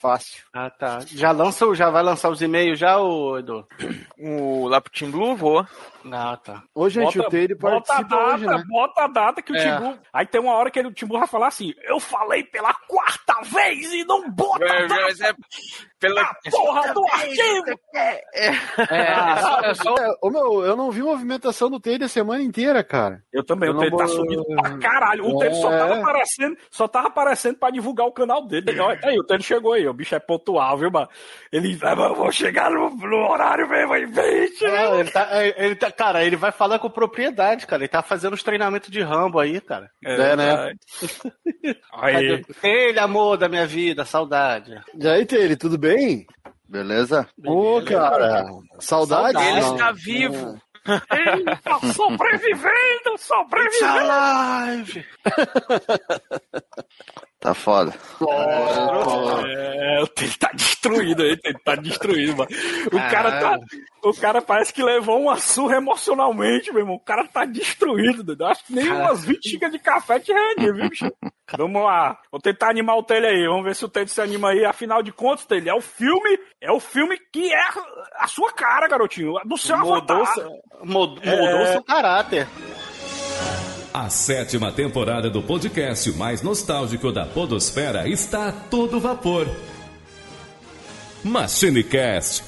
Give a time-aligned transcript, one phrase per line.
[0.00, 0.42] Fácil.
[0.54, 1.00] Ah, tá.
[1.06, 3.66] Já lança, já vai lançar os e-mails já, ô Edu?
[4.18, 5.66] O lá pro Team Blue, vou.
[6.10, 6.62] Ah, tá.
[6.74, 8.64] Hoje a gente Bota- ele Bota a participa data, hoje, né?
[8.66, 9.62] bota a data que o É.
[9.78, 9.98] Timbu.
[10.10, 13.42] Aí tem uma hora que ele- o Timbu vai falar assim: Eu falei pela quarta
[13.42, 15.34] vez e não bota a É, data, mas é
[16.00, 16.24] pela.
[16.50, 17.80] porra do arquivo!
[17.94, 18.50] É,
[18.90, 22.82] Ah, é só- é, ô, meu, eu não vi movimentação do Taylor a semana inteira,
[22.82, 23.22] cara.
[23.32, 25.26] Eu também, Eu o Taylor tá vou- subindo pra caralho.
[25.26, 25.78] O Taylor só É.
[25.78, 28.78] tava aparecendo, só tava aparecendo pra divulgar o canal dele.
[28.80, 31.08] Olha aí, o Taylor chegou aí, o bicho é pontual, viu, mano?
[31.52, 35.28] Ele, "Ah, mas eu vou chegar no, no horário mesmo aí, 20, Não, ele tá,
[35.56, 37.82] ele tá, cara, ele vai falar com propriedade, cara.
[37.82, 39.90] Ele tá fazendo os treinamentos de Rambo aí, cara.
[40.04, 40.72] É, né?
[41.92, 44.80] Aí, Ele, amor da minha vida, saudade.
[44.98, 45.89] E aí, Taylor, tudo bem?
[46.68, 47.28] Beleza?
[47.44, 48.44] Ô, cara,
[48.78, 49.32] saudade.
[49.32, 49.48] Saudade.
[49.48, 50.60] Ele está vivo.
[51.12, 54.10] ele tá sobrevivendo, It's sobrevivendo.
[54.10, 55.04] alive!
[57.40, 57.94] Tá foda.
[59.46, 62.50] É, o Taylor tá destruído aí, ele tá destruído, mano.
[62.92, 63.58] O cara tá.
[64.04, 66.96] O cara parece que levou uma surra emocionalmente, meu irmão.
[66.96, 68.44] O cara tá destruído, doido.
[68.46, 71.10] Acho que nem umas 20 xícaras de café te rende, viu, bicho?
[71.56, 72.16] Vamos lá.
[72.30, 73.46] Vou tentar animar o Taylor aí.
[73.46, 74.64] Vamos ver se o Taylor se anima aí.
[74.64, 76.38] Afinal de contas, Taylor, é o filme.
[76.60, 77.62] É o filme que é
[78.18, 79.32] a sua cara, garotinho.
[79.46, 80.34] Do seu Mudou, avatar.
[80.34, 80.50] seu-
[80.84, 81.36] mud- É.
[81.36, 82.46] mudou seu caráter.
[83.92, 89.48] A sétima temporada do podcast mais nostálgico da Podosfera está a todo vapor.
[91.24, 92.44] MachineCast.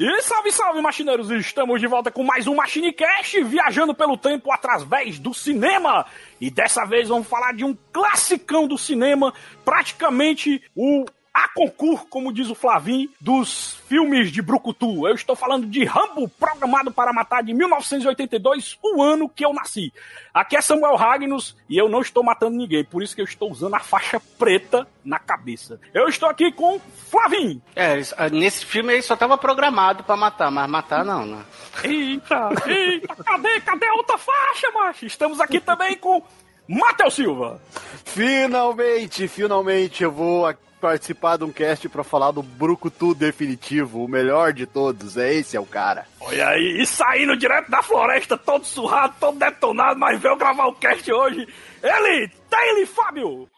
[0.00, 1.30] E salve, salve, machineiros!
[1.30, 6.04] Estamos de volta com mais um MachineCast, viajando pelo tempo através do cinema.
[6.40, 9.32] E dessa vez vamos falar de um classicão do cinema,
[9.64, 15.08] praticamente o a concurso, como diz o Flavim, dos filmes de Brucutu.
[15.08, 19.92] Eu estou falando de Rambo, programado para matar de 1982, o ano que eu nasci.
[20.34, 23.50] Aqui é Samuel Ragnos e eu não estou matando ninguém, por isso que eu estou
[23.50, 25.80] usando a faixa preta na cabeça.
[25.94, 26.78] Eu estou aqui com
[27.10, 27.62] Flavim.
[27.74, 31.44] É, ah, nesse filme ele só tava programado pra matar, mas matar não, né?
[31.82, 35.06] Eita, eita, cadê, cadê a outra faixa, macho?
[35.06, 36.22] Estamos aqui também com
[36.68, 37.60] Matheus Silva.
[38.04, 44.08] Finalmente, finalmente eu vou a- participar de um cast pra falar do Brucutu definitivo, o
[44.08, 45.16] melhor de todos.
[45.16, 46.04] É esse é o cara.
[46.20, 50.74] Olha aí, e saindo direto da floresta, todo surrado, todo detonado, mas veio gravar o
[50.74, 51.46] cast hoje.
[51.82, 53.48] Ele, Taylor Fábio.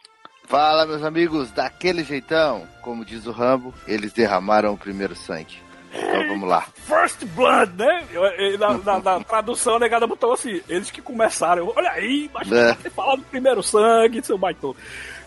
[0.47, 2.69] Fala, meus amigos, daquele jeitão.
[2.83, 5.57] Como diz o Rambo, eles derramaram o primeiro sangue.
[5.97, 6.67] Então vamos lá.
[6.87, 8.05] First Blood, né?
[8.59, 11.73] Na, na- na tradução, a negada botou assim, eles que começaram.
[11.75, 12.75] Olha aí, mas É.
[12.75, 14.75] você fala do primeiro sangue, seu baitão.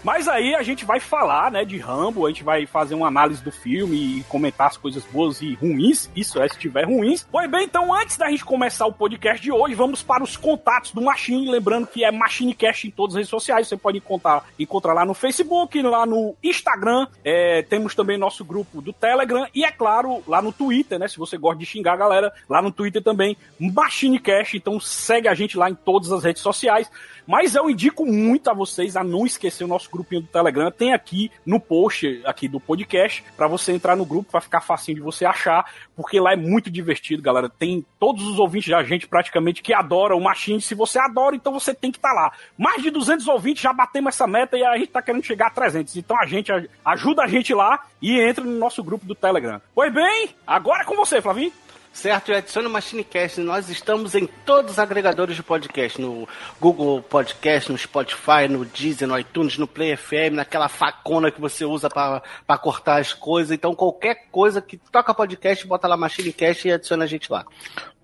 [0.04, 3.44] Mas aí a gente vai falar, né, de Rambo, a gente vai fazer uma análise
[3.44, 7.28] do filme e comentar as coisas boas e ruins, isso é, se tiver ruins.
[7.32, 10.92] Pois bem, então antes da gente começar o podcast de hoje, vamos para os contatos
[10.92, 14.94] do Machine, lembrando que é MachineCast em todas as redes sociais, você pode encontrar, encontrar
[14.94, 19.72] lá no Facebook, lá no Instagram, é, temos também nosso grupo do Telegram e, é
[19.72, 23.04] claro, lá no Twitter, né, se você gosta de xingar a galera, lá no Twitter
[23.04, 26.90] também, MachineCast, então segue a gente lá em todas as redes sociais.
[27.28, 30.72] Mas eu indico muito a vocês a não esquecer o nosso grupinho do Telegram.
[30.72, 34.96] Tem aqui no post aqui do podcast para você entrar no grupo, vai ficar facinho
[34.96, 37.50] de você achar, porque lá é muito divertido, galera.
[37.50, 40.62] Tem todos os ouvintes da gente praticamente que adoram o Machine.
[40.62, 42.32] Se você adora, então você tem que estar lá.
[42.58, 45.52] Mais de 200 ouvintes, já batemos essa meta e a gente tá querendo chegar a
[45.52, 45.96] 300.
[45.98, 46.52] Então a gente
[46.86, 49.62] ajuda a gente lá e entra no nosso grupo do Telegram.
[49.74, 51.52] Pois bem, agora é com você, Flavinho.
[51.98, 53.42] Certo, e adicione o MachineCast.
[53.42, 56.00] Nós estamos em todos os agregadores de podcast.
[56.00, 56.30] No
[56.62, 61.66] Google Podcast, no Spotify, no Deezer, no iTunes, no Play FM, naquela facona que você
[61.66, 63.52] usa para cortar as coisas.
[63.52, 67.48] Então, qualquer coisa que toca podcast, bota lá MachineCast e adiciona a gente lá.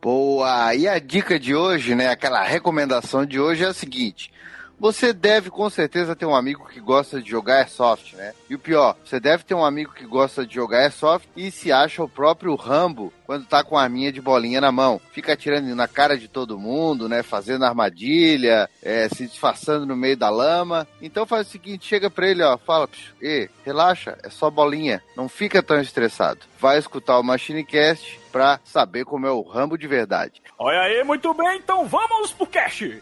[0.02, 0.74] Boa!
[0.74, 2.10] E a dica de hoje, né?
[2.10, 4.34] Aquela recomendação de hoje é a seguinte.
[4.80, 8.34] Você deve com certeza ter um amigo que gosta de jogar Airsoft, né?
[8.50, 11.72] E o pior, você deve ter um amigo que gosta de jogar Airsoft e se
[11.72, 15.00] acha o próprio Rambo quando tá com a arminha de bolinha na mão.
[15.12, 17.24] Fica atirando na cara de todo mundo, né?
[17.24, 20.88] Fazendo armadilha, é, se disfarçando no meio da lama.
[21.02, 22.90] Então faz o seguinte, chega pra ele, ó, fala,
[23.22, 26.42] e relaxa, é só bolinha, não fica tão estressado.
[26.60, 30.42] Vai escutar o MachineCast pra saber como é o Rambo de verdade.
[30.58, 33.02] Olha aí, muito bem, então vamos pro cast.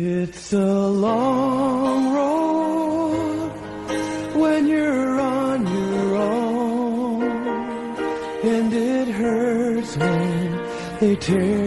[0.00, 3.50] It's a long road
[4.36, 7.22] when you're on your own,
[8.44, 10.60] and it hurts when
[11.00, 11.57] they tear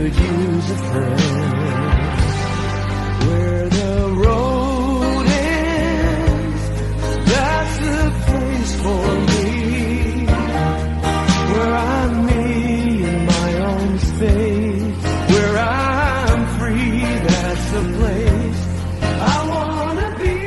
[0.00, 1.20] could use a friend.
[3.26, 3.94] Where the
[4.24, 6.62] road ends,
[7.30, 10.26] that's the place for me.
[11.52, 12.44] Where I'm me
[13.04, 14.96] in my own space.
[15.32, 18.60] Where I'm free, that's the place
[19.20, 20.38] I wanna be.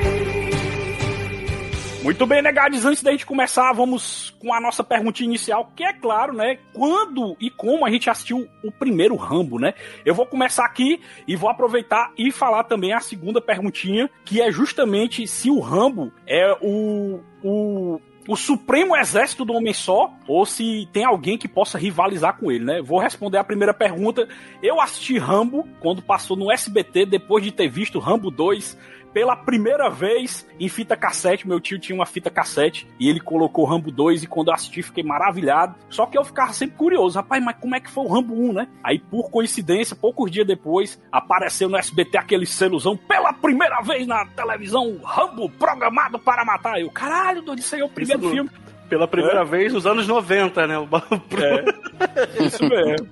[2.03, 5.93] Muito bem, negades, antes da gente começar, vamos com a nossa perguntinha inicial, que é
[5.93, 6.59] claro, né?
[6.73, 9.73] Quando e como a gente assistiu o primeiro Rambo, né?
[10.05, 14.51] Eu vou começar aqui e vou aproveitar e falar também a segunda perguntinha, que é
[14.51, 20.87] justamente se o Rambo é o, o o supremo exército do homem só, ou se
[20.93, 22.81] tem alguém que possa rivalizar com ele, né?
[22.81, 24.27] Vou responder a primeira pergunta.
[24.61, 28.77] Eu assisti Rambo quando passou no SBT, depois de ter visto Rambo 2
[29.13, 31.47] pela primeira vez em fita cassete.
[31.47, 34.81] Meu tio tinha uma fita cassete e ele colocou Rambo 2 e quando eu assisti
[34.81, 35.75] fiquei maravilhado.
[35.89, 38.53] Só que eu ficava sempre curioso, rapaz, mas como é que foi o Rambo 1,
[38.53, 38.67] né?
[38.83, 44.25] Aí por coincidência, poucos dias depois, apareceu no SBT aquele seluzão pela primeira vez na
[44.25, 46.79] televisão, Rambo programado para matar.
[46.79, 48.49] Eu, caralho, doido, isso aí é o primeiro Isso filme.
[48.89, 50.77] Pela primeira vez nos anos 90, né?
[50.77, 53.07] O É, isso mesmo.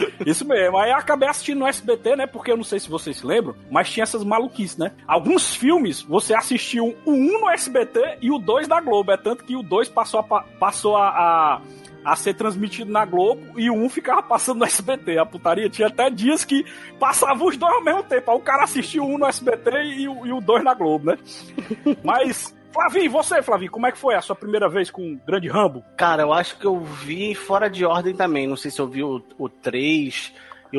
[0.26, 0.76] Isso mesmo.
[0.78, 2.26] Aí eu acabei assistindo no SBT, né?
[2.26, 4.92] Porque eu não sei se vocês se lembram, mas tinha essas maluquices, né?
[5.06, 9.12] Alguns filmes você assistiu o 1 no SBT e o 2 da Globo.
[9.12, 11.60] É tanto que o 2 passou a, pa- passou a, a,
[12.04, 15.18] a ser transmitido na Globo e o 1 ficava passando no SBT.
[15.18, 16.64] A putaria tinha até dias que
[16.98, 18.30] passavam os dois ao mesmo tempo.
[18.30, 21.18] Aí o cara assistiu 1 no SBT e, o- e o 2 na Globo, né?
[22.02, 22.55] Mas.
[22.76, 25.82] Flavinho, você, Flavinho, como é que foi a sua primeira vez com o Grande Rambo?
[25.96, 28.46] Cara, eu acho que eu vi fora de ordem também.
[28.46, 30.34] Não sei se eu vi o, o 3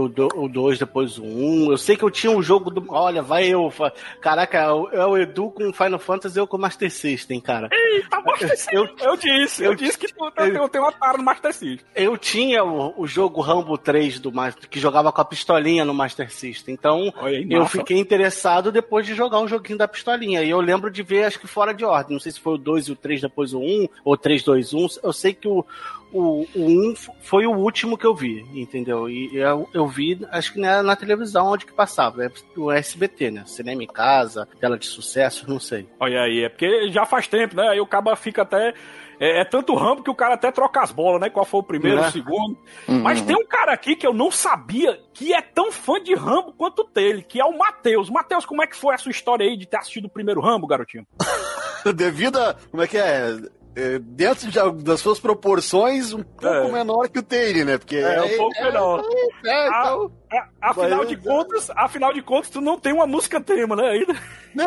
[0.05, 1.71] e o 2 depois o 1.
[1.71, 2.85] Eu sei que eu tinha um jogo do.
[2.89, 3.71] Olha, vai eu.
[4.21, 7.69] Caraca, é o- Edu com Final Fantasy e eu com Master System, cara.
[7.71, 8.75] Eita, Master System.
[8.77, 11.53] Eu- Eu disse, eu, eu- disse que tu, eu, eu tenho uma tara no Master
[11.53, 11.79] System.
[11.95, 15.93] Eu tinha o, o jogo Rambo 3 do Master, que jogava com a pistolinha no
[15.93, 16.73] Master System.
[16.73, 20.43] Então, Olha eu fiquei interessado depois de jogar um joguinho da pistolinha.
[20.43, 22.13] E eu lembro de ver, acho que fora de ordem.
[22.13, 24.73] Não sei se foi o 2 e o 3 depois o 1, ou 3, 2,
[24.73, 24.87] 1.
[25.03, 25.65] Eu sei que o,
[26.11, 29.09] o, o 1 f- foi o último que eu vi, entendeu?
[29.09, 32.25] E eu, eu vi, acho que na, na televisão onde que passava.
[32.25, 33.43] É o SBT, né?
[33.45, 35.87] Cinema em casa, tela de sucesso, não sei.
[35.99, 37.67] Olha aí, é porque já faz tempo, né?
[37.69, 38.73] Aí o cara fica até.
[39.19, 41.29] É, é tanto rambo que o cara até troca as bolas, né?
[41.29, 42.07] Qual foi o primeiro, Né?
[42.07, 42.55] o segundo.
[42.87, 46.53] Mas tem um cara aqui que eu não sabia que é tão fã de Rambo
[46.53, 48.09] quanto ele, que é o Matheus.
[48.11, 50.67] Matheus, como é que foi a sua história aí de ter assistido o primeiro Rambo,
[50.67, 51.05] garotinho?
[51.95, 52.55] Devido a.
[52.69, 53.35] Como é que é?
[53.79, 56.71] É, Dentro de- das suas proporções, um pouco É.
[56.71, 57.77] menor que o Taylor, né?
[57.77, 59.03] Porque É, um pouco menor.
[59.45, 60.11] É, Ah, então.
[60.31, 63.75] A- afinal Mas de eu- contas, afinal de contas, tu não tem uma música tema,
[63.75, 63.89] né?
[63.89, 64.13] Ainda.
[64.53, 64.65] Não,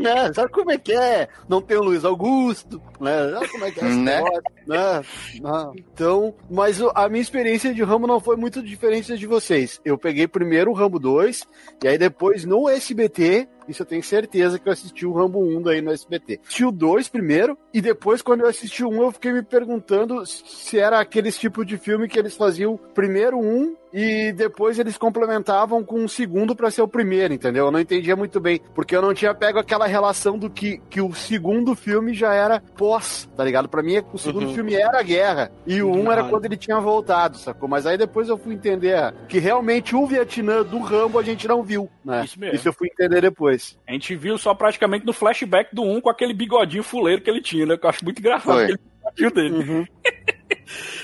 [0.00, 0.32] né?
[0.34, 1.28] Sabe como é que é?
[1.48, 3.30] Não tem o Luiz Augusto, né?
[3.30, 4.20] Sabe como é que é Né?
[4.66, 5.02] né?
[5.40, 5.72] Não.
[5.76, 9.80] Então, mas a minha experiência de Rambo não foi muito diferente de vocês.
[9.84, 11.46] Eu peguei primeiro o Rambo 2,
[11.82, 15.62] e aí depois no SBT, isso eu tenho certeza que eu assisti o Rambo 1
[15.62, 16.40] daí no SBT.
[16.42, 20.26] Assisti o 2 primeiro, e depois quando eu assisti o 1, eu fiquei me perguntando
[20.26, 25.82] se era aqueles tipos de filme que eles faziam primeiro um e depois eles complementavam
[25.84, 27.66] com um segundo pra ser o primeiro, entendeu?
[27.66, 31.00] Eu não entendia muito bem, porque eu não tinha pego aquela relação do que, que
[31.00, 33.68] o segundo filme já era pós, tá ligado?
[33.68, 34.54] Pra mim, o segundo Uhum.
[34.54, 36.28] filme era a guerra e o um era Ah.
[36.28, 37.68] quando ele tinha voltado, sacou?
[37.68, 41.62] Mas aí depois eu fui entender que realmente o Vietnã do Rambo a gente não
[41.62, 42.24] viu, né?
[42.24, 42.54] Isso mesmo.
[42.56, 43.78] Isso eu fui entender depois.
[43.86, 47.40] A gente viu só praticamente no flashback do 1 com aquele bigodinho fuleiro que ele
[47.42, 47.76] tinha, né?
[47.76, 48.64] Que eu acho muito engraçado Foi.
[48.64, 49.88] aquele bigodinho dele.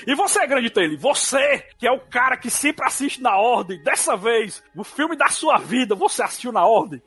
[0.05, 4.15] E você, grande Taylor, você que é o cara que sempre assiste na ordem, dessa
[4.15, 7.01] vez, o filme da sua vida, você assistiu na ordem?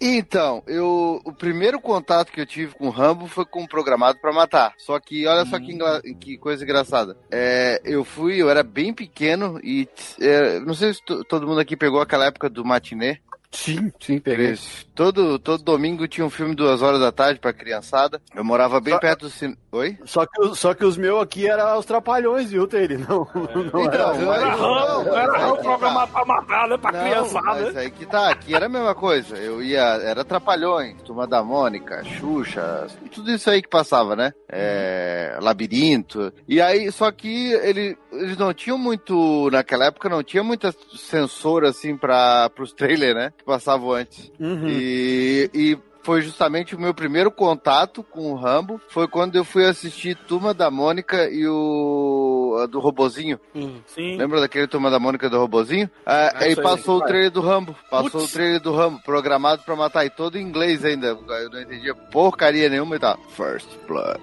[0.00, 4.18] Então, eu o primeiro contato que eu tive com o Rambo foi com o Programado
[4.20, 4.72] pra Matar.
[4.78, 7.16] Só que olha só que, engra- que coisa engraçada.
[7.32, 9.88] É, eu fui, eu era bem pequeno e
[10.20, 13.18] é, não sei se to- todo mundo aqui pegou aquela época do matinê.
[13.50, 14.50] Sim, sim, peguei.
[14.50, 14.86] Isso.
[14.94, 18.20] Todo, todo domingo tinha um filme duas horas da tarde pra criançada.
[18.34, 19.56] Eu morava bem Só- perto do cinema.
[19.72, 19.96] Oi?
[20.04, 22.98] Só que, os- só que os meus aqui eram os trapalhões, viu, Taylor?
[23.08, 23.28] Não,
[23.72, 24.06] não Então, era.
[24.14, 26.76] mas- Era ramo, não, era mas ramo aí que programado pra matar, né?
[26.76, 27.80] Pra Não, criançada, mas né?
[27.80, 29.36] aí que tá, aqui era a mesma coisa.
[29.36, 34.32] Eu ia, era Trapalhões, Turma da Mônica, Xuxa, tudo isso aí que passava, né?
[34.50, 36.32] É, labirinto.
[36.46, 41.68] E aí, só que ele, eles não tinham muito, naquela época não tinha muita censura
[41.70, 43.32] assim para os trailers, né?
[43.36, 44.30] Que passavam antes.
[44.38, 44.68] Uhum.
[44.68, 48.80] E, e foi justamente o meu primeiro contato com o Rambo.
[48.88, 53.38] Foi quando eu fui assistir Turma da Mônica e o a do Robozinho.
[53.54, 53.80] Hum.
[53.86, 54.16] Sim.
[54.16, 55.90] Lembra daquele Turma da Mônica do Robozinho?
[56.06, 57.76] Ah, Ah, aí isso aí, passou o trailer do Rambo.
[57.90, 58.30] Passou Putz.
[58.30, 60.06] o trailer do Rambo, programado pra matar.
[60.06, 61.08] E todo em inglês ainda.
[61.08, 63.18] Eu não entendia porcaria nenhuma e tá.
[63.36, 64.18] First Blood.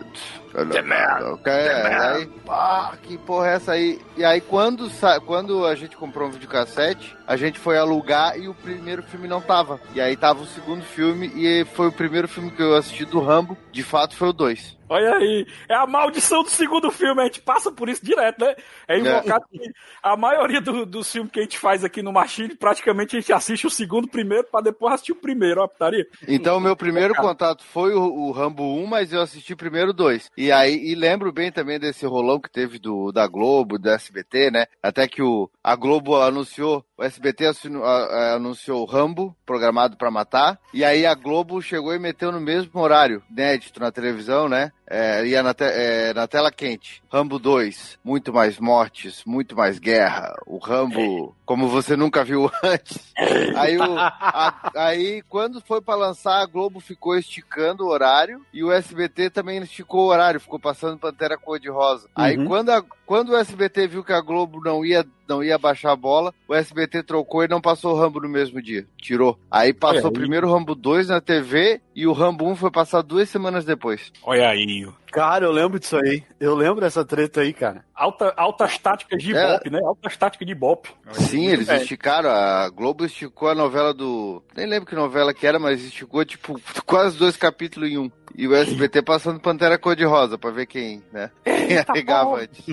[1.33, 4.01] Ok, aí, pá, que porra é essa aí?
[4.15, 4.89] E aí, quando,
[5.25, 9.41] quando a gente comprou um videocassete, a gente foi alugar e o primeiro filme não
[9.41, 9.79] tava.
[9.93, 13.19] E aí tava o segundo filme e foi o primeiro filme que eu assisti do
[13.19, 13.57] Rambo.
[13.71, 14.77] De fato, foi o 2.
[14.87, 18.55] Olha aí, é a maldição do segundo filme, a gente passa por isso direto, né?
[18.87, 19.59] É invocado que
[20.03, 23.33] a maioria do- dos filmes que a gente faz aqui no Machine, praticamente a gente
[23.33, 26.05] assiste o segundo primeiro pra depois assistir o primeiro, ó, putaria.
[26.27, 30.29] Então, meu primeiro contato foi o, o Rambo 1, mas eu assisti primeiro dois.
[30.37, 34.51] E aí, e lembro bem também desse rolão que teve do, da Globo, do SBT,
[34.51, 34.65] né?
[34.83, 37.51] Até que o, a Globo anunciou, o SBT a-
[37.83, 40.59] a- anunciou o Rambo, programado pra matar.
[40.71, 44.71] E aí a Globo chegou e meteu no mesmo horário, inédito na televisão, né?
[44.87, 47.01] É, ia na, te- é, na tela quente.
[47.11, 50.35] Rambo 2, muito mais mortes, muito mais guerra.
[50.45, 53.11] O Rambo, como você nunca viu antes.
[53.55, 58.63] Aí, o, a- aí, quando foi pra lançar, a Globo ficou esticando o horário e
[58.63, 62.07] o SBT também esticou o horário, ficou passando Pantera Cor-de-Rosa.
[62.15, 62.45] Aí, Uhum.
[62.45, 65.95] quando, a- quando o SBT viu que a Globo não ia, não ia baixar a
[65.95, 68.85] bola, o SBT trocou e não passou o Rambo no mesmo dia.
[69.01, 69.37] Tirou.
[69.49, 70.13] Aí passou Olha aí.
[70.13, 74.11] primeiro o Rambo 2 na TV e o Rambo 1 foi passar duas semanas depois.
[74.23, 74.87] Olha aí.
[75.15, 76.21] Cara, eu lembro disso aí.
[76.39, 77.85] Eu lembro dessa treta aí, cara.
[77.95, 79.53] Alta, altas táticas de É.
[79.53, 79.79] Bop, né?
[79.81, 80.89] Altas táticas de Bop.
[81.13, 81.77] Sim, eles É.
[81.77, 82.29] esticaram.
[82.29, 84.43] A Globo esticou a novela do.
[84.55, 88.11] Nem lembro que novela que era, mas esticou, tipo, quase dois capítulos em um.
[88.37, 91.31] E o SBT passando Pantera Cor-de-Rosa pra ver quem, né?
[91.45, 92.65] Quem arregava antes.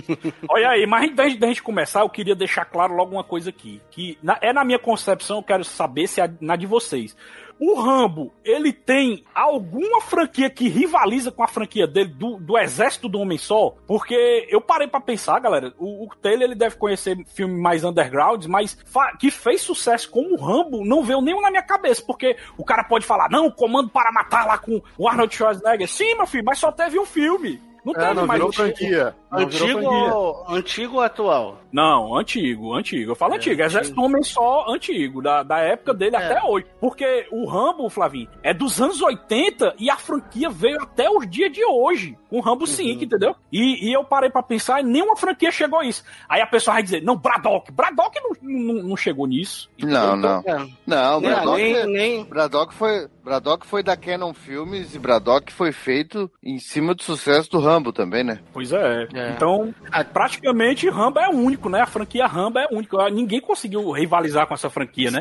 [0.51, 3.81] Olha aí, mas antes da gente começar, eu queria deixar claro logo uma coisa aqui.
[3.89, 7.17] Que na- é na minha concepção, eu quero saber se é na de vocês.
[7.61, 13.09] O Rambo, ele tem alguma franquia que rivaliza com a franquia dele, do, do Exército
[13.09, 13.75] do Homem Só?
[13.87, 18.47] Porque eu parei pra pensar, galera, o, o Taylor ele deve conhecer filmes mais undergrounds,
[18.47, 18.77] mas
[19.19, 22.85] que fez sucesso como o Rambo não veio nenhum na minha cabeça, porque o cara
[22.85, 25.89] pode falar, não, comando para matar lá com o Arnold Schwarzenegger.
[25.89, 27.61] Sim, meu filho, mas só teve um filme.
[27.85, 28.75] Não teve É, não mais virou um filme.
[28.77, 29.17] franquia.
[29.31, 31.62] Não virou Antigo, antigo ou atual?
[31.73, 33.13] Não, antigo, antigo.
[33.13, 33.63] Eu falo É, antigo.
[33.63, 36.19] Exército Homem só antigo, da, da época dele É.
[36.19, 36.67] até hoje.
[36.81, 41.51] Porque o Rambo, Flavinho, é dos anos 80 e a franquia veio até os dias
[41.53, 42.17] de hoje.
[42.29, 43.35] Com o Rambo 5, entendeu?
[43.53, 46.03] E, e eu parei pra pensar e nenhuma franquia chegou a isso.
[46.29, 47.71] Aí a pessoa vai dizer, não, Braddock.
[47.73, 49.71] Braddock não, não, não chegou nisso.
[49.79, 50.41] Não, não.
[50.47, 50.67] É.
[50.87, 53.09] Não, Braddock, nem, nem- Braddock foi.
[53.25, 57.93] Braddock foi da Canon Filmes e Braddock foi feito em cima do sucesso do Rambo
[57.93, 58.41] também, né?
[58.53, 59.07] Pois é.
[59.15, 59.31] É.
[59.31, 59.73] Então,
[60.13, 61.81] praticamente Rambo é único, né?
[61.81, 63.09] A franquia Rambo é única.
[63.11, 65.21] Ninguém conseguiu rivalizar com essa franquia, né?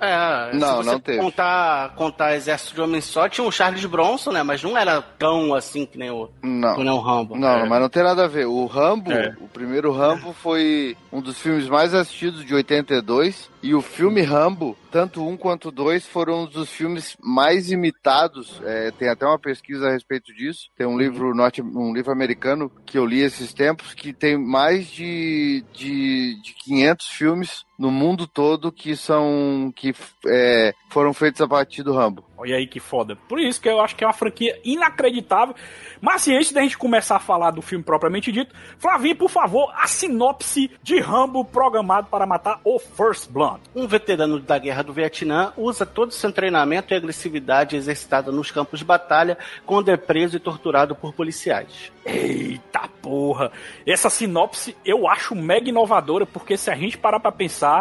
[0.00, 1.18] é, Não, se você não teve.
[1.18, 4.42] Contar, contar Exército de Homem Só, tinha o Charles Bronson, né?
[4.42, 6.74] Mas não era tão assim que nem o, Não.
[6.74, 7.36] que nem o Rambo.
[7.36, 7.68] Não, É.
[7.68, 8.46] mas não tem nada a ver.
[8.46, 9.34] O Rambo, É.
[9.40, 13.50] o primeiro Rambo foi um dos filmes mais assistidos de 82.
[13.62, 18.60] E o filme Rambo, tanto um quanto dois, foram um dos filmes mais imitados.
[18.62, 20.68] É, tem até uma pesquisa a respeito disso.
[20.76, 24.86] Tem um livro norte, um livro americano que eu li esses tempos que tem mais
[24.86, 29.92] de, de, de 500 filmes no mundo todo que são que
[30.24, 32.24] é, foram feitos a partir do Rambo.
[32.36, 33.16] Olha aí que foda.
[33.28, 35.54] Por isso que eu acho que é uma franquia inacreditável.
[36.00, 39.72] Mas assim, antes da gente começar a falar do filme propriamente dito, Flavinho, por favor,
[39.76, 43.60] a sinopse de Rambo programado para matar o First Blood.
[43.74, 48.50] Um veterano da guerra do Vietnã usa todo o seu treinamento e agressividade exercitada nos
[48.50, 51.92] campos de batalha quando é preso e torturado por policiais.
[52.04, 53.52] Eita porra!
[53.86, 57.71] Essa sinopse eu acho mega inovadora, porque se a gente parar pra pensar,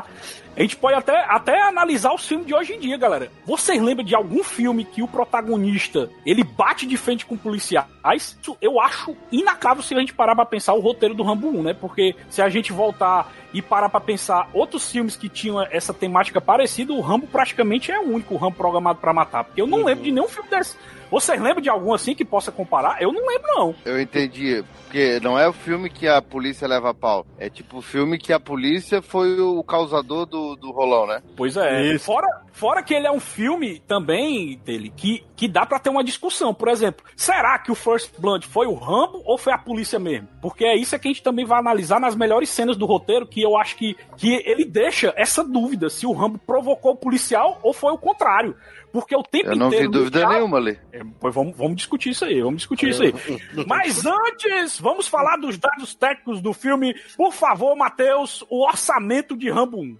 [0.55, 3.31] a gente pode até, até analisar os filmes de hoje em dia, galera.
[3.45, 7.87] Vocês lembram de algum filme que o protagonista ele bate de frente com policiais?
[8.15, 11.63] Isso eu acho inacável se a gente parar pra pensar o roteiro do Rambo 1,
[11.63, 11.73] né?
[11.73, 16.41] Porque se a gente voltar e parar pra pensar outros filmes que tinham essa temática
[16.41, 19.45] parecida, o Rambo praticamente é o único Rambo programado pra matar.
[19.45, 20.75] Porque eu não lembro de nenhum filme desse
[21.11, 23.01] Vocês lembram de algum assim que possa comparar?
[23.01, 23.75] Eu não lembro, não.
[23.83, 24.63] Eu entendi.
[24.85, 27.25] Porque não é o filme que a polícia leva a pau.
[27.37, 31.21] É tipo o filme que a polícia foi o causador do, do rolão, né?
[31.35, 31.97] Pois é.
[31.99, 36.03] Fora, fora que ele é um filme também dele que, que dá pra ter uma
[36.03, 36.53] discussão.
[36.53, 40.29] Por exemplo, será que o First Blood foi o Rambo ou foi a polícia mesmo?
[40.41, 43.41] Porque é isso que a gente também vai analisar nas melhores cenas do roteiro, que
[43.41, 47.73] eu acho que, que ele deixa essa dúvida se o Rambo provocou o policial ou
[47.73, 48.55] foi o contrário.
[48.91, 49.85] Porque o tempo Eu não inteiro.
[49.91, 50.79] vi dúvida diálogo- nenhuma ali.
[50.91, 53.13] É, pois vamos, vamos discutir isso aí, vamos discutir isso aí.
[53.67, 56.93] Mas antes, vamos falar dos dados técnicos do filme.
[57.15, 59.97] Por favor, Matheus, o orçamento de Rambo 1.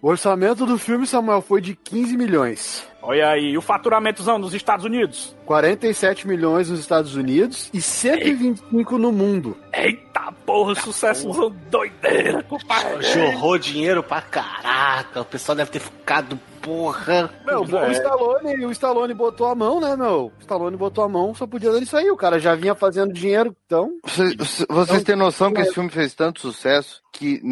[0.00, 2.84] O orçamento do filme, Samuel, foi de 15 milhões.
[3.00, 5.36] Olha aí, e o faturamentozão nos Estados Unidos?
[5.46, 9.56] 47 milhões nos Estados Unidos e 125 no mundo.
[9.72, 11.28] Eita porra, sucesso
[11.70, 13.02] doideira, compadre.
[13.04, 15.20] Jorrou dinheiro pra caraca.
[15.20, 17.30] O pessoal deve ter ficado, porra.
[17.44, 17.88] Meu, Pois é.
[17.88, 20.26] o Stallone, o Stallone botou a mão, né, meu?
[20.36, 22.10] O Stallone botou a mão, só podia dar isso aí.
[22.10, 23.90] O cara já vinha fazendo dinheiro, então.
[24.04, 27.42] Vocês, vocês têm noção que esse filme fez tanto sucesso que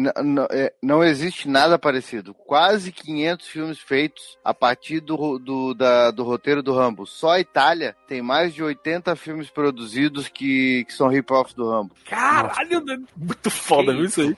[0.51, 2.33] é, não existe nada parecido.
[2.33, 7.05] Quase 500 filmes feitos a partir do, do, da- do roteiro do Rambo.
[7.05, 11.93] Só a Itália tem mais de 80 filmes produzidos que, que são rip-off do Rambo.
[12.09, 12.83] Caralho,
[13.15, 14.35] muito foda, viu isso aí?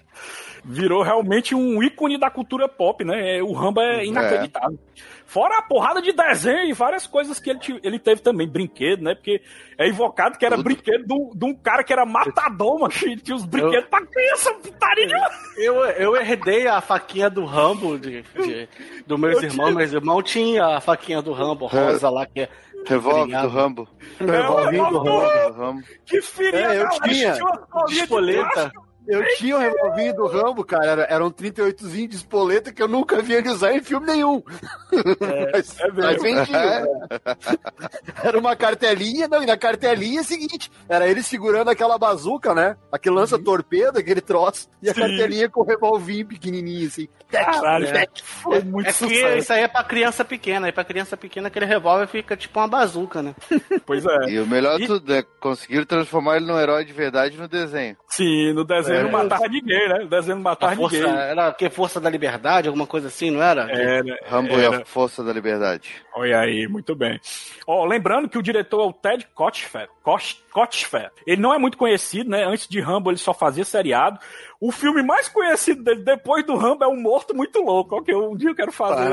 [0.66, 3.38] Virou realmente um ícone da cultura pop, né?
[3.38, 4.80] É, O Rambo é inacreditável.
[5.26, 9.14] Fora a porrada de desenho e várias coisas que ele, ele teve também, brinquedo, né?
[9.16, 9.42] Porque
[9.78, 10.66] é invocado que era Tudo.
[10.66, 14.54] brinquedo de um- de um cara que era matador, ele tinha os brinquedos pra criança,
[14.54, 15.14] putaria de
[15.58, 18.70] Eu, eu herdei a faquinha do Rambo de, de-
[19.08, 19.66] dos meus Eu irmãos.
[19.68, 22.50] tinha- Meus irmãos tinham a faquinha do Rambo rosa lá, que é.
[22.96, 23.44] Obrigado.
[23.44, 23.88] do Rambo.
[24.20, 25.82] Revolvinho do Rambo.
[25.82, 25.88] Do.
[26.06, 27.34] Que filha É, eu tinha.
[27.34, 28.72] tinha uma colinha de Espoleta.
[29.08, 30.86] Eu tinha um revolvinho do Rambo, cara.
[30.86, 34.42] Era, era um 38zinho de espoleta que eu nunca vi ele usar em filme nenhum.
[35.54, 36.86] mas, é mas vendia.
[38.24, 42.54] Era uma cartelinha, não, e na cartelinha é o seguinte: era ele segurando aquela bazuca,
[42.54, 42.78] né?
[42.92, 45.02] Aquele lança-torpedo, aquele troço, e a Sim.
[45.02, 47.08] cartelinha com o revolvinho pequenininho, assim.
[47.30, 49.38] Caralho, Tec, foi muito É que sucesso.
[49.38, 50.70] isso aí é pra criança pequena.
[50.70, 53.34] E pra criança pequena, aquele revólver fica tipo uma bazuca, né?
[53.86, 54.30] Pois é.
[54.30, 57.48] E o melhor de E- tudo é conseguiram transformar ele num herói de verdade no
[57.48, 57.98] desenho.
[58.08, 59.04] Sim, no desenho É.
[59.04, 60.00] não matava ninguém, né?
[60.00, 61.14] No desenho não matava A força, ninguém.
[61.16, 63.70] era que Força da Liberdade, alguma coisa assim, não era?
[63.72, 64.78] Era, Rambo é era.
[64.82, 65.90] a força da liberdade.
[66.16, 67.20] Olha aí, muito bem.
[67.66, 69.88] Ó, lembrando que o diretor é o Ted Kotcheff.
[70.54, 71.10] Kotcheff.
[71.26, 72.46] Ele não é muito conhecido, né?
[72.46, 74.20] Antes de Rambo ele só fazia seriado.
[74.62, 77.98] O filme mais conhecido dele depois do Rambo é Um Morto Muito Louco.
[77.98, 79.10] Ok, um dia eu quero fazer.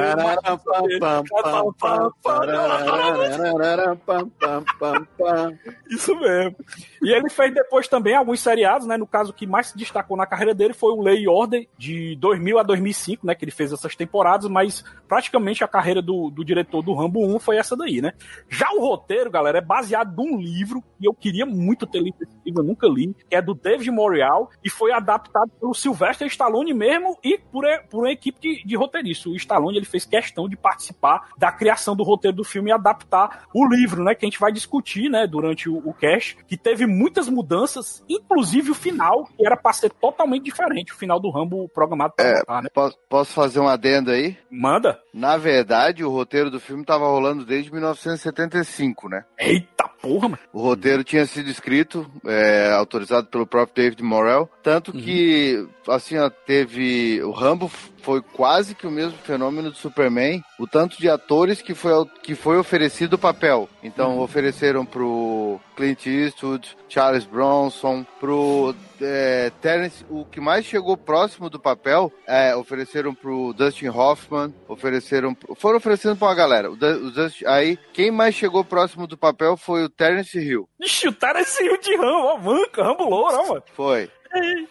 [5.90, 6.56] Isso mesmo.
[7.02, 8.96] E ele fez depois também alguns seriados, né?
[8.96, 11.66] No caso, o que mais se destacou na carreira dele foi o Lei e Order,
[11.76, 13.34] de 2000 a 2005, né?
[13.34, 17.40] Que ele fez essas temporadas, mas praticamente a carreira do, do diretor do Rambo 1
[17.40, 18.12] foi essa daí, né?
[18.48, 22.36] Já o roteiro, galera, é baseado num livro, e eu queria muito ter lido esse
[22.44, 26.74] livro, eu nunca li, que é do David Morial, e foi adaptado pelo Sylvester Stallone
[26.74, 29.32] mesmo, e por, por uma equipe de, de roteiristas.
[29.32, 33.44] O Stallone, ele fez questão de participar da criação do roteiro do filme e adaptar
[33.54, 34.14] o livro, né?
[34.14, 35.26] Que a gente vai discutir, né?
[35.26, 39.90] Durante o, o cast, que teve muitas mudanças, inclusive o final, que era pra ser
[39.90, 42.68] totalmente diferente, o final do Rambo programado pra voltar, né?
[42.74, 44.36] Posso, posso fazer um adendo aí?
[44.50, 45.00] Manda.
[45.14, 49.24] Na verdade, o roteiro do filme estava rolando desde 1975, né?
[49.38, 50.38] Eita porra, mano.
[50.52, 56.30] O roteiro tinha sido escrito, é, autorizado pelo próprio David Morrell, tanto que, assim, ó,
[56.30, 57.22] teve...
[57.22, 57.70] O Rambo
[58.02, 62.34] foi quase que o mesmo fenômeno do Superman, o tanto de atores que foi, que
[62.34, 63.68] foi oferecido o papel.
[63.82, 71.48] Então, ofereceram pro Clint Eastwood, Charles Bronson, pro é, Terence, o que mais chegou próximo
[71.48, 76.70] do papel, é, ofereceram pro Dustin Hoffman, ofereceram, foram oferecendo pra uma galera.
[76.70, 80.68] O o Dustin- aí, quem mais chegou próximo do papel foi o Terence Hill.
[80.80, 83.62] Ixi, o Terence Hill de Rambo, ó, manca, Rambo louro, ó, mano.
[83.74, 84.10] Foi.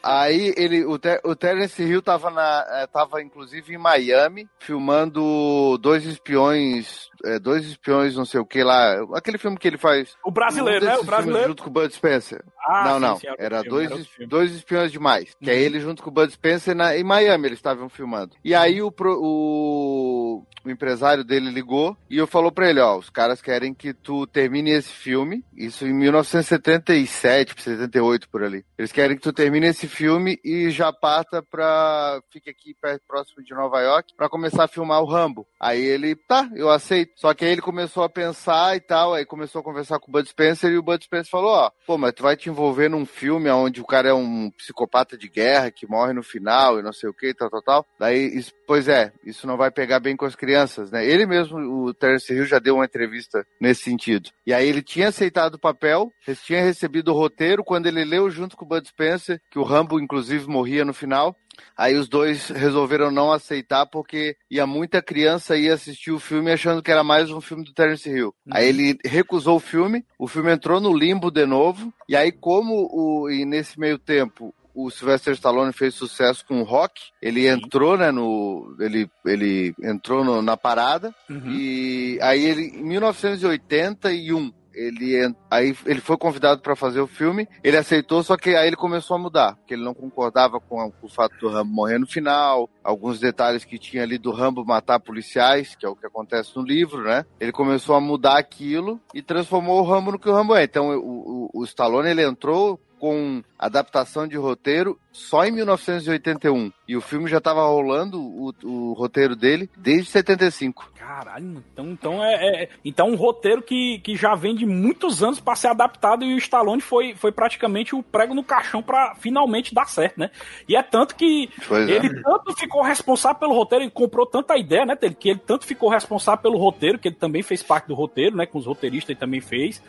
[0.02, 5.78] Aí ele, o, Ter, o Terence Hill tava, na, eh, tava inclusive em Miami, filmando
[5.80, 10.16] dois espiões, eh, dois espiões não sei o que lá, aquele filme que ele faz.
[10.24, 10.98] O brasileiro, um né?
[10.98, 11.48] O brasileiro.
[11.50, 12.44] Junto com o Bud Spencer.
[12.66, 14.00] Ah, não, sim, não, sim, era filme, dois, era.
[14.22, 14.28] Uhum.
[14.28, 17.60] dois espiões demais, que é ele junto com o Bud Spencer na, em Miami, eles
[17.60, 18.36] estavam filmando.
[18.44, 22.98] E aí o, pro- o, o empresário dele ligou e eu falou pra ele, ó,
[22.98, 28.64] os caras querem que tu termine esse filme, isso em 1977, 78 por ali.
[28.78, 33.44] Eles querem que tu termine esse filme e já parta pra, fique aqui perto, próximo
[33.44, 35.48] de Nova York, pra começar a filmar o Rambo.
[35.60, 37.09] Aí ele, tá, eu aceito.
[37.16, 40.12] Só que aí ele começou a pensar e tal, aí começou a conversar com o
[40.12, 43.06] Bud Spencer e o Bud Spencer falou, ó, pô, mas tu vai te envolver num
[43.06, 46.94] filme onde o cara é um psicopata de guerra que morre no final e não
[46.94, 47.86] sei o que, tal, tal, tal.
[48.00, 48.26] Daí,
[48.70, 51.04] pois é, isso não vai pegar bem com as crianças, né?
[51.04, 54.30] Ele mesmo, o Terence Hill, já deu uma entrevista nesse sentido.
[54.46, 56.12] E aí ele tinha aceitado o papel,
[56.46, 60.00] tinha recebido o roteiro, quando ele leu junto com o Bud Spencer, que o Rambo,
[60.00, 61.36] inclusive, morria no final,
[61.78, 66.82] Aí os dois resolveram não aceitar porque ia muita criança ir assistir o filme achando
[66.82, 68.34] que era mais um filme do Terence Hill.
[68.50, 72.88] Aí ele recusou o filme, o filme entrou no limbo de novo, e aí como
[72.92, 74.54] o e nesse meio tempo
[74.86, 80.24] o Sylvester Stallone fez sucesso com o Rock, ele entrou, né, no ele ele entrou
[80.24, 81.50] no- na parada Uhum.
[81.52, 87.76] e aí ele em 1981 ele aí ele foi convidado para fazer o filme, ele
[87.76, 91.10] aceitou, só que aí ele começou a mudar, porque ele não concordava com, com o
[91.10, 95.76] fato do Rambo morrer no final, alguns detalhes que tinha ali do Rambo matar policiais,
[95.76, 97.26] que é o que acontece no livro, né?
[97.42, 100.64] Ele começou a mudar aquilo e transformou o Rambo no que o Rambo é.
[100.64, 106.72] Então o, o, o Stallone ele entrou com adaptação de roteiro só em 1981.
[106.88, 110.92] E o filme já estava rolando o, o roteiro dele desde 75.
[110.98, 115.40] Caralho, então, então é, é- então um roteiro que, que já vem de muitos anos
[115.40, 119.74] para ser adaptado e o Stallone foi, foi praticamente o prego no caixão para finalmente
[119.74, 120.30] dar certo, né?
[120.68, 121.94] E é tanto que Pois é.
[121.94, 125.90] ele tanto ficou responsável pelo roteiro, ele comprou tanta ideia, né, que ele tanto ficou
[125.90, 129.20] responsável pelo roteiro, que ele também fez parte do roteiro, né, com os roteiristas ele
[129.20, 129.82] também fez.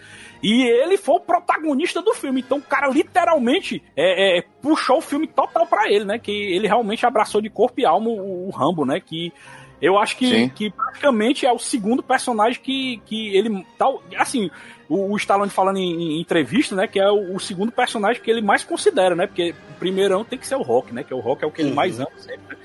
[0.42, 5.02] E ele foi o protagonista do filme, então o cara literalmente é, é, puxou o
[5.11, 8.51] filme total pra ele, né, que ele realmente abraçou de corpo e alma o, o
[8.51, 9.33] Rambo, né, que
[9.81, 10.49] eu acho que, Sim.
[10.51, 13.64] que praticamente é o segundo personagem que, que ele.
[13.79, 14.51] Tal, assim,
[14.87, 16.87] o, o Stallone falando em, em entrevista, né?
[16.87, 19.27] Que é o, o segundo personagem que ele mais considera, né?
[19.27, 21.03] Porque o primeirão tem que ser o Rock, né?
[21.03, 22.57] Que o Rock é o que ele mais ama sempre.
[22.57, 22.62] né?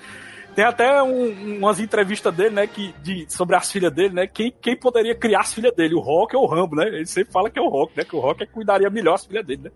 [0.56, 2.66] Tem até um- umas entrevistas dele, né?
[2.68, 4.26] Que, de, sobre as filhas dele, né?
[4.28, 5.94] Quem, quem poderia criar as filhas dele?
[5.96, 6.88] O Rock ou o Rambo, né?
[6.88, 8.04] Ele sempre fala que é o Rock, né?
[8.06, 9.72] Que o Rock é que cuidaria melhor as filhas dele, né?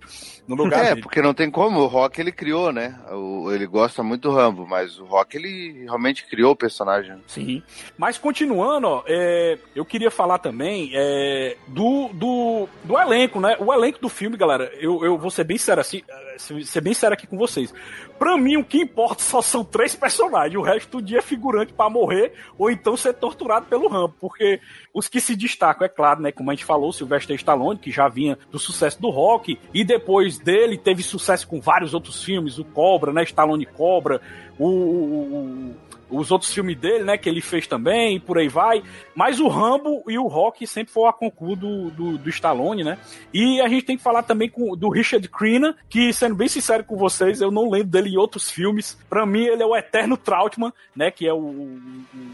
[0.48, 1.02] No lugar É, dele.
[1.02, 2.98] porque não tem como, o Rock ele criou, né?
[3.12, 7.18] O- ele gosta muito do Rambo, mas o Rock ele realmente criou o personagem.
[7.28, 7.62] Sim.
[7.98, 13.58] Mas continuando, ó, é, eu queria falar também é, do, do, do elenco, né?
[13.60, 16.02] O elenco do filme, galera, eu, eu vou ser bem sério assim,
[16.38, 17.74] ser ser bem sério aqui com vocês.
[18.18, 21.90] Pra mim, o que importa só são três personagens, o resto do dia figurante pra
[21.90, 24.60] morrer ou então ser torturado pelo Rambo, porque
[24.94, 26.32] os que se destacam, é claro, né?
[26.32, 30.40] Como a gente falou, Sylvester Stallone, que já vinha do sucesso do rock, e depois
[30.40, 33.24] dele teve sucesso com vários outros filmes, o Cobra, né?
[33.24, 34.22] Stallone Cobra,
[34.58, 35.36] o- o-
[35.72, 35.76] o
[36.10, 38.82] os outros filmes dele, né, que ele fez também, e por aí vai.
[39.16, 42.98] Mas o Rambo e o Rock sempre foi a concurso do, do, do Stallone, né?
[43.34, 46.84] E a gente tem que falar também com, do Richard Crenna, que, sendo bem sincero
[46.84, 48.98] com vocês, eu não lembro dele em outros filmes.
[49.10, 51.80] Pra mim, ele é o eterno Trautmann, né, que é o, o,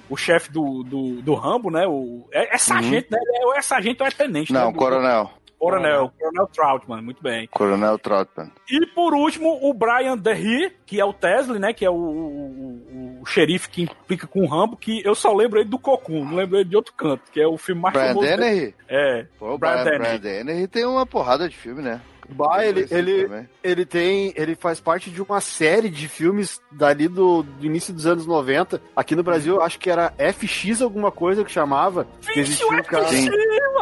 [0.09, 1.85] o chefe do, do, do Rambo, né?
[1.87, 3.19] O, é, é sargento, né?
[3.21, 4.59] Ele é, ou é sargento ou é tenente, né?
[4.59, 5.31] Não, do- Coronel.
[5.59, 7.47] Coronel, Coronel Trautmann, muito bem.
[7.51, 8.51] Coronel Trotman.
[8.69, 11.73] E por último, o Brian Derry, que é o Tesla, né?
[11.73, 15.59] Que é o, o, o xerife que implica com o Rambo, que eu só lembro
[15.59, 18.07] ele do Cocum, não lembro ele de outro canto, que é o filme mais Brian
[18.09, 18.27] famoso.
[18.27, 18.75] Dennehy?
[18.87, 20.67] É, Pô, o Brian Brian, Dennehy.
[20.67, 22.01] Tem uma porrada de filme, né?
[22.29, 24.33] Bah, ele, ele, ele tem.
[24.35, 28.81] Ele faz parte de uma série de filmes dali do, do início dos anos 90.
[28.95, 32.07] Aqui no Brasil, acho que era FX alguma coisa que chamava.
[32.21, 33.07] Que existia um cara.
[33.07, 33.29] Sim.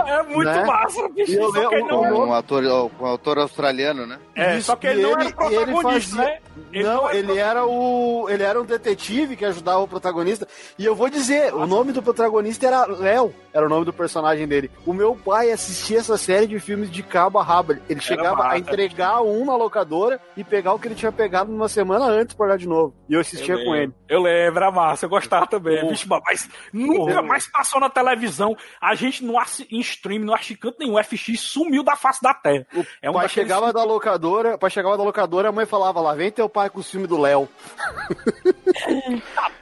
[0.07, 0.63] É muito Né?
[0.65, 1.33] massa, bicho.
[1.33, 2.63] Eu Só que ele não, o- Com um ator,
[2.99, 4.19] um ator australiano, né?
[4.35, 6.39] é, Isso, só que ele e não ele- era o ele protagonista, fazia- né?
[6.71, 8.27] Ele não, era ele era o.
[8.29, 10.47] Ele era um detetive que ajudava o protagonista.
[10.77, 14.47] E eu vou dizer, o nome do protagonista era Léo, era o nome do personagem
[14.47, 14.69] dele.
[14.85, 17.75] O meu pai assistia essa série de filmes de cabo a rabo.
[17.89, 21.67] Ele chegava a entregar um na locadora e pegar o que ele tinha pegado uma
[21.67, 22.93] semana antes pra olhar de novo.
[23.09, 23.91] E eu assistia Eu com ele.
[24.07, 25.87] Eu lembro, era massa, eu gostava também.
[25.87, 28.55] Bicho, mas nunca mais passou na televisão.
[28.81, 30.97] A gente não assi- em stream, não acha canto nenhum.
[31.01, 32.65] FX sumiu da face da terra.
[33.01, 36.31] É um pai chegava da locadora, pai chegava da locadora, a mãe falava lá, vem
[36.31, 37.47] teu pai com o filme do Léo.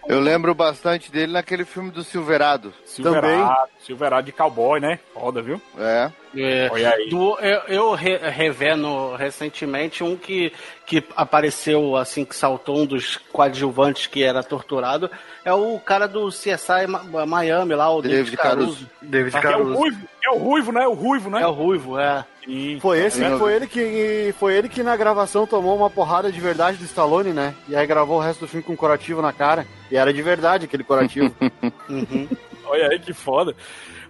[0.08, 2.74] Eu lembro bastante dele naquele filme do Silverado.
[2.84, 5.00] Silverado, Silverado de cowboy, né?
[5.14, 5.62] Foda, viu?
[5.78, 6.12] É.
[6.36, 6.70] É,
[7.10, 10.52] do- eu eu re, revendo recentemente um que,
[10.86, 15.10] que apareceu assim, que saltou um dos coadjuvantes que era torturado.
[15.44, 16.86] É o cara do CSI
[17.28, 18.90] Miami lá, o David David Caruso.
[19.02, 20.88] David É o ruivo, é o ruivo, né?
[20.88, 21.42] O ruivo, né?
[21.42, 22.26] É o Ruivo, é.
[22.46, 22.80] Sim.
[22.80, 26.78] Foi esse, foi ele que foi ele que na gravação tomou uma porrada de verdade
[26.78, 27.54] do Stallone, né?
[27.68, 29.66] E aí gravou o resto do filme com um corativo na cara.
[29.92, 31.34] E era de verdade aquele corativo.
[31.90, 32.26] Uhum.
[32.64, 33.54] Olha aí que foda.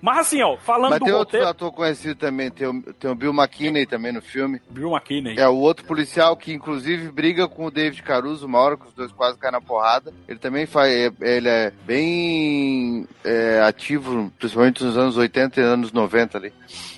[0.02, 1.48] Mas assim, ó, falando Mas do tem outro roteiro.
[1.48, 4.60] ator conhecido também, tem o, tem o Bill McKinney também no filme.
[4.70, 5.38] Bill McKinney.
[5.38, 8.94] É o outro policial que inclusive briga com o David Caruso uma hora que os
[8.94, 10.12] dois quase caem na porrada.
[10.28, 15.92] Ele também faz, é- ele é bem é, ativo, principalmente nos anos 80 e anos
[15.92, 16.54] 90 ali.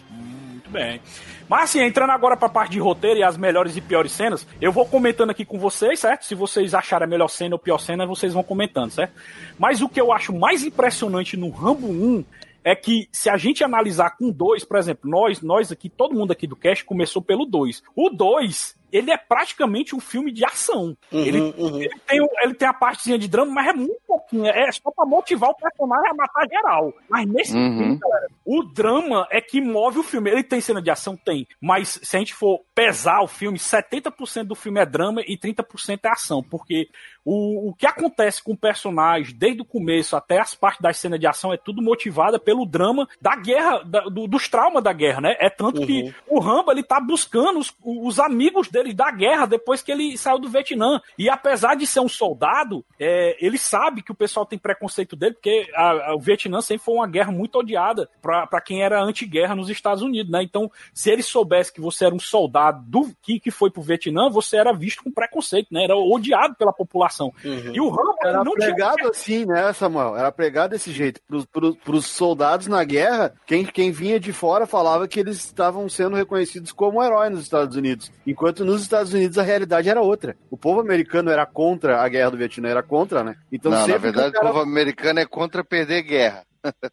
[0.09, 1.01] Muito Bem.
[1.49, 4.71] Mas assim, entrando agora pra parte de roteiro e as melhores e piores cenas, eu
[4.71, 6.23] vou comentando aqui com vocês, certo?
[6.25, 9.11] Se vocês acharem a melhor cena ou pior cena, vocês vão comentando, certo?
[9.59, 12.23] Mas o que eu acho mais impressionante no Rambo 1
[12.63, 16.31] é que se a gente analisar com dois, por exemplo, nós, nós aqui, todo mundo
[16.31, 17.83] aqui do cast começou pelo 2.
[17.95, 20.95] O 2, ele é praticamente um filme de ação.
[21.11, 24.45] ele, ele tem, ele tem a partezinha de drama, mas é muito pouquinho.
[24.45, 26.93] É só pra motivar o personagem a matar geral.
[27.09, 27.77] Mas nesse Uhum.
[27.77, 30.29] filme, galera, o drama é que move o filme.
[30.29, 31.17] Ele tem cena de ação?
[31.17, 31.47] Tem.
[31.59, 35.99] Mas se a gente for pesar o filme, 70% do filme é drama e 30%
[36.05, 36.43] é ação.
[36.43, 36.87] Porque
[37.25, 41.19] o, o que acontece com o personagem, desde o começo até as partes das cenas
[41.19, 45.21] de ação, é tudo motivada pelo drama da guerra, da- do- dos traumas da guerra,
[45.21, 45.35] né?
[45.39, 49.83] É tanto que o Rambo, ele tá buscando os, os amigos dele da guerra depois
[49.83, 50.99] que ele saiu do Vietnã.
[51.17, 55.35] E apesar de ser um soldado, é, ele sabe que o pessoal tem preconceito dele,
[55.35, 59.01] porque a- a- o Vietnã sempre foi uma guerra muito odiada pra pra quem era
[59.01, 60.41] anti-guerra nos Estados Unidos, né?
[60.41, 64.29] Então, se ele soubesse que você era um soldado do, que, que foi pro Vietnã,
[64.29, 65.83] você era visto com preconceito, né?
[65.83, 67.31] Era odiado pela população.
[67.43, 70.15] E o Rambo Era não tinha pregado assim, né, Samuel?
[70.17, 71.21] Era pregado desse jeito.
[71.27, 75.87] Pros, pros, pros soldados na guerra, quem, quem vinha de fora falava que eles estavam
[75.89, 78.11] sendo reconhecidos como heróis nos Estados Unidos.
[78.25, 80.35] Enquanto nos Estados Unidos a realidade era outra.
[80.49, 83.35] O povo americano era contra a guerra do Vietnã, era contra, né?
[83.51, 86.43] Então não, na verdade, o cara- o povo americano é contra perder guerra.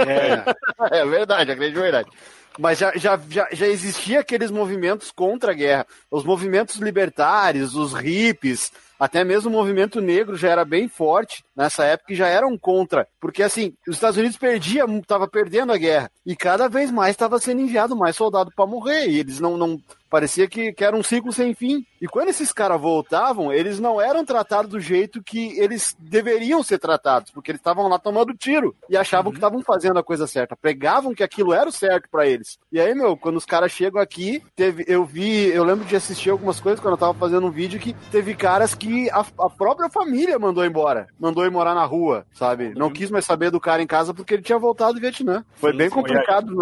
[0.00, 0.44] É,
[1.00, 2.10] é verdade, a grande verdade.
[2.58, 5.86] Mas já, já, já, já existia aqueles movimentos contra a guerra.
[6.10, 11.84] Os movimentos libertários, os hippies, até mesmo o movimento negro já era bem forte nessa
[11.84, 13.08] época e já eram contra.
[13.20, 16.10] Porque assim, os Estados Unidos perdia, estava perdendo a guerra.
[16.24, 19.08] E cada vez mais estava sendo enviado mais soldado para morrer.
[19.08, 19.56] E eles não.
[19.56, 19.80] não
[20.14, 21.84] parecia que, que era um ciclo sem fim.
[22.00, 26.78] E quando esses caras voltavam, eles não eram tratados do jeito que eles deveriam ser
[26.78, 30.54] tratados, porque eles estavam lá tomando tiro e achavam que estavam fazendo a coisa certa,
[30.54, 32.60] pregavam que aquilo era o certo para eles.
[32.70, 36.30] E aí, meu, quando os caras chegam aqui, teve, eu vi, eu lembro de assistir
[36.30, 39.90] algumas coisas quando eu tava fazendo um vídeo que teve caras que a, a própria
[39.90, 42.72] família mandou embora, mandou ir morar na rua, sabe?
[42.76, 45.44] Não quis mais saber do cara em casa porque ele tinha voltado do Vietnã.
[45.56, 46.54] Foi Sim, bem complicado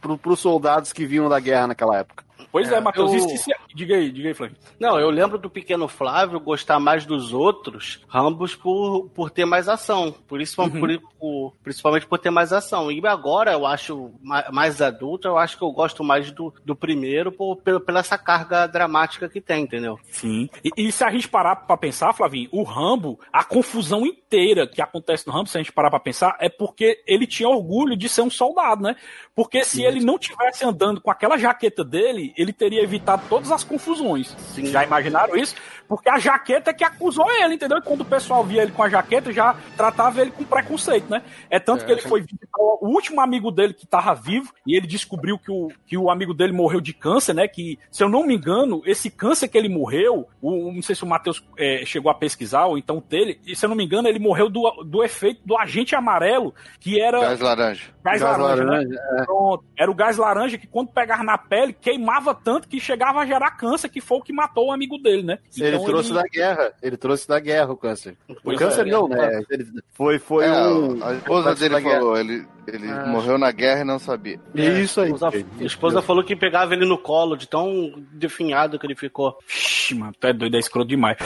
[0.00, 2.29] pro, pros soldados que vinham da guerra naquela época.
[2.50, 3.12] Pois é, Matheus.
[3.14, 4.56] eu- Diga aí, diga aí, Flávio.
[4.80, 9.68] Não, eu lembro do pequeno Flávio gostar mais dos outros Rambos por, por ter mais
[9.68, 10.12] ação.
[10.26, 10.70] Por isso, Uhum.
[10.80, 12.90] por- por- principalmente por ter mais ação.
[12.90, 16.74] E agora eu acho ma- mais adulto, eu acho que eu gosto mais do, do
[16.74, 19.98] primeiro por, pela essa carga dramática que tem, entendeu?
[20.10, 20.48] Sim.
[20.64, 24.82] E, e se a gente parar pra pensar, Flavinho, o Rambo, a confusão inteira que
[24.82, 28.08] acontece no Rambo, se a gente parar pra pensar, é porque ele tinha orgulho de
[28.08, 28.96] ser um soldado, né?
[29.40, 33.64] Porque se ele não tivesse andando com aquela jaqueta dele, ele teria evitado todas as
[33.64, 34.36] confusões.
[34.54, 35.54] Já imaginaram isso?
[35.90, 37.78] Porque a jaqueta é que acusou ele, entendeu?
[37.78, 41.20] E quando o pessoal via ele com a jaqueta, já tratava ele com preconceito, né?
[41.50, 44.86] É tanto que ele foi visitar o último amigo dele que tava vivo e ele
[44.86, 47.48] descobriu que o, que o amigo dele morreu de câncer, né?
[47.48, 51.02] Que, se eu não me engano, esse câncer que ele morreu, o, não sei se
[51.02, 54.06] o Matheus é, chegou a pesquisar, ou então dele, e se eu não me engano,
[54.06, 57.84] ele morreu do, do efeito do agente amarelo, que era Gás laranja.
[58.04, 58.70] gás, Gás laranja, né?
[58.70, 59.24] laranja, é.
[59.24, 59.64] Pronto.
[59.76, 63.50] Era o gás laranja que quando pegava na pele, queimava tanto que chegava a gerar
[63.56, 65.38] câncer, que foi o que matou o amigo dele, né?
[65.58, 68.16] Ele Então trouxe da guerra, ele trouxe da guerra o câncer.
[68.28, 68.90] O Pois câncer é.
[68.90, 69.42] não, né?
[69.50, 71.96] Ele foi foi É, um a esposa dele guerra.
[72.00, 74.40] falou, ele, ele morreu na guerra e não sabia.
[74.54, 75.10] Isso aí.
[75.10, 78.94] A esposa, a esposa falou que pegava ele no colo de tão definhado que ele
[78.96, 79.38] ficou.
[79.48, 81.16] Ixi, mano, tu é doido, é escroto demais.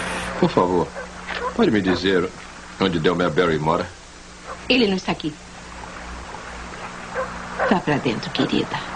[0.40, 0.88] Por favor,
[1.56, 2.28] pode me dizer
[2.80, 3.86] onde Delmer Barry mora?
[4.68, 5.32] Ele não está aqui.
[7.70, 8.93] Vá pra dentro, querida.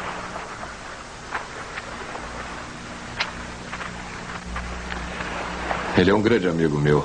[5.98, 7.04] Ele é um grande amigo meu.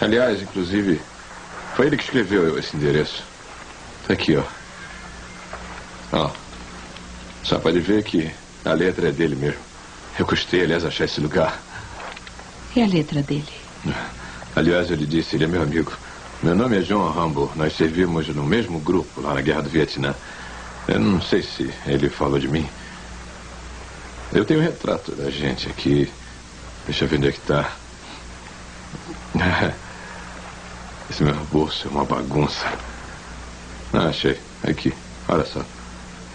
[0.00, 1.00] Aliás, inclusive,
[1.76, 3.22] foi ele que escreveu esse endereço.
[4.04, 4.42] Tá aqui, ó.
[6.12, 6.30] Ó.
[7.44, 8.28] Só pode ver que
[8.64, 9.60] a letra é dele mesmo.
[10.18, 11.62] Eu custei, aliás, achar esse lugar.
[12.74, 13.52] E a letra dele?
[14.56, 15.92] Aliás, ele disse, ele é meu amigo.
[16.42, 17.52] Meu nome é John Rambo.
[17.54, 20.16] Nós servimos no mesmo grupo lá na Guerra do Vietnã.
[20.88, 22.68] Eu não sei se ele falou de mim.
[24.32, 26.10] Eu tenho um retrato da gente aqui.
[26.86, 27.76] Deixa eu ver onde é que tá.
[31.10, 32.66] Esse meu bolso é uma bagunça.
[33.92, 34.38] Ah, achei.
[34.62, 34.92] Aqui.
[35.28, 35.64] Olha só.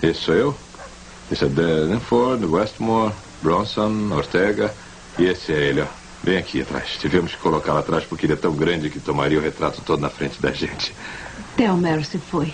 [0.01, 0.57] Esse sou eu.
[1.31, 4.73] Esse é Danford, Westmore, Bronson, Ortega.
[5.17, 5.85] E esse é ele, ó.
[6.23, 6.97] Bem aqui atrás.
[6.99, 10.09] Tivemos que colocá-lo atrás porque ele é tão grande que tomaria o retrato todo na
[10.09, 10.93] frente da gente.
[11.55, 12.53] Delmer se foi.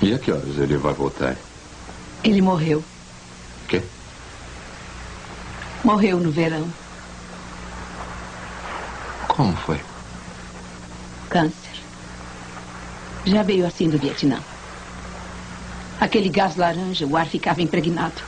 [0.00, 1.36] E a que horas ele vai voltar?
[2.22, 2.84] Ele morreu.
[3.66, 3.82] Quê?
[5.82, 6.81] Morreu no verão.
[9.34, 9.80] Como foi?
[11.30, 11.72] Câncer.
[13.24, 14.38] Já veio assim do Vietnã.
[15.98, 18.20] Aquele gás laranja, o ar ficava impregnado.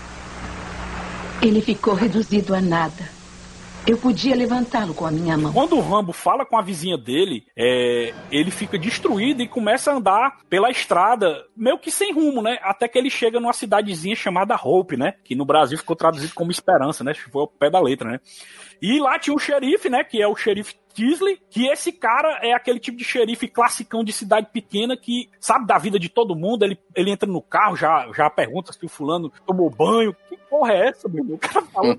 [1.43, 3.13] Ele ficou reduzido a nada.
[3.87, 5.53] Eu podia levantá-lo com a minha mão.
[5.53, 9.97] Quando o Rambo fala com a vizinha dele, é, ele fica destruído e começa a
[9.97, 12.59] andar pela estrada, meio que sem rumo, né?
[12.63, 15.13] Até que ele chega numa cidadezinha chamada Hope, né?
[15.23, 17.13] Que no Brasil ficou traduzido como Esperança, né?
[17.13, 18.21] Foi ao pé da letra, né?
[18.81, 20.03] E lá tinha um xerife, né?
[20.03, 24.13] Que é o xerife Tisley, que esse cara é aquele tipo de xerife classicão de
[24.13, 26.65] cidade pequena que sabe da vida de todo mundo.
[26.65, 30.15] Ele, ele entra no carro, já, já pergunta se o fulano tomou banho.
[30.29, 31.37] Que porra é essa, meu irmão?
[31.37, 31.97] O cara fala.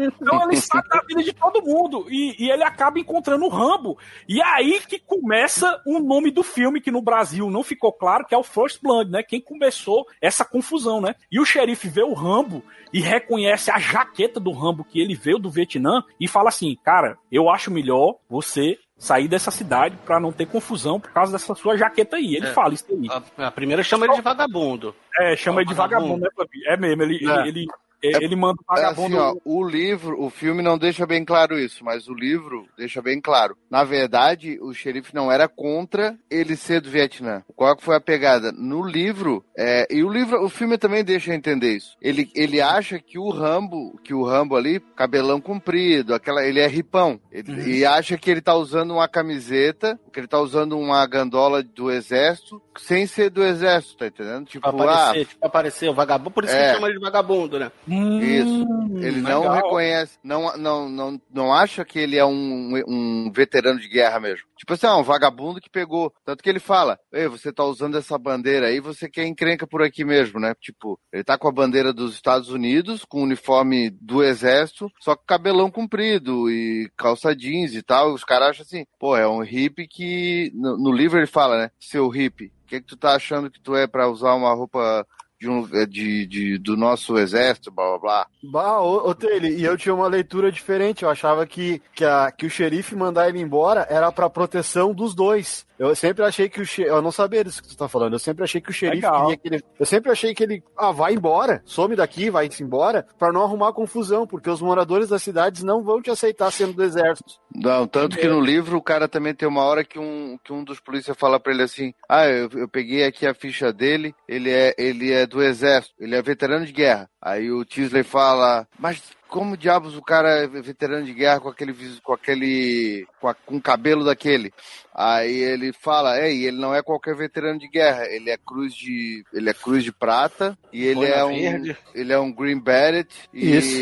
[0.00, 2.06] então ele sabe da vida de todo mundo.
[2.08, 3.98] E, e ele acaba encontrando o Rambo.
[4.26, 8.24] E é aí que começa o nome do filme, que no Brasil não ficou claro,
[8.24, 9.22] que é o First Blood, né?
[9.22, 11.14] Quem começou essa confusão, né?
[11.30, 15.38] E o xerife vê o Rambo e reconhece a jaqueta do Rambo que ele veio
[15.38, 20.32] do Vietnã e fala assim: Cara, eu acho melhor você sair dessa cidade pra não
[20.32, 22.34] ter confusão por causa dessa sua jaqueta aí.
[22.36, 22.52] Ele É.
[22.52, 23.08] fala isso aí.
[23.38, 24.94] A, a primeira chama ele de vagabundo.
[25.20, 26.28] É, chama ele de vagabundo, né?
[26.66, 27.40] É mesmo, ele, É.
[27.40, 27.66] ele, ele,
[28.02, 29.20] ele manda o É vagabundo.
[29.20, 33.00] assim, ó, o livro, o filme não deixa bem claro isso, mas o livro deixa
[33.02, 33.56] bem claro.
[33.70, 37.42] Na verdade, o xerife não era contra ele ser do Vietnã.
[37.54, 38.52] Qual que foi a pegada?
[38.52, 41.96] No livro, é, e o livro, o filme também deixa entender isso.
[42.00, 46.66] Ele, ele acha que o Rambo, que o Rambo ali, cabelão comprido, aquela, ele é
[46.66, 47.20] ripão.
[47.32, 51.62] Ele, E acha que ele tá usando uma camiseta, que ele tá usando uma gandola
[51.62, 54.46] do exército, sem ser do exército, tá entendendo?
[54.46, 56.30] Tipo, Pra aparecer, tipo, aparecer o vagabundo.
[56.30, 56.68] Por isso É.
[56.68, 57.70] que chama ele de vagabundo, né?
[57.88, 58.66] Hum, Isso.
[58.98, 59.54] Ele não legal.
[59.54, 64.46] reconhece, não, não, não, não acha que ele é um, um veterano de guerra mesmo.
[64.56, 66.12] Tipo assim, ah, um vagabundo que pegou.
[66.24, 69.82] Tanto que ele fala, Ei, você tá usando essa bandeira aí, você quer encrenca por
[69.82, 70.54] aqui mesmo, né?
[70.60, 75.14] Tipo, ele tá com a bandeira dos Estados Unidos, com o uniforme do exército, só
[75.14, 78.12] com cabelão comprido e calça jeans e tal.
[78.12, 80.50] Os caras acham assim, pô, é um hippie que.
[80.54, 81.70] No, no livro ele fala, né?
[81.78, 85.06] Seu hippie, o que, que tu tá achando que tu é pra usar uma roupa
[85.38, 88.26] de um, de, de, do nosso exército, blá blá blá.
[88.42, 91.02] Bah, ô, ô e eu tinha uma leitura diferente.
[91.02, 95.14] Eu achava que, que, a, que o xerife mandar ele embora era pra proteção dos
[95.14, 95.66] dois.
[95.78, 96.94] Eu sempre achei que o xerife.
[96.94, 98.14] Eu não sabia disso que tu tá falando.
[98.14, 99.22] Eu sempre achei que o xerife Legal.
[99.22, 99.64] queria que ele.
[99.78, 100.62] Eu sempre achei que ele.
[100.76, 105.22] Ah, vai embora, some daqui, vai-se embora, pra não arrumar confusão, porque os moradores das
[105.22, 107.34] cidades não vão te aceitar sendo do exército.
[107.54, 110.64] Não, tanto que no livro o cara também tem uma hora que um, que um
[110.64, 114.50] dos polícias fala pra ele assim: Ah, eu, eu peguei aqui a ficha dele, ele
[114.50, 117.08] é, ele é do exército, ele é veterano de guerra.
[117.20, 121.72] Aí o Tisley fala, mas como diabos o cara é veterano de guerra com aquele
[121.72, 124.52] vis- com aquele com, a- com o cabelo daquele?
[124.94, 128.74] Aí ele fala, é, e ele não é qualquer veterano de guerra, ele é cruz
[128.74, 131.76] de ele é cruz de prata e ele Boina é um verde.
[131.94, 133.76] ele é um green beret e, Isso.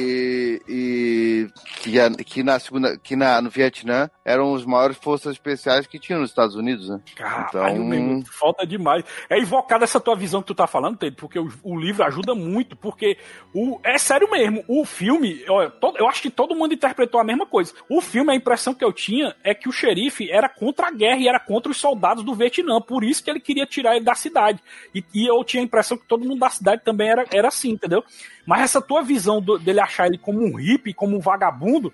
[0.69, 1.49] e
[1.81, 6.21] que, que na segunda que na no Vietnã eram os maiores forças especiais que tinham
[6.21, 7.01] nos Estados Unidos, né?
[7.15, 9.05] Caralho, Então- meu falta demais.
[9.29, 12.35] É invocada essa tua visão que tu tá falando, Pedro, porque o, o livro ajuda
[12.35, 13.17] muito, porque
[13.53, 15.34] o, é sério mesmo, o filme,
[15.81, 17.73] todo- eu acho que todo mundo interpretou a mesma coisa.
[17.89, 21.19] O filme, a impressão que eu tinha é que o xerife era contra a guerra
[21.19, 24.15] e era contra os soldados do Vietnã, por isso que ele queria tirar ele da
[24.15, 24.61] cidade.
[24.95, 27.71] E, e eu tinha a impressão que todo mundo da cidade também era, era assim,
[27.71, 28.05] entendeu?
[28.47, 31.93] Mas essa tua visão do- dele achar ele como um hippie, como um vagabundo,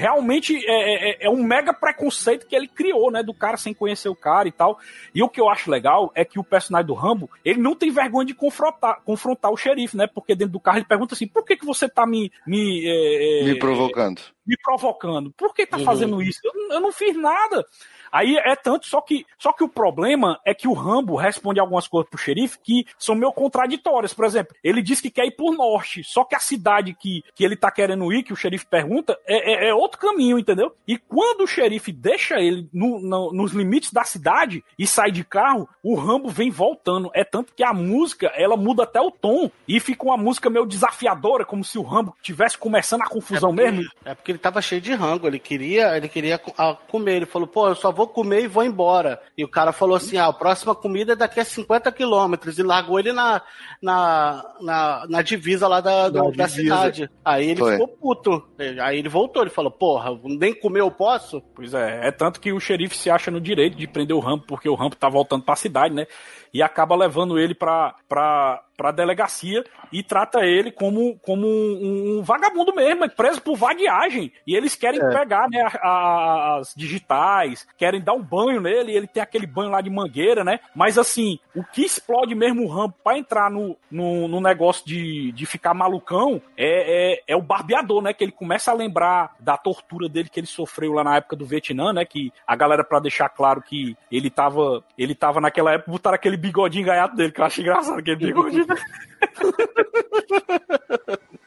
[0.00, 3.22] realmente é, é- é um mega preconceito que ele criou, né?
[3.22, 4.78] Do cara sem conhecer o cara e tal.
[5.14, 7.90] E o que eu acho legal é que o personagem do Rambo, ele não tem
[7.90, 10.06] vergonha de confrontar, confrontar o xerife, né?
[10.06, 12.32] Porque dentro do carro ele pergunta assim: por que, que você tá me.
[12.46, 14.22] me, é, é, Me provocando.
[14.46, 15.30] me provocando.
[15.36, 15.84] Por que tá Uhum.
[15.84, 16.40] fazendo isso?
[16.44, 17.66] Eu, eu não fiz nada.
[18.12, 21.86] Aí é tanto, só que, só que o problema é que o Rambo responde algumas
[21.88, 24.12] coisas pro xerife que são meio contraditórias.
[24.14, 27.44] Por exemplo, ele diz que quer ir por norte, só que a cidade que, que
[27.44, 30.74] ele tá querendo ir, que o xerife pergunta, é, é- é outro caminho, entendeu?
[30.86, 35.24] E quando o xerife deixa ele no- no- nos limites da cidade e sai de
[35.24, 37.10] carro, o Rambo vem voltando.
[37.14, 40.66] É tanto que a música, ela muda até o tom e fica uma música meio
[40.66, 43.82] desafiadora, como se o Rambo tivesse começando a confusão mesmo.
[44.04, 46.52] É porque ele tava cheio de rango, ele queria, ele queria co-
[46.88, 47.16] comer.
[47.16, 49.20] Ele falou, pô, eu só vou comer e vou embora.
[49.36, 52.58] E o cara falou assim: ah, a próxima comida é daqui a 50 quilômetros.
[52.58, 53.42] E largou ele na,
[53.82, 57.10] na, na, na divisa lá da, da cidade.
[57.24, 57.72] Aí ele Foi.
[57.72, 58.48] ficou puto.
[58.82, 61.40] Aí ele voltou, ele falou, porra, nem comer eu posso?
[61.54, 64.44] Pois é, é tanto que o xerife se acha no direito de prender o Rambo,
[64.46, 66.06] porque o Rambo tá voltando pra cidade, né?
[66.52, 72.22] E acaba levando ele pra, pra pra delegacia e trata ele como, como um, um
[72.22, 74.32] vagabundo mesmo, preso por vagueagem.
[74.46, 75.12] E eles querem É.
[75.12, 79.82] pegar né, as digitais, querem dar um banho nele, e ele tem aquele banho lá
[79.82, 80.60] de mangueira, né?
[80.74, 85.30] Mas assim, o que explode mesmo o Rambo pra entrar no, no, no negócio de,
[85.32, 88.14] de ficar malucão é, é, é o barbeador, né?
[88.14, 91.44] Que ele começa a lembrar da tortura dele que ele sofreu lá na época do
[91.44, 92.06] Vietnã, né?
[92.06, 96.38] Que a galera, pra deixar claro que ele tava, ele tava naquela época, botaram aquele
[96.40, 98.66] bigodinho gaiato dele, que eu acho engraçado, aquele bigodinho.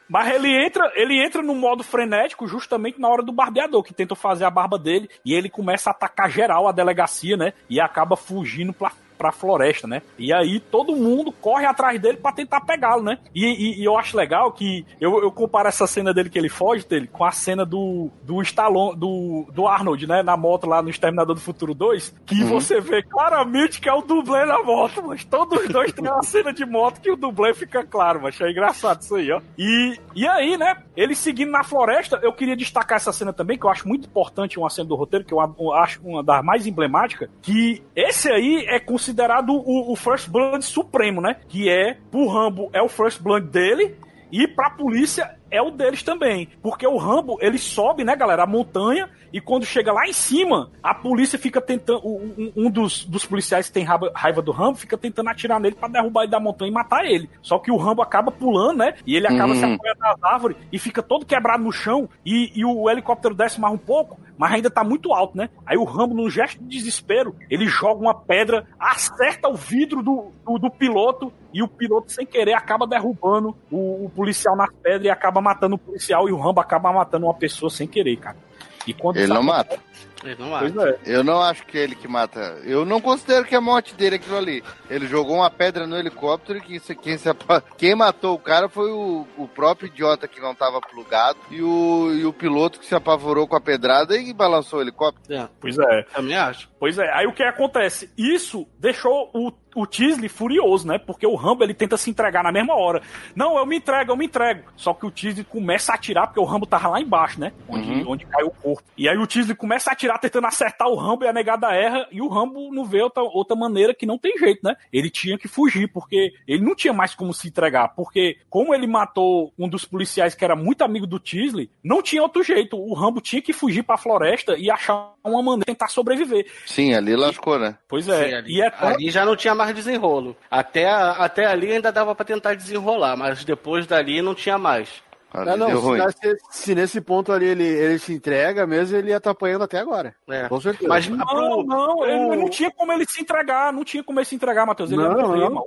[0.08, 4.14] Mas ele entra, ele entra no modo frenético justamente na hora do barbeador, que tenta
[4.16, 7.54] fazer a barba dele, e ele começa a atacar geral a delegacia, né?
[7.68, 10.02] E acaba fugindo pra, pra floresta, né?
[10.18, 13.18] E aí todo mundo corre atrás dele pra tentar pegá-lo, né?
[13.34, 16.50] E, e- e eu acho legal que eu, eu comparo essa cena dele que ele
[16.50, 20.22] foge dele com a cena do, do Stallone, do, do Arnold, né?
[20.24, 24.02] Na moto lá no Exterminador do Futuro 2, que você vê claramente que é o
[24.02, 27.54] dublê na moto, mas todos os dois têm uma cena de moto que o dublê
[27.54, 29.42] fica claro, mas é engraçado isso aí, ó.
[29.58, 30.78] E, e aí, né?
[30.96, 34.60] Ele seguindo na floresta, eu queria destacar essa cena também, que eu acho muito importante,
[34.60, 35.40] uma cena do roteiro, que eu,
[35.74, 41.20] acho uma das mais emblemáticas, que esse aí é considerado o, o First Blood supremo,
[41.20, 41.36] né?
[41.50, 43.98] Que é, pro Rambo, é o First Blood dele,
[44.32, 46.50] e pra polícia é o deles também.
[46.62, 50.70] Porque o Rambo, ele sobe, né, galera, a montanha, e quando chega lá em cima,
[50.82, 52.02] a polícia fica tentando.
[52.06, 55.76] Um, um dos, dos policiais que tem raiva, raiva do Rambo fica tentando atirar nele
[55.76, 57.30] pra derrubar ele da montanha e matar ele.
[57.42, 58.96] Só que o Rambo acaba pulando, né?
[59.06, 59.60] E ele acaba Uhum.
[59.60, 62.10] se apoiando nas árvores e fica todo quebrado no chão.
[62.26, 65.50] E, e o helicóptero desce mais um pouco, mas ainda tá muito alto, né?
[65.66, 70.32] Aí o Rambo, num gesto de desespero, ele joga uma pedra, acerta o vidro do,
[70.46, 75.08] do, do piloto e o piloto, sem querer, acaba derrubando o, o policial na pedra
[75.08, 76.28] e acaba matando o policial.
[76.28, 78.38] E o Rambo acaba matando uma pessoa sem querer, cara.
[78.86, 79.80] E quando Ele isso não mata.
[80.26, 80.90] Ele não Pois acha.
[80.90, 80.98] é.
[81.06, 82.40] Eu não acho que ele que mata.
[82.64, 84.64] Eu não considero que a morte dele é aquilo ali.
[84.90, 87.30] Ele jogou uma pedra no helicóptero e que isso- quem, se
[87.78, 92.12] quem matou o cara foi o, o próprio idiota que não tava plugado e o,
[92.14, 95.34] e o piloto que se apavorou com a pedrada e balançou o helicóptero.
[95.44, 96.04] É, Pois é.
[96.14, 96.70] também acho.
[96.80, 98.10] Pois é, aí o que acontece?
[98.18, 100.98] Isso deixou o, o Tisley furioso, né?
[100.98, 103.02] Porque o Rambo ele tenta se entregar na mesma hora.
[103.36, 104.64] Não, eu me entrego, eu me entrego.
[104.76, 107.52] Só que o Tisley começa a atirar, porque o Rambo tava lá embaixo, né?
[107.68, 108.84] Onde, onde caiu o corpo.
[108.98, 112.08] E aí o Tisley começa a atirar, tentando acertar o Rambo e a negada erra.
[112.12, 114.76] E o Rambo não vê outra, outra maneira que não tem jeito, né?
[114.92, 117.90] Ele tinha que fugir, porque ele não tinha mais como se entregar.
[117.96, 122.22] Porque, como ele matou um dos policiais que era muito amigo do Tisley, não tinha
[122.22, 122.78] outro jeito.
[122.78, 126.46] O Rambo tinha que fugir pra floresta e achar uma maneira de tentar sobreviver.
[126.66, 127.78] Sim, ali lascou, né?
[127.88, 130.36] Pois é, Sim, ali, e é tão- ali já não tinha mais desenrolo.
[130.50, 134.90] Até, até ali ainda dava pra tentar desenrolar, mas depois dali não tinha mais.
[135.34, 139.10] Ali Não, não, se, se- se nesse ponto ali ele, ele se entrega mesmo, ele
[139.10, 140.14] ia estar apanhando até agora.
[140.30, 140.48] É.
[140.48, 140.88] Com certeza.
[140.88, 144.26] Mas Não, pro- não, ele não tinha como ele se entregar, não tinha como ele
[144.28, 144.92] se entregar, Matheus.
[144.92, 145.66] Ele Não, ia morrer, não.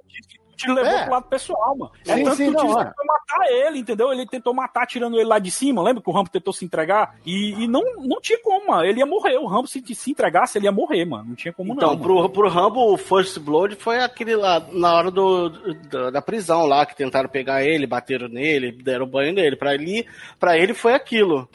[0.64, 0.70] Mano.
[0.70, 1.02] O Tite- o Tite levou É.
[1.04, 1.92] pro lado pessoal, mano.
[2.06, 2.84] É Sim, tanto sim, que o é.
[2.84, 4.12] tentou matar ele, entendeu?
[4.12, 7.16] Ele tentou matar tirando ele lá de cima, lembra que o Rambo tentou se entregar?
[7.26, 8.84] E, e não, não tinha como, mano.
[8.84, 9.36] Ele ia morrer.
[9.38, 11.24] O Rambo, se, se entregasse, ele ia morrer, mano.
[11.28, 11.98] Não tinha como Então, não.
[11.98, 12.02] mano.
[12.02, 16.66] pro, pro Rambo, o First Blood foi aquele lá, na hora do, do- da prisão
[16.66, 19.56] lá, que tentaram pegar ele, bateram nele, deram banho nele.
[19.56, 20.06] Pra ele,
[20.38, 21.48] pra ele foi aquilo,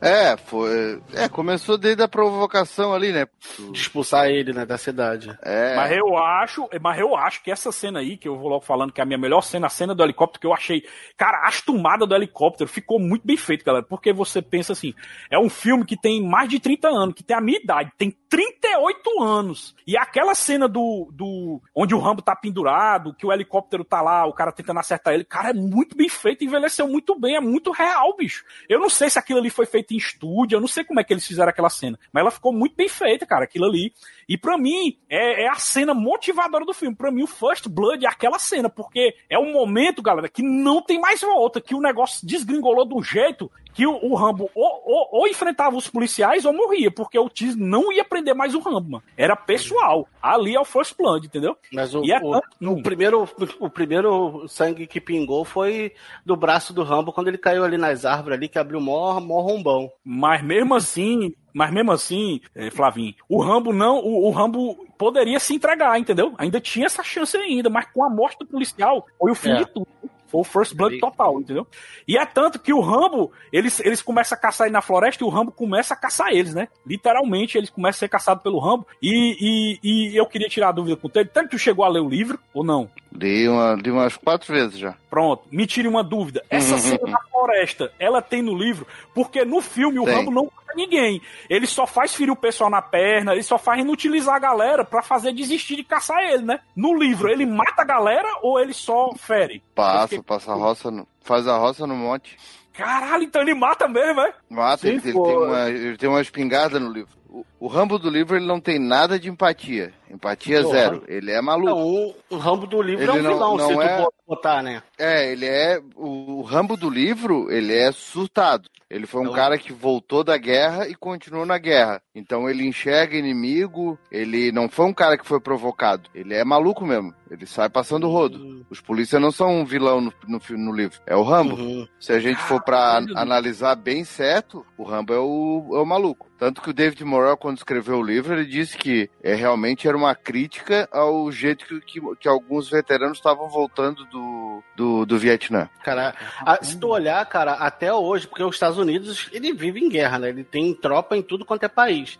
[0.00, 1.02] É, foi.
[1.12, 3.26] É, começou desde a provocação ali, né?
[3.72, 5.36] de expulsar ele, né, da cidade.
[5.42, 5.74] É.
[5.74, 8.92] Mas eu acho, mas eu acho que essa cena aí, que eu vou logo falando
[8.92, 10.82] que é a minha melhor cena, a cena do helicóptero, que eu achei,
[11.16, 13.84] cara, a tomada do helicóptero ficou muito bem feito, galera.
[13.84, 14.94] Porque você pensa assim,
[15.30, 18.10] é um filme que tem mais de 30 anos, que tem a minha idade, tem
[18.28, 19.74] 38 anos.
[19.86, 24.26] E aquela cena do, do onde o Rambo tá pendurado, que o helicóptero tá lá,
[24.26, 27.72] o cara tentando acertar ele, cara, é muito bem feito, envelheceu muito bem, é muito
[27.72, 28.44] real, bicho.
[28.68, 31.04] Eu não sei se aquilo ali foi feito em estúdio, eu não sei como é
[31.04, 33.92] que eles fizeram aquela cena, mas ela ficou muito bem feita, cara, aquilo ali.
[34.28, 36.94] E pra mim, é, é a cena motivadora do filme.
[36.94, 40.82] Pra mim, o First Blood é aquela cena, porque é um momento, galera, que não
[40.82, 45.08] tem mais volta, que o negócio desgringolou do jeito que o, o Rambo ou, ou-
[45.12, 48.90] ou enfrentava os policiais ou morria, porque o Tiz não ia prender mais o Rambo,
[48.90, 49.04] mano.
[49.16, 50.08] Era pessoal.
[50.20, 51.56] Ali é o First Blood, entendeu?
[51.72, 52.40] Mas o, é o,
[52.72, 53.28] o primeiro,
[53.60, 55.92] o primeiro sangue que pingou foi
[56.26, 59.40] do braço do Rambo quando ele caiu ali nas árvores ali, que abriu mó, mó
[59.42, 59.90] rombão.
[60.04, 65.38] Mas mesmo assim, mas mesmo assim, eh, Flavinho, o Rambo não, o, o Rambo poderia
[65.40, 66.34] se entregar, entendeu?
[66.38, 69.56] Ainda tinha essa chance ainda, mas com a morte do policial, foi o fim É.
[69.58, 69.86] de tudo.
[70.30, 71.66] Foi o First Blood total, entendeu?
[72.06, 75.26] E é tanto que o Rambo, eles, eles começam a caçar ele na floresta e
[75.26, 76.68] o Rambo começa a caçar eles, né?
[76.86, 78.86] Literalmente, eles começam a ser caçados pelo Rambo.
[79.00, 81.10] E, e, e eu queria tirar a dúvida com o.
[81.10, 82.90] Tanto que tu chegou a ler o livro ou não?
[83.10, 84.94] Dei, uma, umas quatro vezes já.
[85.08, 86.44] Pronto, me tire uma dúvida.
[86.50, 90.14] Essa cena da floresta, ela tem no livro, porque no filme o Tem.
[90.14, 91.20] Rambo não mata ninguém.
[91.48, 95.02] Ele só faz ferir o pessoal na perna, ele só faz inutilizar a galera pra
[95.02, 96.60] fazer desistir de caçar ele, né?
[96.76, 99.62] No livro, ele mata a galera ou ele só fere?
[99.74, 102.36] Passa, passa a roça, no- faz a roça no monte.
[102.72, 104.32] Caralho, então ele mata mesmo, é?
[104.48, 107.10] Mata, Sim, ele, ele tem uma, ele tem uma espingarda no livro.
[107.28, 109.92] O, o Rambo do livro ele não tem nada de empatia.
[110.10, 110.74] Empatia Porra.
[110.74, 111.04] zero.
[111.06, 111.68] Ele é maluco.
[111.70, 114.12] Não, o, o Rambo do livro Ele é um não- vilão, não se é- tu
[114.26, 114.82] botar, né?
[114.98, 115.80] É, ele é.
[115.94, 118.68] O, o Rambo do livro, ele é surtado.
[118.90, 122.00] Ele foi um Então- cara que voltou da guerra e continuou na guerra.
[122.14, 126.08] Então ele enxerga inimigo, ele não foi um cara que foi provocado.
[126.14, 127.12] Ele é maluco mesmo.
[127.30, 128.64] Ele sai passando rodo.
[128.70, 130.98] Os polícias não são um vilão no, no, no livro.
[131.06, 131.54] É o Rambo.
[131.56, 131.86] Uhum.
[132.00, 133.18] Se a gente for pra Caralho.
[133.18, 136.26] analisar bem certo, o Rambo é o, é o maluco.
[136.38, 139.96] Tanto que o David Morrell, quando escreveu o livro, ele disse que é, realmente era
[139.96, 145.66] uma crítica ao jeito que, que, que alguns veteranos estavam voltando do, do, do Vietnã.
[145.82, 149.88] Cara, a- se tu olhar, cara, até hoje, porque os Estados Unidos, ele vive em
[149.88, 150.28] guerra, né?
[150.28, 152.18] Ele tem tropa em tudo quanto é país.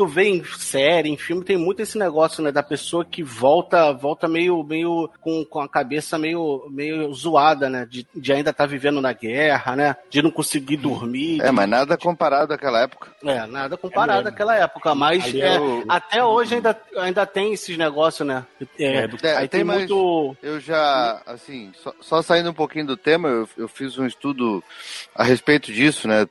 [0.00, 2.50] Tu vê em série, em filme, tem muito esse negócio, né?
[2.50, 7.84] Da pessoa que volta, volta meio, meio com, com a cabeça meio, meio zoada, né?
[7.84, 9.96] De, de ainda estar vivendo na guerra, né?
[10.08, 11.42] De não conseguir dormir.
[11.42, 13.08] É, mas nada comparado àquela época.
[13.22, 17.76] É, nada comparado àquela época, mas é, é o- até hoje ainda, ainda tem esses
[17.76, 18.46] negócios, né?
[18.78, 20.34] É, do- É, aí tem tem, muito.
[20.42, 24.64] Eu já, assim, só, só saindo um pouquinho do tema, eu, eu fiz um estudo
[25.14, 26.26] a respeito disso, né?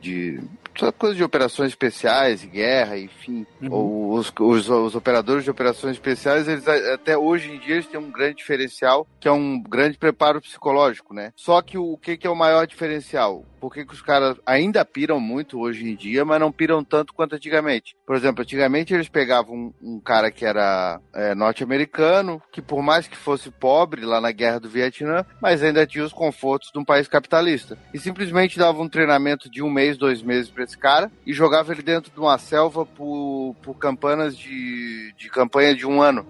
[0.00, 0.40] De,
[0.74, 3.46] essa coisa de operações especiais, guerra, enfim.
[3.70, 7.98] Ou Os, os, os operadores de operações especiais, eles até hoje em dia eles têm
[7.98, 11.32] um grande diferencial, que é um grande preparo psicológico, né?
[11.36, 13.44] Só que o, o que, que é o maior diferencial?
[13.60, 17.14] Por que, que os caras ainda piram muito hoje em dia, mas não piram tanto
[17.14, 17.94] quanto antigamente?
[18.04, 23.06] Por exemplo, antigamente eles pegavam um, um cara que era é, norte-americano, que por mais
[23.06, 26.84] que fosse pobre lá na guerra do Vietnã, mas ainda tinha os confortos de um
[26.84, 27.78] país capitalista.
[27.94, 31.72] E simplesmente davam um treinamento de um mês, dois meses pra esse cara e jogava
[31.72, 36.26] ele dentro de uma selva por, por campanas de, de campanha de um ano.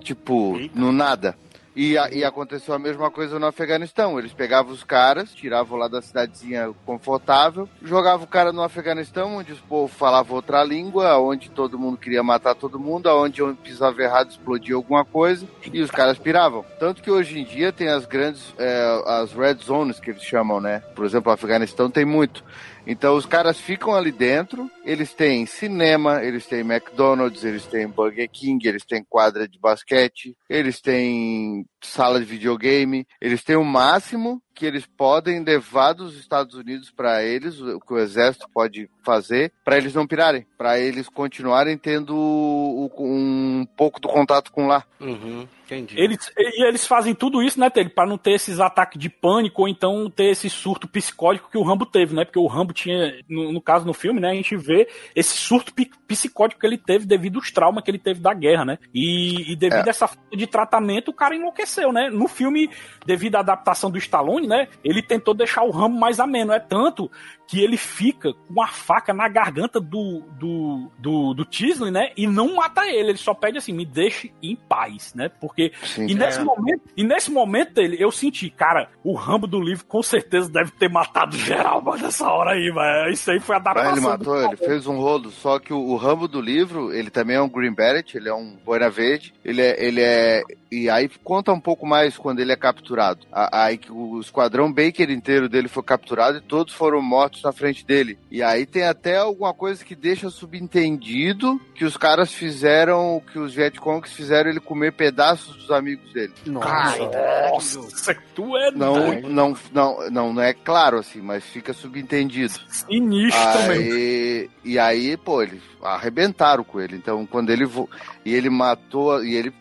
[0.00, 1.36] Tipo, no nada.
[1.74, 4.18] E, e aconteceu a mesma coisa no Afeganistão.
[4.18, 9.52] Eles pegavam os caras, tiravam lá da cidadezinha confortável, jogavam o cara no Afeganistão, onde
[9.52, 14.02] os povos falavam outra língua, onde todo mundo queria matar todo mundo, onde onde pisava
[14.02, 16.64] errado explodia alguma coisa, e os caras piravam.
[16.78, 20.60] Tanto que hoje em dia tem as grandes, é, as red zones que eles chamam,
[20.60, 20.80] né?
[20.94, 22.44] Por exemplo, o Afeganistão tem muito.
[22.86, 28.28] Então os caras ficam ali dentro, eles têm cinema, eles têm McDonald's, eles têm Burger
[28.30, 34.42] King, eles têm quadra de basquete, eles têm sala de videogame, eles têm o máximo
[34.54, 39.52] que eles podem levar dos Estados Unidos para eles, o que o exército pode fazer,
[39.64, 44.84] para eles não pirarem, para eles continuarem tendo o- um pouco do contato com lá.
[45.00, 45.98] Uhum, entendi.
[45.98, 49.62] Eles, e eles fazem tudo isso, né, Tele, pra não ter esses ataques de pânico
[49.62, 52.24] ou então ter esse surto psicótico que o Rambo teve, né?
[52.24, 54.86] Porque o Rambo tinha, no, no caso no filme, né, a gente vê
[55.16, 55.72] esse surto
[56.06, 58.78] psicótico que ele teve devido aos traumas que ele teve da guerra, né?
[58.94, 59.88] E, e devido É.
[59.88, 62.08] a essa falta de tratamento, o cara enlouqueceu, né?
[62.10, 62.70] No filme,
[63.04, 66.52] devido à adaptação do Stallone, né, ele tentou deixar o Rambo mais ameno.
[66.52, 67.10] É tanto
[67.52, 72.10] que ele fica com a faca na garganta do, do, do, do Tisley, né?
[72.16, 73.10] E não mata ele.
[73.10, 75.28] Ele só pede assim, me deixe em paz, né?
[75.38, 75.70] Porque.
[75.84, 76.06] Sim.
[76.06, 76.44] E nesse, É.
[76.44, 80.70] momento, e nesse momento ele, eu senti, cara, o Rambo do livro com certeza deve
[80.70, 83.12] ter matado geral, mas nessa hora aí, velho.
[83.12, 83.92] Isso aí foi a adaptação.
[83.92, 85.30] ele matou, ele fez um rolo.
[85.30, 88.34] Só que o, o Rambo do livro, ele também é um Green Beret, ele é
[88.34, 89.34] um boina verde.
[89.44, 90.42] Ele é, ele é.
[90.70, 93.26] E aí conta um pouco mais quando ele é capturado.
[93.30, 97.84] Aí que o esquadrão Baker inteiro dele foi capturado e todos foram mortos na frente
[97.84, 98.18] dele.
[98.30, 103.54] E aí tem até alguma coisa que deixa subentendido que os caras fizeram, que os
[103.54, 106.32] Vietcongs fizeram ele comer pedaços dos amigos dele.
[106.46, 109.28] Nossa, tu é Não, doido.
[109.28, 112.54] não, não, não, não é claro assim, mas fica subentendido.
[112.68, 113.92] sinistro também.
[113.92, 116.96] Aí, e aí, pô, eles arrebentaram com ele.
[116.96, 117.88] Então, quando ele vo...
[118.24, 119.52] e ele matou e ele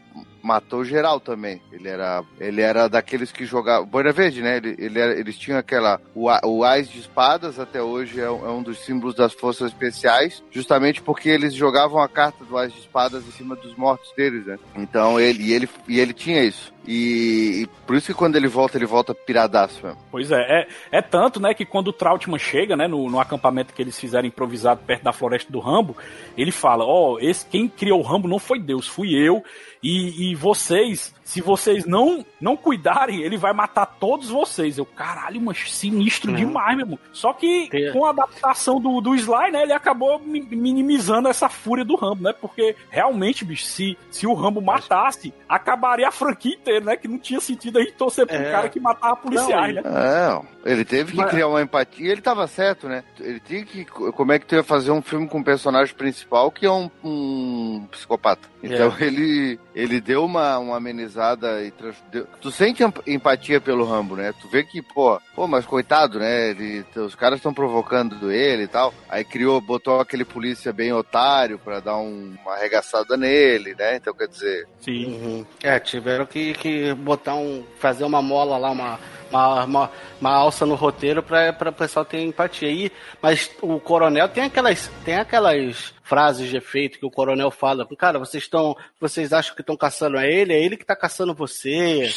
[0.41, 1.61] matou geral também.
[1.71, 4.57] Ele era, ele era daqueles que jogavam Boina Verde, né?
[4.57, 8.45] Ele, ele era- eles tinham aquela o, o Ais de espadas até hoje é, um
[8.45, 12.73] é um dos símbolos das forças especiais, justamente porque eles jogavam a carta do Ais
[12.73, 14.57] de espadas em cima dos mortos deles, né?
[14.75, 16.73] Então ele ele e ele tinha isso.
[16.87, 19.99] E, e por isso que quando ele volta, ele volta piradaço mesmo.
[20.09, 23.73] Pois é, é, é tanto, né, que quando o Trautmann chega, né, no, no acampamento
[23.73, 25.95] que eles fizeram improvisado perto da floresta do Rambo,
[26.37, 29.43] ele fala, ó, esse quem criou o Rambo não foi Deus, fui eu,
[29.83, 34.77] e, e vocês, se vocês não não cuidarem, ele vai matar todos vocês.
[34.77, 36.37] Eu, caralho, mas sinistro Uhum.
[36.37, 36.99] demais, meu irmão.
[37.11, 41.49] Só que Tem- com a adaptação do, do Sly, né, ele acabou mi- minimizando essa
[41.49, 46.53] fúria do Rambo, né, porque realmente, bicho, se, se o Rambo matasse, acabaria a franquia
[46.53, 46.95] inteira né?
[46.95, 48.51] Que não tinha sentido a gente torcer pro É.
[48.51, 49.81] cara que matava policiais, né?
[49.83, 52.11] Não, ele teve que Mas- criar uma empatia.
[52.11, 53.03] Ele tava certo, né?
[53.19, 53.83] Ele tinha que.
[53.85, 56.89] Como é que tu ia fazer um filme com um personagem principal que é um,
[57.03, 58.49] um psicopata?
[58.63, 63.83] Então ele, ele deu uma, uma amenizada e trans- deu- Tu sente emp- empatia pelo
[63.85, 64.33] Rambo, né?
[64.39, 66.51] Tu vê que, pô, pô, mas coitado, né?
[66.51, 68.93] Ele, os caras estão provocando ele e tal.
[69.09, 73.95] Aí criou, botou aquele polícia bem otário pra dar um- uma arregaçada nele, né?
[73.95, 74.67] Então quer dizer.
[74.79, 75.05] Sim.
[75.07, 75.45] Uhum.
[75.63, 77.63] É, tiveram que, que botar um.
[77.79, 78.99] fazer uma mola lá, uma,
[79.29, 82.69] uma, uma, uma alça no roteiro pra o pessoal ter empatia.
[82.69, 82.91] E,
[83.21, 84.89] mas o coronel tem aquelas.
[85.03, 87.87] tem aquelas frases de efeito que o coronel fala.
[87.97, 88.75] Cara, vocês estão.
[88.99, 90.51] Vocês acham que estão caçando a ele?
[90.51, 92.09] É ele que tá caçando você.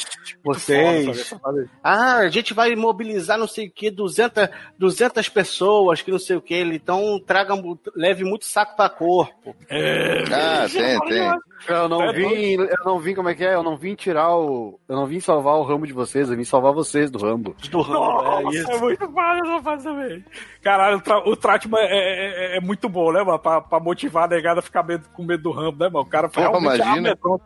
[0.43, 1.33] Vocês.
[1.81, 6.35] Ah, a gente vai mobilizar não sei o que, 200, 200 pessoas, que não sei
[6.35, 6.61] o que.
[6.61, 7.55] Então traga,
[7.95, 9.55] leve muito saco pra corpo.
[9.71, 11.33] Ah, tem, tem.
[11.69, 13.55] Eu não É vim, eu não vim, como é que é?
[13.55, 14.79] Eu não vim tirar o.
[14.89, 17.55] Eu não vim salvar o ramo de vocês, eu vim salvar vocês do Rambo.
[17.71, 18.71] Do Rambo, é Nossa, isso.
[18.73, 20.25] é muito fácil essa fase também.
[20.63, 23.39] Caralho, o, tra o Tratman é, é- é muito bom, né, mano?
[23.39, 26.05] Pra, pra motivar a negada a ficar medo- com medo do Rambo, né, mano?
[26.07, 27.11] O cara realmente é imagina.
[27.11, 27.45] amedronta.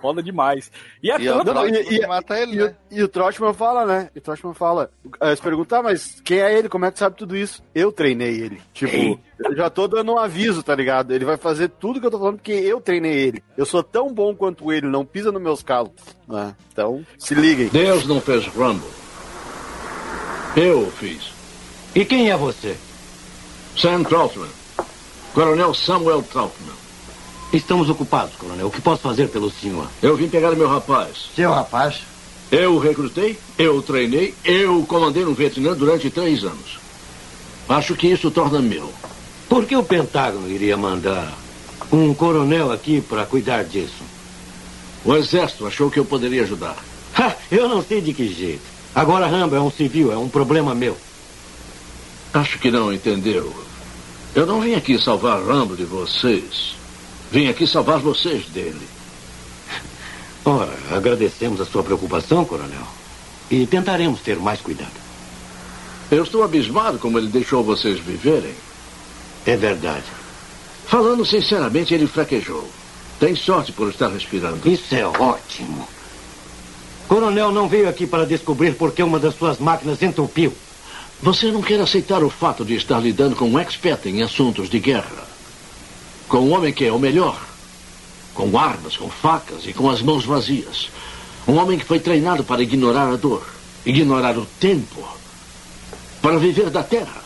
[0.00, 0.72] Foda demais.
[1.02, 2.76] E é E, ó, tanto, não, e, e- mata ele, E, o- né?
[2.90, 4.08] e o Trotman fala, né?
[4.14, 4.90] E o Trotman fala.
[5.20, 6.70] Aí você pergunta, ah, mas quem é ele?
[6.70, 7.62] Como é que sabe tudo isso?
[7.74, 8.62] Eu treinei ele.
[8.72, 11.12] Tipo, eu já tô dando um aviso, tá ligado?
[11.12, 13.44] Ele vai fazer tudo que eu tô falando porque eu treinei ele.
[13.58, 15.92] Eu sou tão bom quanto ele, não pisa nos meus calos.
[16.30, 17.68] Ah, então, se liguem.
[17.68, 18.86] Deus não fez Rambo.
[20.56, 21.30] Eu fiz.
[21.94, 22.74] E quem é você?
[23.76, 24.48] Sam Troutman.
[25.32, 26.74] Coronel Samuel Troutman.
[27.52, 28.66] Estamos ocupados, coronel.
[28.66, 29.88] O que posso fazer pelo senhor?
[30.02, 31.30] Eu vim pegar meu rapaz.
[31.34, 32.00] Seu rapaz?
[32.50, 36.80] Eu o recrutei, eu o treinei, eu o comandei no Vietnã durante três anos.
[37.68, 38.92] Acho que isso torna meu.
[39.48, 41.32] Por que o Pentágono iria mandar
[41.92, 44.02] um coronel aqui para cuidar disso?
[45.04, 46.76] O exército achou que eu poderia ajudar.
[47.16, 48.62] Ha, eu não sei de que jeito.
[48.92, 50.96] Agora Rambo é um civil, é um problema meu.
[52.34, 53.52] Acho que não entendeu.
[54.34, 56.76] Eu não vim aqui salvar Rambo de vocês.
[57.32, 58.86] Vim aqui salvar vocês dele.
[60.44, 62.86] Ora, agradecemos a sua preocupação, coronel.
[63.50, 64.92] E tentaremos ter mais cuidado.
[66.10, 68.54] Eu estou abismado como ele deixou vocês viverem.
[69.44, 70.04] É verdade.
[70.86, 72.68] Falando sinceramente, ele fraquejou.
[73.18, 74.68] Tem sorte por estar respirando.
[74.68, 75.86] Isso é ótimo.
[77.06, 80.52] Coronel não veio aqui para descobrir por que uma das suas máquinas entupiu.
[81.22, 84.78] Você não quer aceitar o fato de estar lidando com um expert em assuntos de
[84.78, 85.28] guerra.
[86.26, 87.38] Com um homem que é o melhor.
[88.32, 90.88] Com armas, com facas e com as mãos vazias.
[91.46, 93.46] Um homem que foi treinado para ignorar a dor,
[93.84, 95.06] ignorar o tempo,
[96.22, 97.22] para viver da terra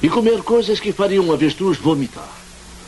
[0.00, 2.28] e comer coisas que fariam um avestruz vomitar.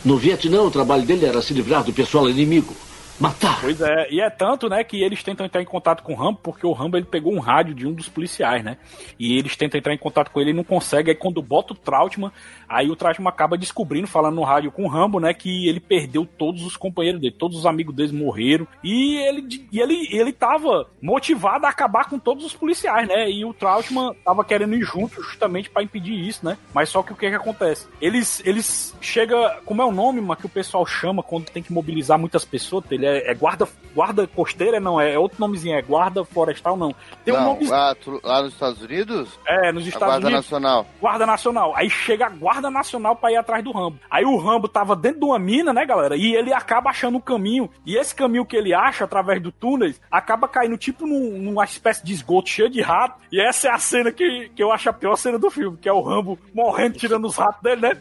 [0.04, 2.76] No Vietnã, o trabalho dele era se livrar do pessoal inimigo,
[3.18, 3.60] matar.
[3.60, 6.38] Pois é, e é tanto, né, que eles tentam entrar em contato com o Rambo,
[6.42, 8.76] porque o Rambo ele pegou um rádio de um dos policiais, né?
[9.18, 11.10] E eles tentam entrar em contato com ele e não consegue.
[11.10, 12.32] Aí quando bota o Trautmann,
[12.68, 16.26] aí o Trautmann acaba descobrindo, falando no rádio com o Rambo, né, que ele perdeu
[16.26, 18.66] todos os companheiros dele, todos os amigos dele morreram.
[18.82, 23.30] E ele, e ele, ele tava motivado a acabar com todos os policiais, né?
[23.30, 26.56] E o Trautmann tava querendo ir junto justamente para impedir isso, né?
[26.72, 27.86] Mas só que o que que acontece?
[28.00, 31.72] Eles, eles chega, como é o nome, mas que o pessoal chama quando tem que
[31.72, 32.84] mobilizar muitas pessoas?
[32.90, 36.94] Ele é, é guarda, guarda costeira, não é, é outro nomezinho, é guarda florestal, não.
[37.24, 39.38] Tem um Não, nome lá, tu- lá nos Estados Unidos?
[39.46, 40.44] é, nos Estados Guarda Unidos.
[40.44, 40.86] Nacional.
[41.00, 41.72] Guarda Nacional.
[41.76, 43.98] Aí chega a Guarda Nacional pra ir atrás do Rambo.
[44.10, 46.16] Aí o Rambo tava dentro de uma mina, né, galera?
[46.16, 47.70] E ele acaba achando um caminho.
[47.86, 52.04] E esse caminho que ele acha, através do túneis, acaba caindo tipo num- numa espécie
[52.04, 53.16] de esgoto cheio de rato.
[53.32, 55.88] E essa é a cena que, que eu acho a pior cena do filme, que
[55.88, 57.98] é o Rambo morrendo, tirando os ratos dele, né?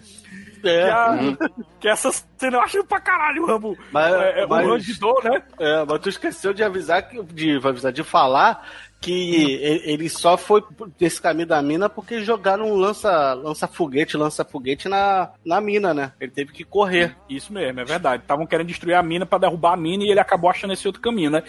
[0.63, 0.85] É.
[0.85, 1.17] Que, a-
[1.81, 3.77] que essa cena eu acho pra caralho, o Rambo.
[3.91, 5.43] Mas- é, é, mas- O Randidor, né?
[5.59, 8.65] É, mas tu esqueceu de avisar, que- de, avisar, de falar
[9.01, 10.63] que ele, só foi
[10.97, 15.93] desse caminho da mina porque jogaram um lança, lança foguete, lança foguete na, na mina,
[15.93, 16.13] né?
[16.21, 17.13] Ele teve que correr.
[17.29, 18.23] Isso mesmo, é verdade.
[18.23, 21.01] Estavam querendo destruir a mina pra derrubar a mina e ele acabou achando esse outro
[21.01, 21.43] caminho, né?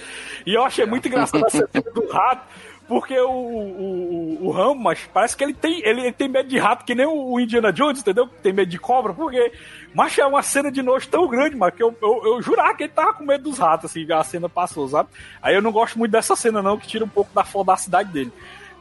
[0.45, 2.45] E eu achei muito engraçado essa cena do rato,
[2.87, 6.59] porque o, o, o, Rambo, mas parece que ele tem, ele, ele tem medo de
[6.59, 8.29] rato, que nem o, Indiana Jones, entendeu?
[8.43, 9.53] Tem medo de cobra, porque.
[9.95, 12.83] Mas é uma cena de nojo tão grande, mano, que eu, eu, eu jurava que
[12.83, 15.09] ele tava com medo dos ratos, assim, a cena passou, sabe?
[15.41, 18.33] Aí eu não gosto muito dessa cena, não, que tira um pouco da fodacidade dele.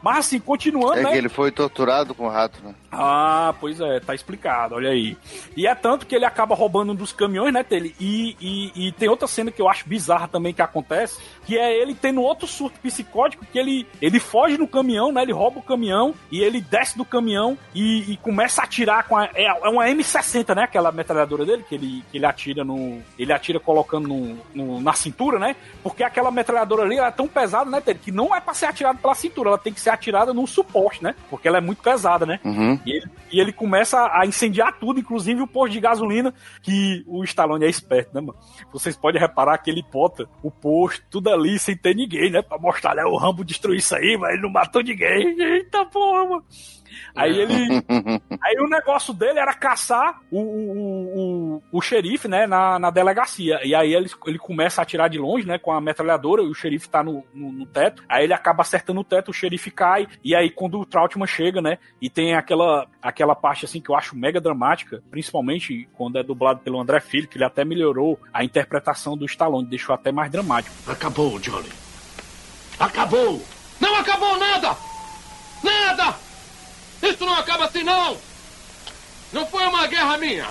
[0.04, 1.12] Mas assim, continuando, É né?
[1.12, 2.76] que ele foi torturado com o rato, né?
[2.92, 5.18] Ah, pois é, tá explicado, olha aí.
[5.56, 7.96] E é tanto que ele acaba roubando um dos caminhões, né, Tele?
[7.98, 11.76] E, e, e tem outra cena que eu acho bizarra também que acontece, que é
[11.82, 15.22] ele tendo outro surto psicótico, que ele, ele foge no caminhão, né?
[15.22, 19.18] Ele rouba o caminhão e ele desce do caminhão e, e começa a atirar com
[19.18, 19.26] a.
[19.36, 20.64] É, é uma M60, né?
[20.64, 23.02] Aquela metralhadora dele, que ele, que ele atira no.
[23.18, 25.56] Ele atira colocando no, no- na cintura, né?
[25.82, 27.82] Porque aquela metralhadora ali ela é tão pesada, né?
[27.82, 31.04] Que não é pra ser atirada pela cintura, ela tem que ser atirada num suporte,
[31.04, 31.16] né?
[31.30, 32.40] Porque ela é muito pesada, né?
[32.44, 32.80] Uhum.
[32.86, 37.24] E ele, e ele começa a incendiar tudo, inclusive o posto de gasolina, que o
[37.24, 38.36] Stallone é esperto, né, mano?
[38.72, 42.42] Vocês podem reparar que ele bota o posto, tudo ali, sem ter ninguém, né?
[42.42, 43.04] Pra mostrar, né?
[43.06, 45.40] O Rambo destruiu isso aí, mas ele não matou ninguém.
[45.40, 46.46] Eita porra, mano.
[47.16, 47.54] Aí ele.
[48.42, 53.60] Aí o negócio dele era caçar o, o, o, o xerife, né, na, na delegacia.
[53.64, 56.54] E aí ele, ele começa a atirar de longe, né, com a metralhadora, e o
[56.54, 58.04] xerife tá no, no, no teto.
[58.10, 60.08] Aí ele acaba acertando o teto, o xerife cai.
[60.24, 63.96] E aí quando o Trautmann chega, né, e tem aquela, aquela parte assim que eu
[63.96, 68.44] acho mega dramática, principalmente quando é dublado pelo André Filho, que ele até melhorou a
[68.44, 70.76] interpretação do Stallone, deixou até mais dramático.
[70.88, 71.70] Acabou, Johnny.
[72.80, 73.42] Acabou!
[73.80, 74.76] Não acabou nada!
[75.64, 76.23] Nada!
[77.04, 78.18] Isso não acaba assim, não!
[79.34, 80.50] Não foi uma guerra minha!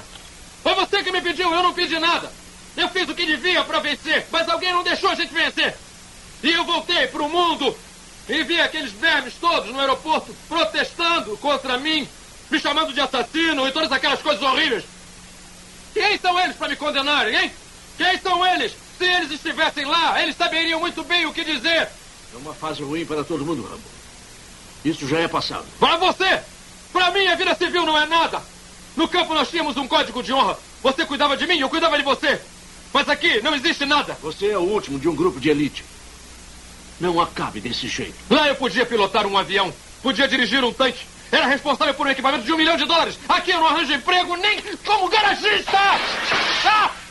[0.63, 2.31] Foi você que me pediu, eu não pedi nada!
[2.77, 5.75] Eu fiz o que devia para vencer, mas alguém não deixou a gente vencer!
[6.43, 7.75] E eu voltei pro mundo
[8.29, 12.07] e vi aqueles vermes todos no aeroporto protestando contra mim,
[12.51, 14.85] me chamando de assassino e todas aquelas coisas horríveis!
[15.95, 17.53] Quem são eles para me condenarem, hein?
[17.97, 18.77] Quem são eles?
[18.99, 21.89] Se eles estivessem lá, eles saberiam muito bem o que dizer!
[22.35, 24.02] É uma fase ruim para todo mundo, Rambo.
[24.85, 25.65] Isso já é passado.
[25.79, 26.41] Para você!
[26.93, 28.43] Para mim, a vida civil não é nada!
[28.97, 30.59] No campo nós tínhamos um código de honra.
[30.83, 32.41] Você cuidava de mim, eu cuidava de você.
[32.93, 34.17] Mas aqui não existe nada.
[34.23, 35.85] Você é o último de um grupo de elite.
[37.01, 38.15] Não acabe desse jeito.
[38.29, 39.73] Lá eu podia pilotar um avião,
[40.03, 41.01] podia dirigir um tanque.
[41.31, 43.19] Era responsável por um equipamento de um milhão de dólares.
[43.29, 45.79] Aqui eu não arranjo emprego nem como garagista!
[46.67, 46.91] Ah!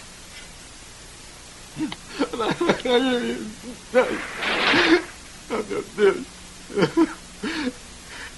[5.54, 7.12] Ah, meu Deus.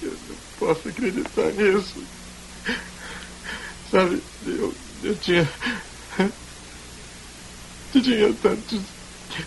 [0.00, 2.08] Eu não posso acreditar nisso.
[3.84, 5.44] Sabe, eu, eu tinha.
[7.94, 8.96] Eu tinha tantos,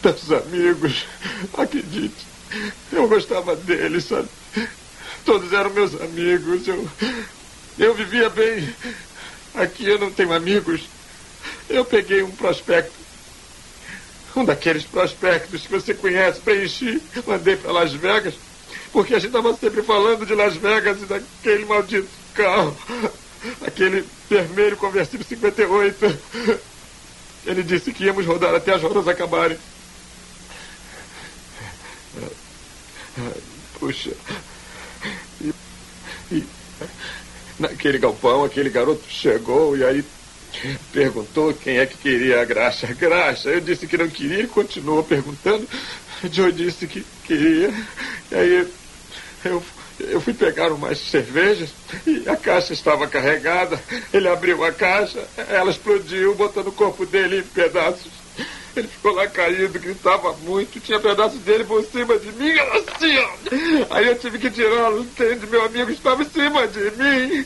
[0.01, 1.05] tantos amigos.
[1.53, 2.31] Acredite.
[2.91, 4.29] Eu gostava deles, sabe?
[5.25, 6.67] Todos eram meus amigos.
[6.67, 6.85] Eu,
[7.77, 8.75] eu vivia bem.
[9.53, 10.91] Aqui eu não tenho amigos.
[11.69, 13.07] Eu peguei um prospecto
[14.35, 18.39] um daqueles prospectos que você conhece, preenchi, mandei para Las Vegas,
[18.97, 22.75] porque a gente estava sempre falando de Las Vegas e daquele maldito carro,
[23.61, 26.19] aquele vermelho conversível 58.
[27.45, 29.55] Ele disse que íamos rodar até as rodas acabarem.
[33.79, 34.13] Puxa.
[35.41, 35.53] E,
[36.31, 36.43] e
[37.59, 40.03] naquele galpão, aquele garoto chegou e aí
[40.91, 42.87] Perguntou quem é que queria a graxa.
[42.93, 43.49] Graxa.
[43.49, 45.67] Eu disse que não queria e continuou perguntando.
[46.31, 47.71] Joe disse que queria.
[48.31, 48.67] E aí
[49.43, 49.63] eu,
[49.99, 51.69] eu fui pegar umas cervejas
[52.05, 53.81] e a caixa estava carregada.
[54.13, 58.11] Ele abriu a caixa, ela explodiu, botando o corpo dele em pedaços.
[58.75, 63.95] Ele ficou lá caído, gritava muito, tinha pedaços dele por cima de mim, assim, ó.
[63.95, 65.47] Aí eu tive que tirá-lo, entende?
[65.47, 67.45] Meu amigo estava em cima de mim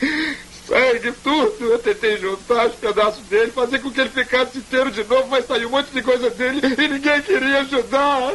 [0.71, 1.65] sangue, tudo.
[1.65, 5.45] Eu tentei juntar os pedaços dele, fazer com que ele ficasse inteiro de novo, mas
[5.45, 8.33] saiu um monte de coisa dele e ninguém queria ajudar.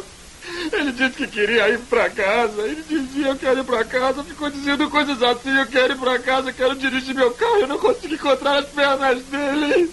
[0.72, 2.62] Ele disse que queria ir pra casa.
[2.62, 4.24] Ele dizia, eu quero ir pra casa.
[4.24, 7.61] Ficou dizendo coisas assim, eu quero ir pra casa, eu quero dirigir meu carro.
[7.61, 9.90] Eu não consigo encontrar as pernas dele.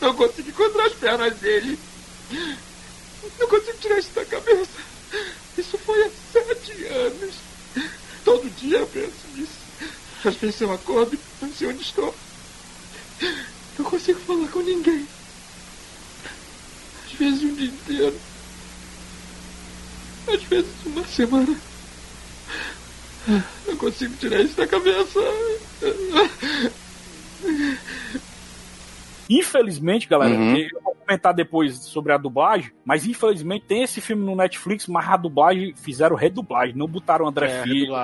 [0.00, 1.78] Não consigo encontrar as pernas dele.
[3.38, 4.70] Não consigo tirar isso da cabeça.
[5.56, 7.34] Isso foi há sete anos.
[8.24, 9.64] Todo dia eu penso nisso.
[10.24, 12.14] Às vezes eu acordo e não sei onde estou.
[13.78, 15.06] Não consigo falar com ninguém.
[17.06, 18.33] Às vezes um dia inteiro.
[20.26, 21.56] Às vezes uma semana.
[23.66, 25.20] Não consigo tirar isso da cabeça.
[29.28, 30.56] Infelizmente, galera, Uhum.
[30.56, 35.08] eu vou comentar depois sobre a dublagem, mas infelizmente tem esse filme no Netflix, mas
[35.08, 37.94] a dublagem fizeram redublagem, não botaram o André É, Filho,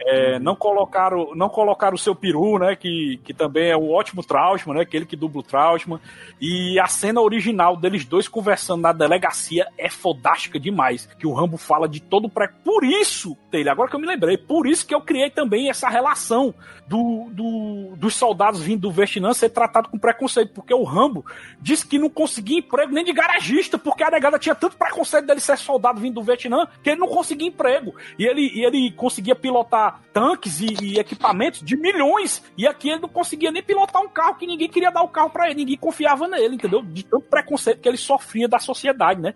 [0.00, 4.24] é, não colocaram não colocaram o seu peru, né, que, que também é o ótimo
[4.24, 6.00] Trautmann, né, aquele que dubla o Trautmann,
[6.40, 11.56] e a cena original deles dois conversando na delegacia é fodástica demais, que o Rambo
[11.56, 12.48] fala de todo o pré...
[12.64, 15.88] Por isso, Taylor, agora que eu me lembrei, por isso que eu criei também essa
[15.88, 16.54] relação
[16.88, 21.24] do, do- dos soldados vindo do Vietnã ser tratado com preconceito, porque o Rambo
[21.60, 25.40] disse que não conseguia emprego nem de garagista, porque a negada tinha tanto preconceito dele
[25.40, 27.94] ser soldado vindo do Vietnã, que ele não conseguia emprego.
[28.18, 33.00] E ele, e ele conseguia pilotar tanques e, e equipamentos de milhões, e aqui ele
[33.00, 35.76] não conseguia nem pilotar um carro que ninguém queria dar o carro pra ele, ninguém
[35.76, 36.82] confiava nele, entendeu?
[36.82, 39.34] De tanto preconceito que ele sofria da sociedade, né-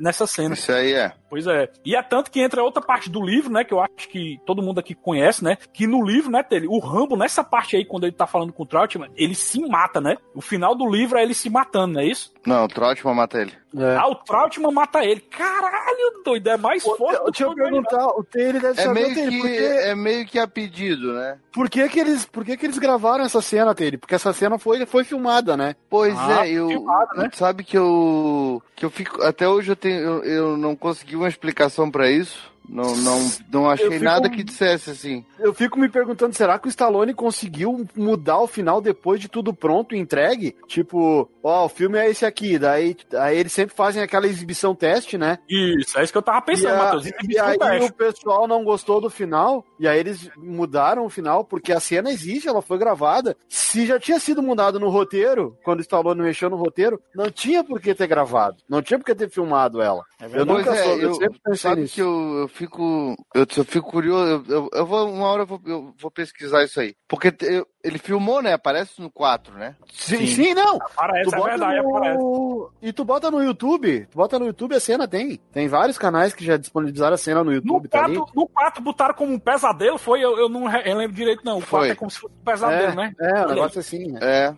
[0.00, 0.54] Nessa cena.
[0.54, 1.12] Isso aí é.
[1.28, 1.68] Pois é.
[1.84, 3.64] E é tanto que entra outra parte do livro, né?
[3.64, 5.56] Que eu acho que todo mundo aqui conhece, né?
[5.72, 8.62] Que no livro, né, Tele, o Rambo, nessa parte aí, quando ele tá falando com
[8.62, 10.16] o Trautmann, ele se mata, né?
[10.34, 12.32] O final do livro é ele se matando, não é isso?
[12.46, 13.52] Não, o Trautmann mata ele.
[13.76, 15.20] Ah, o Trautmann mata ele.
[15.20, 18.84] Caralho, doido, é mais forte do Deixa eu que o perguntar, o Taylor deve É
[18.84, 21.38] saber, meio, Taylor, que, por que, é meio que a pedido, né?
[21.52, 23.98] por que que eles, por que que eles gravaram essa cena, Taylor?
[23.98, 25.74] Porque essa cena foi, foi filmada, né?
[25.90, 26.68] Pois Ah, é, eu.
[26.68, 27.30] filmado, né?
[27.32, 28.62] Sabe que eu.
[28.76, 29.22] Que eu fico.
[29.22, 29.98] Até hoje eu tenho.
[30.00, 32.52] Eu, eu não consegui uma explicação pra isso.
[32.68, 35.24] Não, não, não achei fico- nada que dissesse assim.
[35.38, 39.52] Eu fico me perguntando, será que o Stallone conseguiu mudar o final depois de tudo
[39.52, 40.56] pronto e entregue?
[40.66, 45.18] Tipo, ó, o filme é esse aqui, daí aí eles sempre fazem aquela exibição teste,
[45.18, 45.38] né?
[45.48, 47.06] Isso, é isso que eu tava pensando, Matheus.
[47.06, 51.72] e aí o pessoal não gostou do final, e aí eles mudaram o final, porque
[51.72, 53.36] a cena existe, ela foi gravada.
[53.48, 57.62] Se já tinha sido mudado no roteiro, quando o Stallone mexeu no roteiro, não tinha
[57.62, 60.02] por que ter gravado, não tinha por que ter filmado ela.
[60.20, 61.94] eu Pois nunca é, soube, eu, eu- sempre pensei Sabe nisso.
[61.94, 63.14] que eu, eu fico.
[63.34, 64.44] Eu, eu fico curioso.
[64.48, 66.94] Eu, eu, eu vou, uma hora eu vou, eu vou pesquisar isso aí.
[67.08, 68.52] Porque te- ele filmou, né?
[68.54, 69.76] Aparece no 4, né?
[69.92, 70.76] Sim, sim, não.
[70.76, 72.18] Aparece, Tu é bota verdade, aparece.
[72.18, 72.70] no...
[72.80, 75.36] E tu bota no YouTube, tu bota no YouTube a cena tem.
[75.52, 78.16] Tem vários canais que já disponibilizaram a cena no No YouTube, tá ali.
[78.16, 80.20] 4, no 4 botaram como um pesadelo, foi?
[80.24, 81.58] Eu, eu não re- eu lembro direito, não.
[81.58, 81.88] O 4 Foi.
[81.90, 83.12] é como se fosse um pesadelo, É, né?
[83.20, 83.48] é, um Olha aí.
[83.54, 84.18] negócio assim, né?
[84.22, 84.54] É.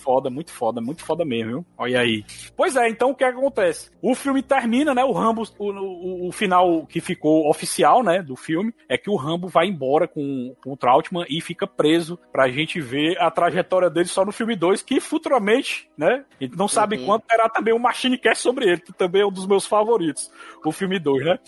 [0.00, 1.66] Foda, muito foda, muito foda mesmo, viu?
[1.76, 2.24] Olha aí.
[2.56, 3.90] Pois é, então o que acontece?
[4.00, 5.04] O filme termina, né?
[5.04, 8.22] O Rambo, o, o, o final que ficou oficial, né?
[8.22, 12.18] Do filme, é que o Rambo vai embora com, com o Trautmann e fica preso
[12.32, 16.24] pra gente ver a trajetória dele só no filme 2, que futuramente, né?
[16.40, 17.06] A gente não sabe Uhum.
[17.06, 20.30] quando terá também um Machine Cast sobre ele, que também é um dos meus favoritos,
[20.64, 21.38] o filme 2, né?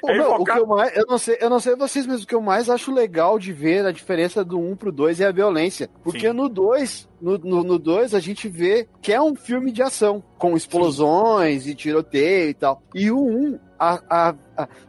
[0.00, 2.22] Pô, É não, o que eu mais, eu não sei, eu não sei vocês, mas
[2.22, 5.26] o que eu mais acho legal de ver a diferença do 1 pro 2 é
[5.26, 5.88] a violência.
[6.02, 6.32] Porque Sim.
[6.32, 10.22] no 2, no, no, no 2 a gente vê que é um filme de ação,
[10.38, 12.82] com explosões e tiroteio e tal.
[12.94, 14.34] E o 1, a, a, a-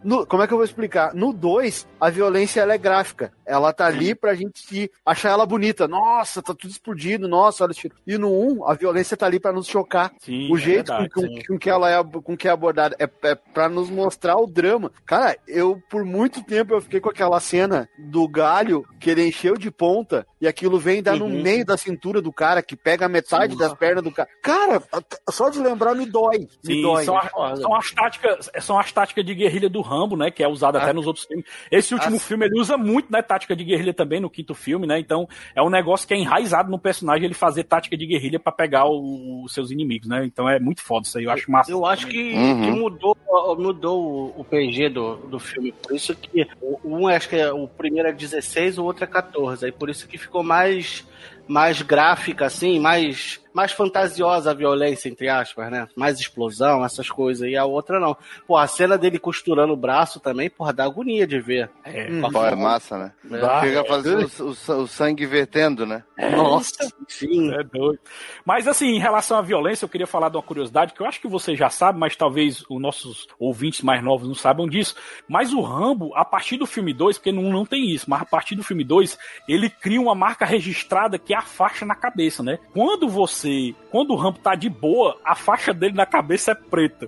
[0.04, 1.14] no- como é que eu vou explicar?
[1.14, 3.32] No 2, a violência ela é gráfica.
[3.46, 5.88] Ela tá ali pra gente achar ela bonita.
[5.88, 7.98] Nossa, tá tudo explodindo, nossa, olha tiros.
[8.06, 10.12] E no 1, a violência tá ali pra nos chocar.
[10.20, 12.96] Sim, o é jeito verdade, com, com- com que ela é, com que é abordada
[13.00, 14.92] é, é para nos mostrar o drama.
[15.06, 19.56] Cara, eu por muito tempo eu fiquei com aquela cena do galho que ele encheu
[19.58, 21.42] de ponta e aquilo vem dar no Uhum.
[21.42, 23.60] meio da cintura do cara que pega a metade Sim.
[23.60, 24.30] das pernas do cara.
[24.44, 24.84] Cara,
[25.30, 27.04] só de lembrar me dói, me Sim, dói.
[27.06, 30.30] são, as- são as táticas, são as táticas de guerrilha do Rambo, né?
[30.30, 31.46] Que é usada até nos outros filmes.
[31.72, 33.22] Esse último As- filme ele usa muito, né?
[33.22, 35.00] Tática de guerrilha também no quinto filme, né?
[35.00, 38.52] Então é um negócio que é enraizado no personagem ele fazer tática de guerrilha pra
[38.52, 40.24] pegar os seus inimigos, né?
[40.26, 41.72] Então é muito foda isso aí, eu acho massa.
[41.72, 42.62] Eu acho que, Uhum.
[42.62, 43.18] que mudou,
[43.58, 45.72] mudou o, PG do, do filme.
[45.72, 46.46] Por isso que
[46.84, 49.66] um acho que é, o primeiro é 16, o outro é 14.
[49.66, 51.06] Aí por isso que ficou mais,
[51.48, 55.88] mais gráfica, assim, mais, mais fantasiosa a violência, entre aspas, né?
[55.96, 57.48] Mais explosão, essas coisas.
[57.50, 58.16] E a outra não.
[58.46, 61.70] Pô, a cena dele costurando o braço também, porra, dá agonia de ver.
[61.84, 62.30] É, Hum.
[62.32, 63.12] Pô, é massa, né?
[63.32, 63.60] É.
[63.62, 66.04] Chega a fazer o, o- o sangue vertendo, né?
[66.36, 67.52] Nossa, sim.
[67.54, 68.00] É doido.
[68.46, 71.20] Mas assim, em relação à violência, eu queria falar de uma curiosidade que eu acho
[71.22, 74.96] que você já sabe, mas talvez os nossos ouvintes mais novos não saibam disso.
[75.28, 78.26] Mas o Rambo, a partir do filme 2, porque não, não tem isso, mas a
[78.26, 79.18] partir do filme 2,
[79.48, 82.60] ele cria uma marca registrada que é a faixa na cabeça, né?
[82.74, 83.74] Quando você.
[83.92, 87.08] Quando o Rambo tá de boa, a faixa dele na cabeça é preta.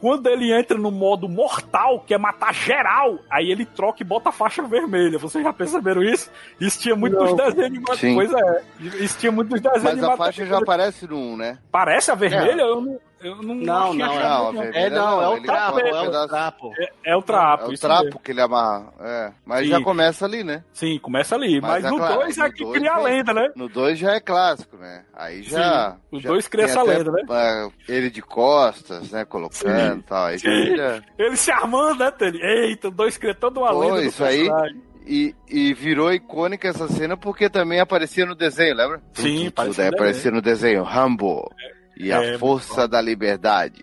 [0.00, 4.30] Quando ele entra no modo mortal, que é matar geral, aí ele troca e bota
[4.30, 5.18] a faixa vermelha.
[5.18, 6.30] Vocês já perceberam isso?
[6.58, 7.24] Isso tinha muito Não.
[7.26, 8.00] nos desenhos animados.
[8.00, 8.62] Pois é.
[9.04, 10.16] Isso tinha muito nos desenhos Mas a animados.
[10.18, 11.58] faixa já aparece no 1, né?
[11.70, 12.62] Parece a vermelha?
[12.62, 12.98] Eu não.
[13.22, 14.62] Eu não, Não, tinha não, achado, Não, não.
[14.62, 16.72] vermelha É, não, é o ele trapo, um é o trapo.
[16.78, 17.70] É, é o trapo.
[17.70, 18.92] É o trapo que ele amarra.
[19.00, 19.32] É.
[19.44, 19.70] Mas Sim.
[19.72, 20.64] já começa ali, né?
[20.72, 21.60] Sim, começa ali.
[21.60, 23.48] Mas, Mas é no claro, 2 é que dois cria a lenda, né?
[23.54, 25.04] No 2 já é clássico, né?
[25.14, 25.96] Aí já.
[26.10, 27.22] Sim, o dois cria tem essa lenda, né?
[27.30, 29.24] é, ele de costas, né?
[29.26, 30.24] Colocando e tal.
[30.24, 30.50] Aí já
[31.18, 32.40] Ele se armando, né, Tele?
[32.42, 34.48] Eita, o 2 cria toda uma Pô, lenda isso aí-.
[35.06, 39.02] E, e virou icônica essa cena porque também aparecia no desenho, lembra?
[39.12, 40.84] Sim, Tudo, tudo, aparecia no desenho.
[40.84, 41.50] Rambo.
[42.00, 43.82] E É, a muito força da liberdade.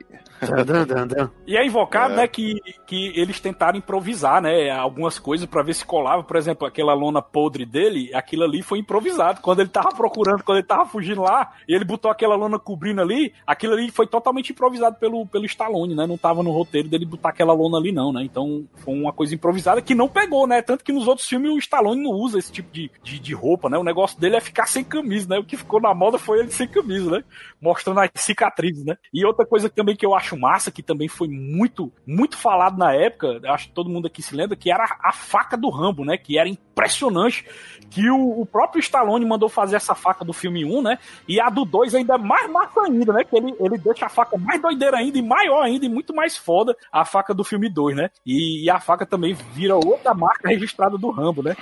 [1.46, 2.18] E é invocado, É.
[2.18, 6.24] né, que, que eles tentaram improvisar, né, algumas coisas pra ver se colava.
[6.24, 9.42] Por exemplo, aquela lona podre dele, aquilo ali foi improvisado.
[9.42, 13.02] Quando ele tava procurando, quando ele tava fugindo lá, e ele botou aquela lona cobrindo
[13.02, 16.06] ali, aquilo ali foi totalmente improvisado pelo, pelo Stallone, né?
[16.06, 18.24] Não tava no roteiro dele botar aquela lona ali, não, né?
[18.24, 20.62] Então foi uma coisa improvisada que não pegou, né?
[20.62, 23.70] Tanto que nos outros filmes o Stallone não usa esse tipo de, de, de roupa,
[23.70, 23.78] né?
[23.78, 25.40] O negócio dele é ficar sem camisa, né?
[25.40, 27.24] O que ficou na moda foi ele sem camisa, né?
[27.62, 28.96] Mostrando as cicatrizes, né?
[29.14, 32.94] E outra coisa também que eu acho massa, que também foi muito, muito falado na
[32.94, 36.18] época, acho que todo mundo aqui se lembra, que era a faca do Rambo, né?
[36.18, 37.46] Que era impressionante.
[37.90, 41.00] Que o, o próprio Stallone mandou fazer essa faca do filme 1, né?
[41.28, 43.24] E a do 2 ainda é mais massa ainda, né?
[43.24, 46.36] Que ele, ele deixa a faca mais doideira ainda, e maior ainda, e muito mais
[46.36, 48.10] foda a faca do filme 2, né?
[48.26, 51.56] E, e a faca também vira outra marca registrada do Rambo, né?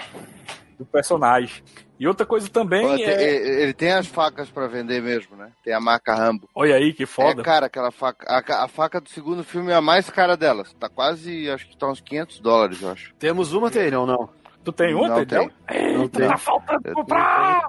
[0.78, 1.64] Do personagem.
[1.98, 3.24] E outra coisa também tem- é.
[3.24, 5.52] ele, ele tem as facas pra vender mesmo, né?
[5.64, 6.50] Tem a marca Rambo.
[6.54, 7.42] Olha aí que foda.
[7.42, 8.26] É cara aquela faca.
[8.28, 10.74] A, a faca do segundo filme é a mais cara delas.
[10.74, 13.14] Tá quase, acho que tá uns 500 dólares, eu acho.
[13.18, 14.30] Temos uma, tem, não, não.
[14.66, 15.52] Tu tem uma, Não tem.
[15.96, 16.28] Não tem.
[16.28, 17.68] Tá faltando Eu comprar!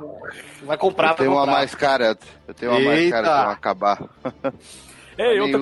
[0.63, 2.19] Vai comprar, Eu tenho uma mais cara.
[2.49, 3.37] Eu tenho uma mais cara Eita.
[3.37, 4.09] pra não acabar.
[5.19, 5.59] Ei, outra,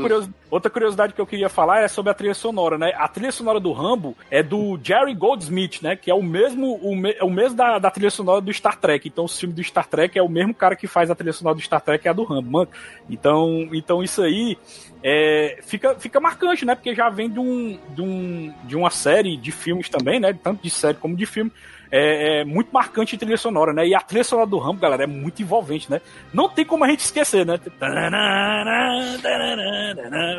[0.51, 2.93] outra curiosidade que eu queria falar é sobre a trilha sonora, né?
[2.97, 5.95] A trilha sonora do Rambo é do Jerry Goldsmith, né?
[5.95, 8.79] Que é o mesmo, o, me- é o mesmo da, da trilha sonora do Star
[8.79, 9.07] Trek.
[9.09, 11.55] Então, o filme do Star Trek é o mesmo cara que faz a trilha sonora
[11.57, 12.69] do Star Trek, é a do Rambo, mano.
[13.09, 14.59] Então, então isso aí
[15.03, 16.75] é, fica, fica marcante, né?
[16.75, 20.33] Porque já vem de, um, de, um, de uma série de filmes também, né?
[20.33, 21.53] Tanto de série como de filme.
[21.91, 23.87] É, é muito marcante a trilha sonora, né?
[23.87, 26.01] E a trilha sonora do Rambo, galera, é muito envolvente, né?
[26.33, 27.59] Não tem como a gente esquecer, né?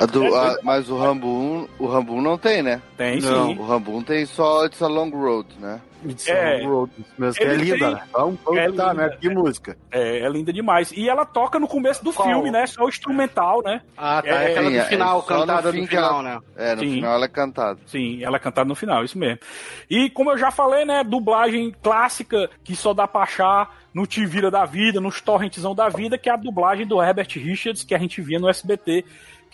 [0.01, 2.81] A do- a- mas o Rambo 1, o Rambo 1 não tem, né?
[2.97, 3.57] Tem não, sim.
[3.59, 5.79] O Rambo 1 tem só It's a Long Road, né?
[6.27, 6.57] É.
[7.17, 8.03] mesmo, é linda, tem-?
[8.11, 8.93] Vamos, vamos é tá, linda.
[8.93, 9.17] né?
[9.19, 9.77] Que música.
[9.91, 10.91] É, é linda demais.
[10.91, 12.27] E ela toca no começo do Qual?
[12.27, 12.65] filme, né?
[12.67, 13.81] Só o instrumental, né?
[13.97, 14.29] Ah, tá.
[14.29, 16.39] É, É, aquela do é, final, no cantada no ela- final, né?
[16.55, 16.91] É, no Sim.
[16.95, 17.79] final ela é cantada.
[17.85, 19.39] Sim, ela é cantada no final, isso mesmo.
[19.89, 21.03] E como eu já falei, né?
[21.03, 25.87] Dublagem clássica que só dá pra achar no Te Vira da Vida, nos torrentzão da
[25.87, 29.05] vida, que é a dublagem do Herbert Richards, que a gente via no SBT.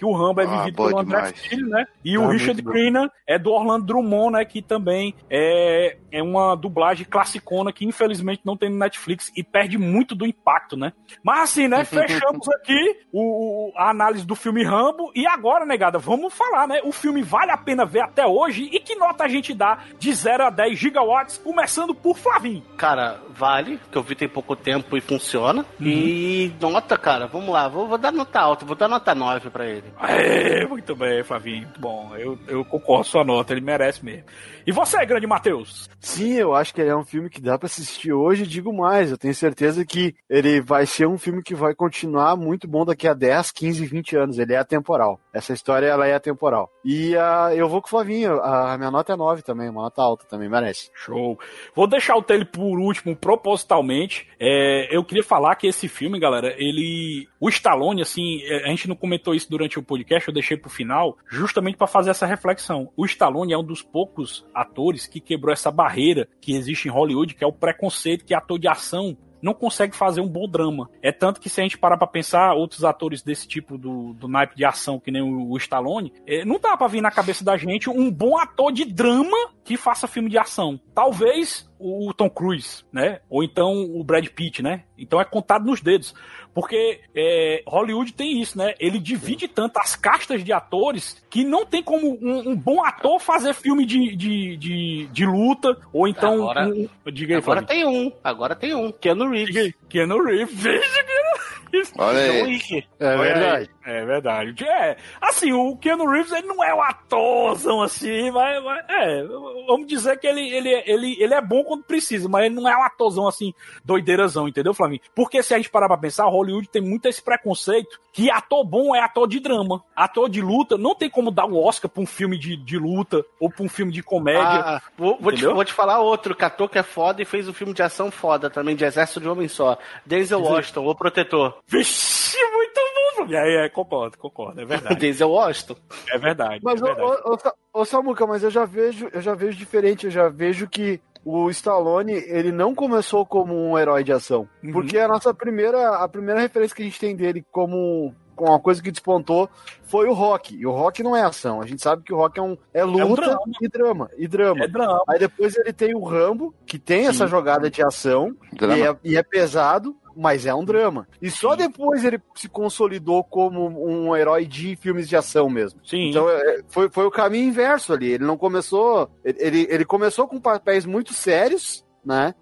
[0.02, 1.40] Que o Rambo é Ah, vivido boa pelo André demais.
[1.42, 1.86] Filho, né?
[2.04, 2.64] E Ah, o muito Richard.
[2.64, 4.44] Crenna é do Orlando Drummond, né?
[4.44, 9.78] Que também é, é uma dublagem classicona que infelizmente não tem no Netflix e perde
[9.78, 10.92] muito do impacto, né?
[11.24, 11.86] Mas assim, né?
[11.86, 15.12] Fechamos aqui o, a análise do filme Rambo.
[15.14, 16.82] E agora, negada, vamos falar, né?
[16.84, 20.12] O filme vale a pena ver até hoje e que nota a gente dá de
[20.12, 22.64] 0 a 10 gigawatts, começando por Flavinho.
[22.76, 25.64] Cara, vale, que eu vi tem pouco tempo e funciona.
[25.80, 29.68] E nota, cara, vamos lá, vou, vou dar nota alta, vou dar nota 9 pra
[29.68, 29.91] ele.
[30.00, 32.16] É, muito bem, Flavinho, muito bom.
[32.16, 34.24] Eu, eu concordo com a sua nota, ele merece mesmo.
[34.66, 35.90] E você, grande Matheus?
[36.00, 39.12] Sim, eu acho que ele é um filme que dá pra assistir hoje, digo mais,
[39.12, 43.08] eu tenho certeza que ele vai ser um filme que vai continuar muito bom daqui
[43.08, 45.20] a 10, 15, 20 anos, ele é atemporal.
[45.34, 46.70] Essa história, ela é atemporal.
[46.84, 50.02] E ah, eu vou com o Flavinho, a minha nota é 9 também, uma nota
[50.02, 50.90] alta também, merece.
[50.94, 51.40] Show.
[51.76, 54.28] Vou deixar o dele por último, propositalmente.
[54.40, 57.28] É, eu queria falar que esse filme, galera, ele.
[57.40, 60.70] O Stallone, assim, é, a gente não comentou isso durante o podcast, eu deixei pro
[60.70, 62.92] final, justamente pra fazer essa reflexão.
[62.96, 67.36] O Stallone é um dos poucos atores que quebrou essa barreira que existe em Hollywood,
[67.36, 70.90] que é o preconceito que ator de ação não consegue fazer um bom drama.
[71.02, 74.28] É tanto que se a gente parar pra pensar, outros atores desse tipo do, do
[74.28, 77.44] naipe de ação, que nem o, o Stallone, é, não dá pra vir na cabeça
[77.44, 80.80] da gente um bom ator de drama que faça filme de ação.
[80.94, 83.20] Talvez o Tom Cruise, né?
[83.30, 84.84] Ou então o Brad Pitt, né?
[84.98, 86.14] Então é contado nos dedos.
[86.54, 88.74] Porque é, Hollywood tem isso, né?
[88.80, 93.20] Ele divide tanto as castas de atores que não tem como um, um bom ator
[93.20, 96.34] fazer filme de, de, de, de luta, ou então.
[96.50, 99.74] Agora- um- diga aí, Agora tem um, agora tem um, Keanu Reeves.
[99.90, 100.56] Keanu Reeves.
[100.56, 101.40] Veja Keanu
[101.72, 101.94] Reeves.
[101.98, 102.84] Olha aí.
[103.00, 103.70] É verdade.
[103.84, 104.64] É verdade.
[104.64, 109.24] É, assim, o Keanu Reeves ele não é um atorzão assim, mas, mas é,
[109.68, 112.78] vamos dizer que ele, ele, ele, ele é bom quando precisa, mas ele não é
[112.78, 113.54] um atorzão assim,
[113.84, 115.02] doideirazão, entendeu, Flavinho?
[115.16, 118.96] Porque se a gente parar pra pensar, Hollywood tem muito esse preconceito que ator bom
[118.96, 119.84] é ator de drama.
[119.96, 123.24] Ator de luta, não tem como dar um Oscar pra um filme de, de luta
[123.40, 124.42] ou pra um filme de comédia.
[124.42, 127.48] Ah, vou, vou te, vou te falar outro, que ator que é foda e fez
[127.48, 129.78] um filme de ação foda também, de Exército de Homem Só.
[130.06, 131.58] Denzel Washington, o protetor.
[131.68, 132.21] Vixe,
[132.52, 133.38] muito bom, Flavinho.
[133.38, 134.96] É, é, concordo, concordo, é verdade.
[134.96, 135.76] Denzel Washington.
[136.10, 136.60] É verdade.
[136.64, 137.22] Mas, é verdade.
[137.26, 140.68] ô, ô, ô Samuca, mas eu já vejo, eu já vejo diferente, eu já vejo
[140.68, 144.48] que o Stallone, ele não começou como um herói de ação.
[144.64, 144.72] Uhum.
[144.72, 148.60] Porque a nossa primeira, a primeira referência que a gente tem dele como com uma
[148.60, 149.48] coisa que despontou
[149.84, 150.56] foi o rock.
[150.56, 151.62] E o rock não é ação.
[151.62, 153.42] A gente sabe que o rock é um é luta drama.
[153.62, 154.64] e drama, e drama.
[154.64, 155.04] É drama.
[155.08, 159.16] Aí depois ele tem o Rambo, que tem essa jogada de ação e é, e
[159.18, 159.96] é pesado.
[160.16, 161.08] Mas é um drama.
[161.22, 165.80] E só depois ele se consolidou como um herói de filmes de ação mesmo.
[165.84, 166.10] Sim.
[166.10, 168.12] Então é, foi, foi o caminho inverso ali.
[168.12, 169.10] Ele não começou.
[169.24, 172.34] Ele, ele começou com papéis muito sérios, né?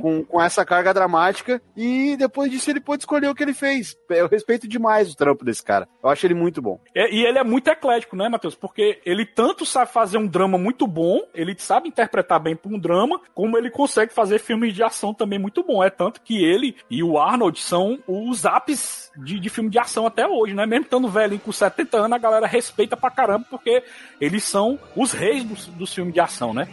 [0.00, 1.60] Com, com essa carga dramática.
[1.76, 3.96] E depois disso ele pôde escolher o que ele fez.
[4.08, 5.86] Eu respeito demais o trampo desse cara.
[6.02, 6.80] Eu acho ele muito bom.
[6.94, 8.54] É, e ele é muito eclético, né, Matheus?
[8.54, 12.78] Porque ele tanto sabe fazer um drama muito bom, ele sabe interpretar bem pra um
[12.78, 15.84] drama, como ele consegue fazer filmes de ação também muito bom.
[15.84, 20.06] É tanto que ele e o Arnold são os ápices de, de filme de ação
[20.06, 20.64] até hoje, né?
[20.64, 23.82] Mesmo estando velho com 70 anos, a galera respeita pra caramba, porque
[24.20, 26.68] eles são os reis dos, dos filmes de ação, né?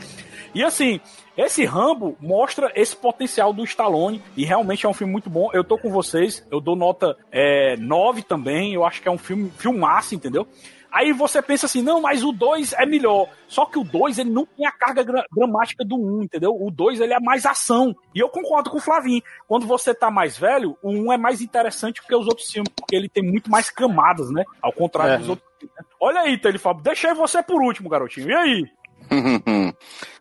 [0.53, 1.01] E assim,
[1.37, 5.49] esse Rambo mostra esse potencial do Stallone e realmente é um filme muito bom.
[5.53, 9.17] Eu tô com vocês, eu dou nota é, 9 também, eu acho que é um
[9.17, 10.47] filme filmaço, entendeu?
[10.91, 13.27] Aí você pensa assim, não, mas o 2 é melhor.
[13.49, 15.03] Só que o 2 ele não tem a carga
[15.35, 16.55] dramática do 1, um, entendeu?
[16.57, 17.93] O 2 ele é mais ação.
[18.13, 19.21] E eu concordo com o Flavinho.
[19.45, 22.71] Quando você tá mais velho, o 1 um é mais interessante que os outros filmes,
[22.73, 24.45] porque ele tem muito mais camadas, né?
[24.61, 25.17] Ao contrário É.
[25.17, 25.45] dos outros.
[25.59, 25.75] filmes?
[25.99, 28.29] Olha aí, Tele Fábio, deixei você por último, garotinho.
[28.29, 28.63] E aí?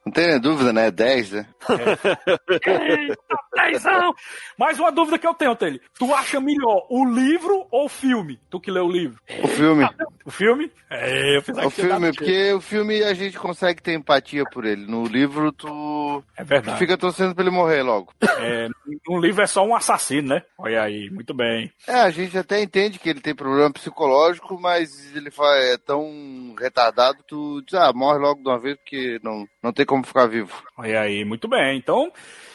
[0.05, 0.91] Não tem nem dúvida, né?
[0.91, 1.47] 10, né?
[1.71, 3.17] Eita,
[3.73, 4.15] dezão!
[4.59, 5.81] Mais uma dúvida que eu tenho, Tele.
[5.99, 8.39] Tu acha melhor o livro ou o filme?
[8.51, 9.19] Tu que leu o livro.
[9.43, 9.89] O filme.
[10.27, 10.71] O filme?
[10.91, 14.87] É, eu pensava O filme, porque o filme a gente consegue ter empatia por ele.
[14.87, 16.23] No livro, tu.
[16.37, 16.77] É verdade.
[16.77, 18.13] Tu fica torcendo pra ele morrer logo.
[18.39, 18.69] É,
[19.09, 20.43] um livro é só um assassino, né?
[20.59, 21.73] Olha aí, muito bem.
[21.87, 25.31] É, a gente até entende que ele tem problema psicológico, mas ele
[25.63, 29.87] é tão retardado, tu diz, ah, morre logo de uma vez, porque não, não tem
[29.87, 30.53] como ficar vivo.
[30.77, 31.77] Olha aí, muito bem.
[31.77, 32.13] Então,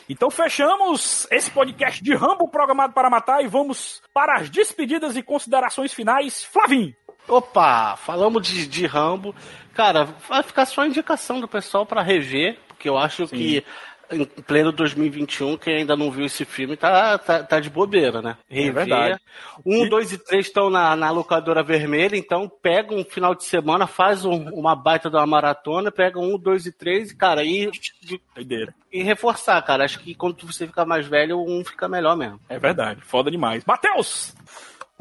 [0.07, 5.23] então fechamos esse podcast de Rambo programado para matar e vamos para as despedidas e
[5.23, 6.43] considerações finais.
[6.43, 6.95] Flavinho.
[7.27, 9.35] Opa, falamos de, de Rambo.
[9.73, 13.63] Cara, vai ficar só a indicação do pessoal pra rever, porque eu acho que
[14.11, 18.37] em pleno 2021, quem ainda não viu esse filme tá, tá, tá de bobeira, né?
[18.49, 18.73] Rever.
[18.73, 19.21] verdade.
[19.65, 23.85] um, dois e três estão na, na locadora vermelha, então pega um final de semana,
[23.87, 27.69] faz um- uma baita de uma maratona, pega um, dois e três, cara, e,
[28.35, 28.73] Doideira.
[28.91, 29.85] e reforçar, cara.
[29.85, 32.39] Acho que quando você ficar mais velho, um fica melhor mesmo.
[32.49, 33.63] É verdade, foda demais.
[33.65, 34.33] Matheus!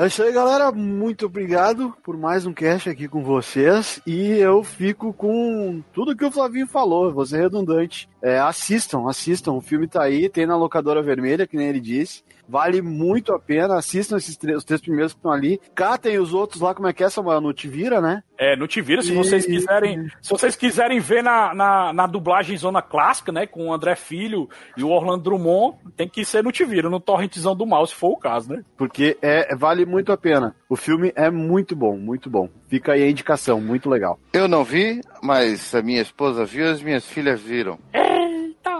[0.01, 0.70] É isso aí, galera.
[0.70, 4.01] Muito obrigado por mais um cast aqui com vocês.
[4.07, 8.09] E eu fico com tudo que o Flavinho falou, vou ser redundante.
[8.22, 9.55] É, assistam, assistam.
[9.55, 12.22] O filme tá aí, tem na locadora vermelha, que nem ele disse.
[12.49, 13.76] Vale muito a pena.
[13.76, 15.61] Assistam esses três, os três primeiros que estão ali.
[15.74, 17.40] Catem os outros lá, como é que é, Samuel?
[17.40, 18.22] No Te Vira, né?
[18.40, 20.09] É, não te vira, se E- vocês quiserem.
[20.22, 23.46] Se vocês quiserem ver na, na, na dublagem zona clássica, né?
[23.49, 27.01] Com o André Filho e o Orlando Drummond, tem que ser no te vira, no
[27.01, 28.62] torrentzão do mal, se for o caso, né?
[28.76, 30.55] Porque é, vale muito a pena.
[30.68, 32.49] O filme é muito bom, muito bom.
[32.68, 34.20] Fica aí a indicação, muito legal.
[34.32, 37.76] Eu não vi, mas a minha esposa viu e as minhas filhas viram.
[37.92, 38.70] Eita!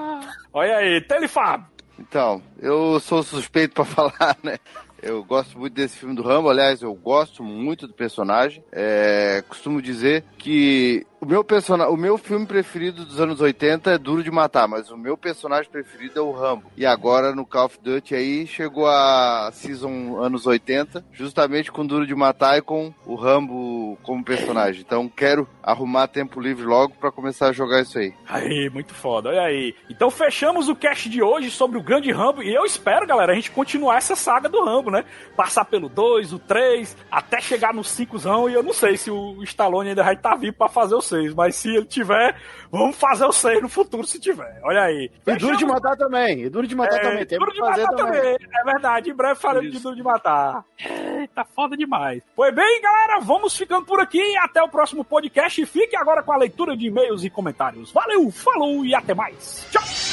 [0.53, 1.65] Olha aí, Telefab!
[1.99, 4.59] Então, eu sou suspeito pra falar, né?
[5.01, 8.65] Eu gosto muito desse filme do Rambo, aliás, eu gosto muito do personagem.
[8.73, 11.89] É, costumo dizer que o meu, persona...
[11.89, 15.71] o meu filme preferido dos anos 80 é Duro de Matar, mas o meu personagem
[15.71, 16.71] preferido é o Rambo.
[16.77, 22.07] E agora no Call of Duty aí chegou a season anos 80, justamente com Duro
[22.07, 24.83] de Matar e com o Rambo como personagem.
[24.83, 28.15] Então quero arrumar tempo livre logo pra começar a jogar isso aí.
[28.29, 29.75] Aí, muito foda, olha aí.
[29.91, 33.35] Então fechamos o cast de hoje sobre o grande Rambo e eu espero, galera, a
[33.35, 35.05] gente continuar essa saga do Rambo, né?
[35.37, 38.17] Passar pelo 2, o 3, até chegar no 5
[38.49, 41.35] e eu não sei se o Stallone ainda vai estar vivo pra fazer o 6,
[41.35, 42.37] mas se ele tiver,
[42.71, 44.61] vamos fazer o 6 no futuro se tiver.
[44.63, 45.11] Olha aí.
[45.27, 46.43] E Duro de Matar também.
[46.43, 47.27] E Duro de Matar É, também.
[47.27, 48.21] Tem Duro de matar também.
[48.21, 48.37] também.
[48.61, 49.11] É verdade.
[49.11, 50.65] Em breve faremos de Duro de Matar.
[50.79, 52.23] Eita, foda demais.
[52.37, 54.37] Pois bem, galera, vamos ficando por aqui.
[54.39, 55.61] Até o próximo podcast.
[55.61, 57.91] E fique agora com a leitura de e-mails e comentários.
[57.93, 59.67] Valeu, falou e até mais.
[59.71, 60.08] Tchau.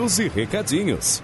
[0.00, 1.22] E-mails e recadinhos.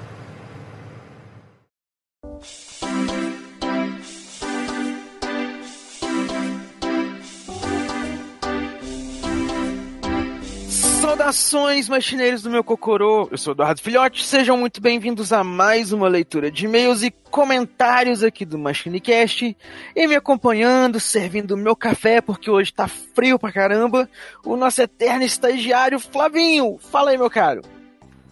[11.01, 13.29] Saudações, machineiros do meu Cocorô.
[13.31, 14.23] Eu sou Eduardo Filhote.
[14.23, 19.57] Sejam muito bem-vindos a mais uma leitura de e-mails e comentários aqui do MachineCast.
[19.95, 24.07] E me acompanhando, servindo o meu café, porque hoje tá frio pra caramba,
[24.45, 26.77] o nosso eterno estagiário Flavinho.
[26.79, 27.63] Fala aí, meu caro.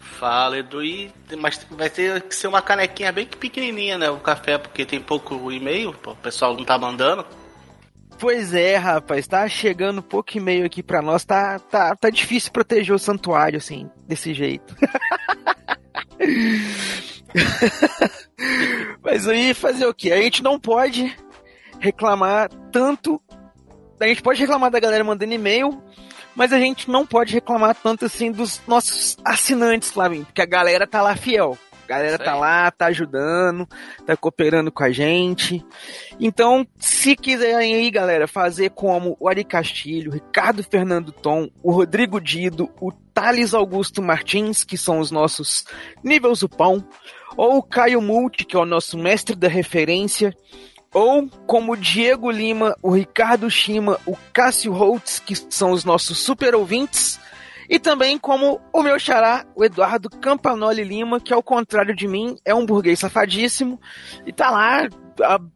[0.05, 4.11] Fala, Edu, e, mas vai ter que ser uma canequinha bem pequenininha, né?
[4.11, 7.27] O café, porque tem pouco e-mail, o pessoal não tá mandando.
[8.19, 12.95] Pois é, rapaz, tá chegando pouco e-mail aqui pra nós, tá, tá, tá difícil proteger
[12.95, 14.77] o santuário, assim, desse jeito.
[19.03, 20.13] Mas aí fazer o quê?
[20.13, 21.17] A gente não pode
[21.81, 23.21] reclamar tanto.
[24.01, 25.83] A gente pode reclamar da galera mandando e-mail,
[26.35, 30.87] mas a gente não pode reclamar tanto assim dos nossos assinantes, Flavinho, porque a galera
[30.87, 31.59] tá lá fiel.
[31.85, 33.69] A galera tá lá, tá ajudando,
[34.07, 35.63] tá cooperando com a gente.
[36.19, 41.71] Então, se quiserem aí, galera, fazer como o Ari Castilho, o Ricardo Fernando Tom, o
[41.71, 45.67] Rodrigo Dido, o Thales Augusto Martins, que são os nossos
[46.03, 46.83] níveis do pão,
[47.37, 50.35] ou o Caio Multi, que é o nosso mestre da referência,
[50.95, 56.19] ou como o Diego Lima, o Ricardo Shima, o Cássio Holtz, que são os nossos
[56.19, 57.19] super ouvintes,
[57.69, 62.37] e também como o meu xará, o Eduardo Campanoli Lima, que ao contrário de mim,
[62.45, 63.81] é um burguês safadíssimo
[64.25, 64.89] e tá lá,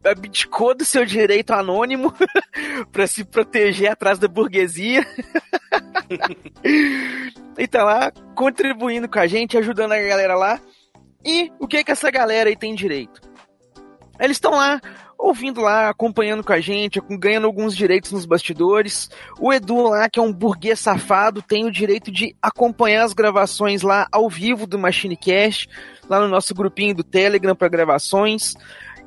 [0.04, 2.12] abdicou do seu direito anônimo
[2.90, 5.06] pra se proteger atrás da burguesia.
[7.56, 10.60] e tá lá contribuindo com a gente, ajudando a galera lá.
[11.24, 13.20] E o que que essa galera aí tem direito?
[14.18, 14.80] Eles estão lá
[15.18, 19.10] ouvindo lá, acompanhando com a gente, ganhando alguns direitos nos bastidores.
[19.40, 23.82] O Edu lá, que é um burguês safado, tem o direito de acompanhar as gravações
[23.82, 25.68] lá ao vivo do Machine Cast,
[26.08, 28.54] lá no nosso grupinho do Telegram para gravações.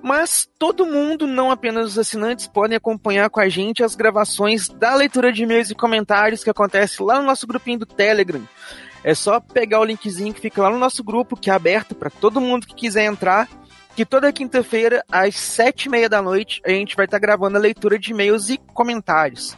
[0.04, 4.96] Mas todo mundo, não apenas os assinantes, podem acompanhar com a gente as gravações da
[4.96, 8.42] leitura de e-mails e comentários que acontece lá no nosso grupinho do Telegram.
[9.04, 12.10] É só pegar o linkzinho que fica lá no nosso grupo, que é aberto para
[12.10, 13.48] todo mundo que quiser entrar
[13.96, 17.62] que toda quinta-feira, às sete e meia da noite, a gente vai estar gravando a
[17.62, 19.58] leitura de e-mails e comentários.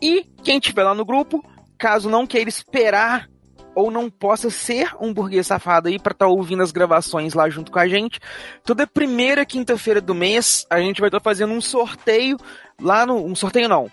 [0.00, 1.44] E quem estiver lá no grupo,
[1.78, 3.28] caso não queira esperar
[3.74, 7.70] ou não possa ser um burguês safado aí para estar ouvindo as gravações lá junto
[7.70, 8.18] com a gente,
[8.64, 12.36] toda primeira quinta-feira do mês a gente vai estar fazendo um sorteio
[12.80, 13.90] lá no um sorteio não,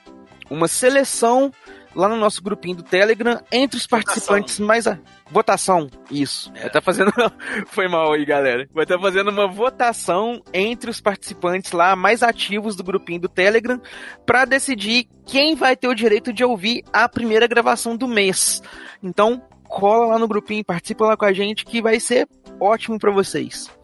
[0.50, 1.52] uma seleção
[1.98, 5.00] lá no nosso grupinho do Telegram entre os participantes mais a
[5.32, 6.54] votação, isso.
[6.54, 7.12] Vai estar fazendo
[7.66, 8.70] foi mal aí, galera.
[8.72, 13.82] Vai estar fazendo uma votação entre os participantes lá mais ativos do grupinho do Telegram
[14.28, 18.62] para decidir quem vai ter o direito de ouvir a primeira gravação do mês.
[19.02, 22.28] Então, cola lá no grupinho, participa lá com a gente que vai ser
[22.60, 23.76] ótimo para vocês.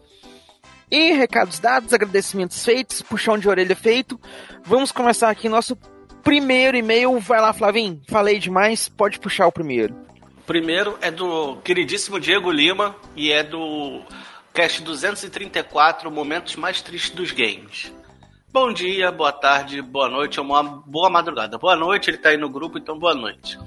[0.88, 4.20] E recados dados, agradecimentos feitos, puxão de orelha feito.
[4.62, 5.76] Vamos começar aqui nosso
[6.24, 7.20] primeiro e-mail.
[7.20, 8.00] Vai lá, Flavinho.
[8.08, 9.94] Falei demais, pode puxar o primeiro.
[10.46, 14.02] Primeiro é do queridíssimo Diego Lima e é do
[14.52, 17.92] cast 234, Momentos Mais Tristes dos Games.
[18.52, 21.58] Bom dia, boa tarde, boa noite ou uma boa madrugada.
[21.58, 23.58] Boa noite, ele tá aí no grupo, então boa noite.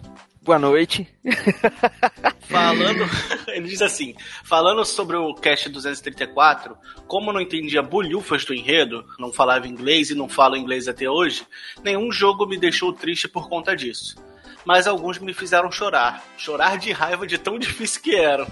[0.48, 1.06] Boa noite.
[2.48, 3.04] Falando,
[3.50, 4.16] ele diz assim:
[4.46, 10.16] falando sobre o cast 234, como não entendia bolhufas do enredo, não falava inglês e
[10.16, 11.46] não falo inglês até hoje,
[11.84, 14.16] nenhum jogo me deixou triste por conta disso.
[14.64, 16.24] Mas alguns me fizeram chorar.
[16.38, 18.48] Chorar de raiva de tão difícil que eram.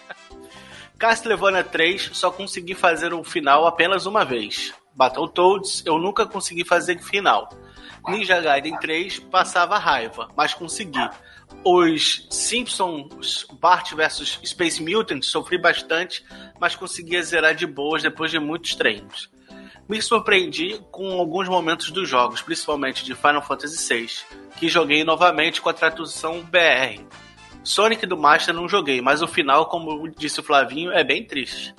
[1.00, 4.74] Castlevania 3 só consegui fazer o final apenas uma vez.
[4.94, 7.48] Battletoads eu nunca consegui fazer final.
[8.10, 11.08] Ninja Gaiden 3 passava raiva, mas consegui.
[11.64, 16.24] Os Simpsons Bart vs Space Mutant sofri bastante,
[16.60, 19.30] mas conseguia zerar de boas depois de muitos treinos.
[19.88, 24.08] Me surpreendi com alguns momentos dos jogos, principalmente de Final Fantasy VI,
[24.56, 27.04] que joguei novamente com a tradução BR.
[27.62, 31.74] Sonic do Master não joguei, mas o final, como disse o Flavinho, é bem triste.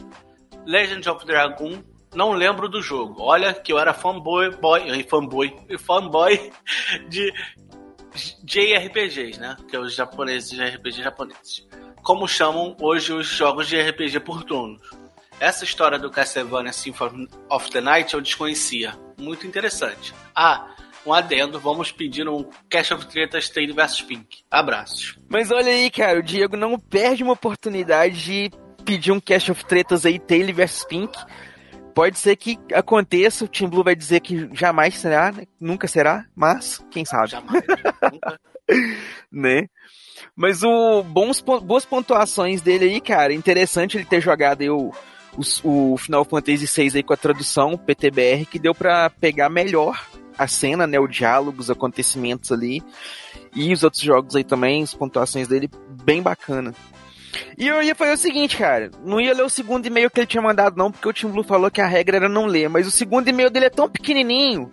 [0.65, 1.81] Legend of Dragon
[2.13, 3.21] não lembro do jogo.
[3.21, 6.51] Olha que eu era fanboy, boy, fanboy, fanboy
[7.07, 7.33] de
[8.43, 9.55] JRPGs, né?
[9.69, 11.67] Que é os japoneses RPG japoneses.
[12.03, 14.81] Como chamam hoje os jogos de RPG por turnos.
[15.39, 18.93] Essa história do Castlevania Symphony of the Night eu desconhecia.
[19.17, 20.13] Muito interessante.
[20.35, 20.67] Ah,
[21.05, 24.43] um adendo, vamos pedir um Cash of Tretas Tail vs Pink.
[24.51, 25.17] Abraços.
[25.27, 28.51] Mas olha aí, cara, o Diego não perde uma oportunidade de
[28.85, 31.17] pedir um Cash of Tretas aí, Tail vs Pink.
[31.93, 35.45] Pode ser que aconteça, o Team Blue vai dizer que jamais será, né?
[35.59, 37.29] nunca será, mas quem sabe.
[37.29, 37.63] Jamais,
[38.11, 38.39] nunca.
[39.31, 39.67] né?
[40.35, 44.91] Mas o bons, boas pontuações dele aí, cara, interessante ele ter jogado aí o,
[45.63, 49.99] o, o Final Fantasy VI aí com a tradução PTBR, que deu pra pegar melhor
[50.37, 52.81] a cena, né, o diálogo, os acontecimentos ali,
[53.53, 55.69] e os outros jogos aí também, as pontuações dele,
[56.03, 56.73] bem bacana.
[57.57, 58.91] E eu ia fazer o seguinte, cara.
[59.03, 61.43] Não ia ler o segundo e-mail que ele tinha mandado, não, porque o Tim Blue
[61.43, 62.69] falou que a regra era não ler.
[62.69, 64.71] Mas o segundo e-mail dele é tão pequenininho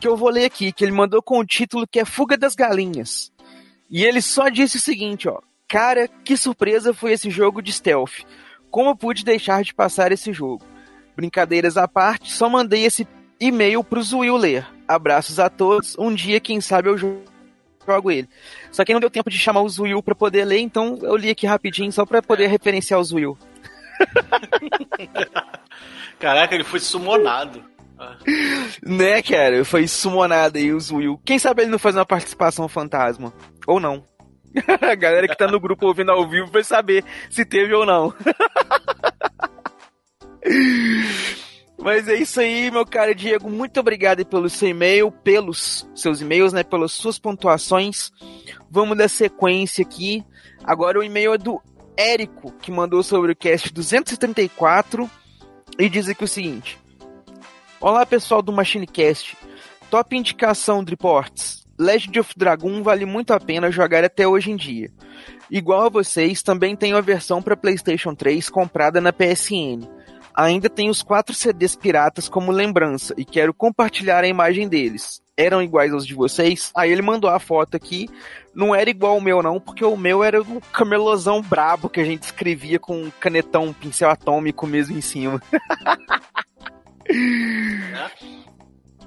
[0.00, 2.54] que eu vou ler aqui, que ele mandou com o título que é Fuga das
[2.54, 3.32] Galinhas.
[3.90, 5.40] E ele só disse o seguinte, ó.
[5.68, 8.24] Cara, que surpresa foi esse jogo de stealth.
[8.70, 10.64] Como pude deixar de passar esse jogo?
[11.16, 13.06] Brincadeiras à parte, só mandei esse
[13.40, 14.66] e-mail pro Zuil ler.
[14.86, 15.96] Abraços a todos.
[15.98, 17.22] Um dia, quem sabe, eu jogo
[17.88, 18.28] jogo ele.
[18.70, 21.30] Só que não deu tempo de chamar o Zuil pra poder ler, então eu li
[21.30, 23.38] aqui rapidinho só pra poder referenciar o Zuil.
[26.18, 27.64] Caraca, ele foi sumonado.
[28.84, 29.64] Né, cara?
[29.64, 31.20] Foi sumonado aí o Zuil.
[31.24, 33.32] Quem sabe ele não faz uma participação fantasma?
[33.66, 34.04] Ou não?
[34.80, 38.14] A galera que tá no grupo ouvindo ao vivo vai saber se teve ou não.
[41.80, 43.48] Mas é isso aí, meu cara Diego.
[43.48, 46.64] Muito obrigado pelo seu e-mail, pelos seus e-mails, né?
[46.64, 48.10] Pelas suas pontuações.
[48.68, 50.24] Vamos dar sequência aqui.
[50.64, 51.62] Agora o e-mail é do
[51.96, 55.08] Érico, que mandou sobre o cast 234
[55.78, 56.78] e diz aqui o seguinte:
[57.80, 59.36] Olá, pessoal do MachineCast.
[59.88, 61.64] Top indicação de reports.
[61.78, 64.90] Legend of Dragon vale muito a pena jogar até hoje em dia.
[65.48, 69.97] Igual a vocês, também tenho a versão para PlayStation 3 comprada na PSN.
[70.38, 75.20] Ainda tenho os quatro CDs piratas como lembrança e quero compartilhar a imagem deles.
[75.36, 76.70] Eram iguais aos de vocês?
[76.76, 78.08] Aí ele mandou a foto aqui.
[78.54, 82.04] Não era igual o meu, não, porque o meu era o camelosão brabo que a
[82.04, 85.42] gente escrevia com um canetão, um pincel atômico mesmo em cima.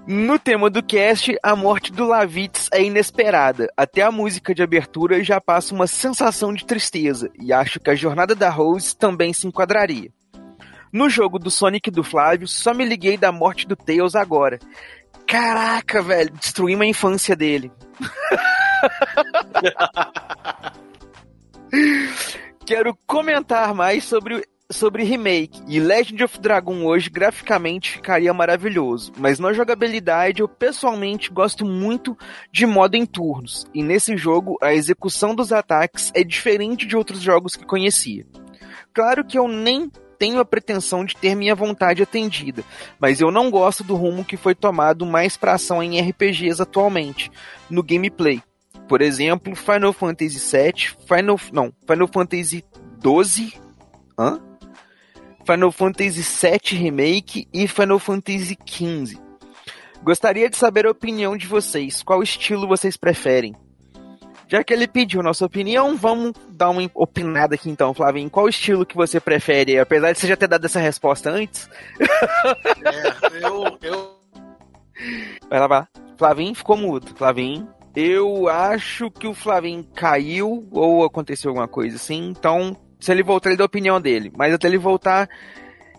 [0.06, 3.72] No tema do cast, a morte do Lavitz é inesperada.
[3.78, 7.96] Até a música de abertura já passa uma sensação de tristeza, e acho que a
[7.96, 10.12] jornada da Rose também se enquadraria.
[10.92, 14.60] No jogo do Sonic do Flávio, só me liguei da morte do Tails agora.
[15.26, 17.72] Caraca, velho, destruímos a infância dele.
[22.66, 29.38] Quero comentar mais sobre sobre remake e Legend of Dragon hoje graficamente ficaria maravilhoso, mas
[29.38, 32.18] na jogabilidade eu pessoalmente gosto muito
[32.52, 37.22] de modo em turnos, e nesse jogo a execução dos ataques é diferente de outros
[37.22, 38.26] jogos que conhecia.
[38.94, 39.92] Claro que eu nem
[40.22, 42.64] tenho a pretensão de ter minha vontade atendida,
[43.00, 47.32] mas eu não gosto do rumo que foi tomado mais para ação em RPGs atualmente,
[47.68, 48.40] no gameplay.
[48.88, 52.64] Por exemplo, Final Fantasy VII, Final não, Final Fantasy
[53.00, 53.60] 12,
[54.16, 54.40] hã?
[55.44, 59.18] Final Fantasy VII Remake e Final Fantasy XV.
[60.04, 62.04] Gostaria de saber a opinião de vocês.
[62.04, 63.56] Qual estilo vocês preferem?
[64.52, 68.30] Já que ele pediu nossa opinião, vamos dar uma opinada aqui então, Flavinho.
[68.30, 69.80] Qual estilo que você prefere?
[69.80, 71.70] Apesar de você já ter dado essa resposta antes.
[72.84, 74.20] É, eu, eu.
[75.50, 75.88] Vai lá, vai lá.
[76.18, 77.16] Flavinho ficou mudo.
[77.16, 77.66] Flavinho.
[77.96, 83.50] Eu acho que o Flavinho caiu ou aconteceu alguma coisa assim, então se ele voltar,
[83.50, 84.34] ele dá a opinião dele.
[84.36, 85.30] Mas até ele voltar,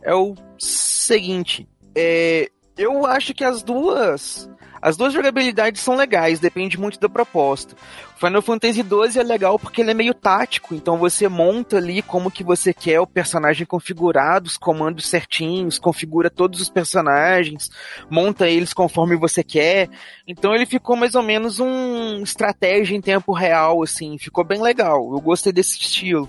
[0.02, 1.66] é o seguinte.
[1.94, 4.48] É, eu acho que as duas.
[4.82, 7.76] As duas jogabilidades são legais, depende muito da proposta.
[8.16, 12.02] O Final Fantasy XII é legal porque ele é meio tático, então você monta ali
[12.02, 17.70] como que você quer o personagem configurado, os comandos certinhos, configura todos os personagens,
[18.10, 19.88] monta eles conforme você quer.
[20.26, 25.12] Então ele ficou mais ou menos um estratégia em tempo real, assim, ficou bem legal.
[25.12, 26.28] Eu gostei desse estilo.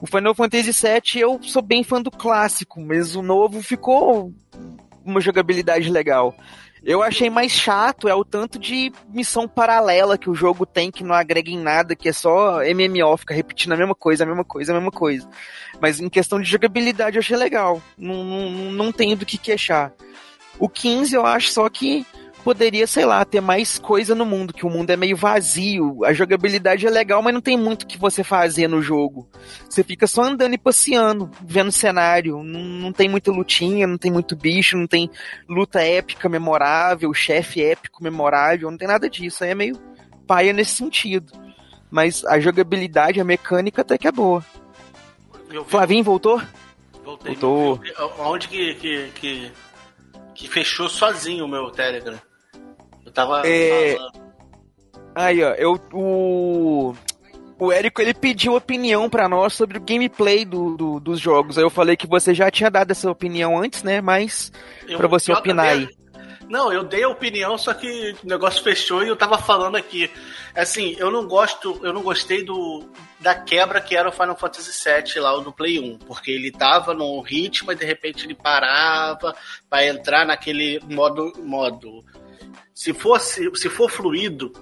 [0.00, 4.32] O Final Fantasy VII eu sou bem fã do clássico, mas o novo ficou
[5.08, 6.34] uma jogabilidade legal.
[6.84, 11.02] Eu achei mais chato é o tanto de missão paralela que o jogo tem que
[11.02, 14.44] não agrega em nada, que é só MMO, fica repetindo a mesma coisa, a mesma
[14.44, 15.28] coisa, a mesma coisa.
[15.80, 17.82] Mas em questão de jogabilidade eu achei legal.
[17.96, 19.92] Não, não, não tenho do que queixar.
[20.58, 22.06] O 15 eu acho só que
[22.48, 26.02] poderia, sei lá, ter mais coisa no mundo, que o mundo é meio vazio.
[26.02, 29.28] A jogabilidade é legal, mas não tem muito que você fazer no jogo.
[29.68, 32.42] Você fica só andando e passeando, vendo cenário.
[32.42, 35.10] Não, não tem muita lutinha, não tem muito bicho, não tem
[35.46, 39.44] luta épica memorável, chefe épico memorável, não tem nada disso.
[39.44, 39.78] Aí é meio
[40.26, 41.30] paia nesse sentido.
[41.90, 44.42] Mas a jogabilidade, a mecânica até que é boa.
[45.66, 46.40] Flavinho voltou?
[47.04, 47.34] Voltei.
[47.34, 47.78] Voltou.
[48.20, 49.52] Onde que, que, que,
[50.34, 52.18] que fechou sozinho o meu Telegram?
[53.08, 53.42] Eu tava.
[53.46, 53.96] É.
[53.96, 54.28] falando.
[55.14, 56.94] Aí, ó, eu, o.
[57.60, 61.58] O Érico ele pediu opinião pra nós sobre o gameplay do, do- dos jogos.
[61.58, 64.00] Aí eu falei que você já tinha dado essa opinião antes, né?
[64.00, 64.52] Mas
[64.96, 65.98] pra você opinar acabei- aí.
[66.48, 70.08] Não, eu dei a opinião, só que o negócio fechou e eu tava falando aqui.
[70.54, 72.88] Assim, eu não gosto, eu não gostei do
[73.20, 76.52] da quebra que era o Final Fantasy VII lá, o do Play 1, porque ele
[76.52, 79.34] tava num ritmo e de repente ele parava
[79.68, 82.04] pra entrar naquele modo modo.
[82.78, 84.52] Se fosse, se for fluido,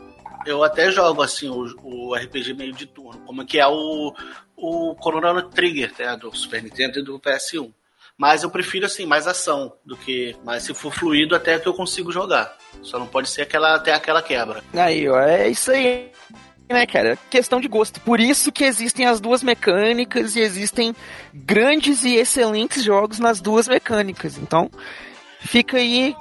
[0.46, 4.14] eu até jogo assim o, o RPG meio de turno, como que é o
[4.56, 7.70] o Chrono Trigger, né, do Super Nintendo e do PS1.
[8.16, 10.34] Mas eu prefiro assim, mais ação do que.
[10.42, 12.56] Mas se for fluido, até que eu consigo jogar.
[12.80, 14.64] Só não pode ser aquela, até aquela quebra.
[14.72, 16.10] Aí, ó, é isso aí.
[16.70, 17.18] Né, cara?
[17.28, 18.00] Questão de gosto.
[18.00, 20.96] Por isso que existem as duas mecânicas e existem
[21.34, 24.38] grandes e excelentes jogos nas duas mecânicas.
[24.38, 24.70] Então,
[25.38, 26.16] fica aí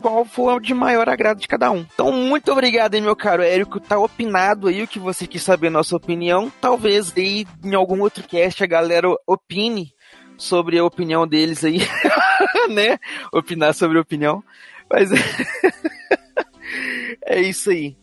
[0.00, 1.86] qual for de maior agrado de cada um.
[1.92, 3.80] Então, muito obrigado aí, meu caro Érico.
[3.80, 6.52] Tá opinado aí o que você quis saber nossa opinião.
[6.60, 9.92] Talvez aí em algum outro cast a galera opine
[10.36, 11.78] sobre a opinião deles aí,
[12.68, 12.98] né?
[13.32, 14.42] Opinar sobre a opinião.
[14.90, 15.10] Mas
[17.24, 17.96] é isso aí.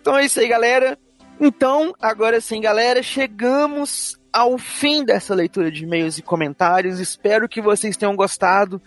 [0.00, 0.98] Então é isso aí, galera.
[1.40, 6.98] Então, agora sim, galera, chegamos ao fim dessa leitura de e-mails e comentários.
[6.98, 8.80] Espero que vocês tenham gostado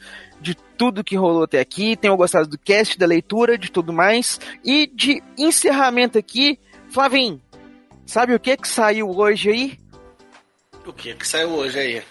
[0.46, 4.40] de tudo que rolou até aqui, tenham gostado do cast, da leitura, de tudo mais.
[4.64, 6.60] E de encerramento aqui,
[6.92, 7.42] Flavinho,
[8.06, 9.80] sabe o que que saiu hoje aí?
[10.86, 12.04] O que que saiu hoje aí?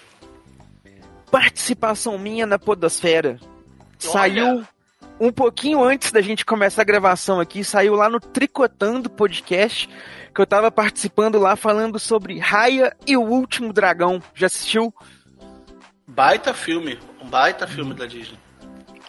[1.31, 3.39] Participação minha na Podosfera.
[4.01, 4.67] Saiu
[5.21, 9.89] um pouquinho antes da gente começar a gravação aqui, saiu lá no Tricotando Podcast,
[10.35, 14.21] que eu tava participando lá falando sobre Raya e o Último Dragão.
[14.35, 14.93] Já assistiu?
[16.09, 16.99] Baita filme.
[17.25, 18.39] Um baita filme da Disney.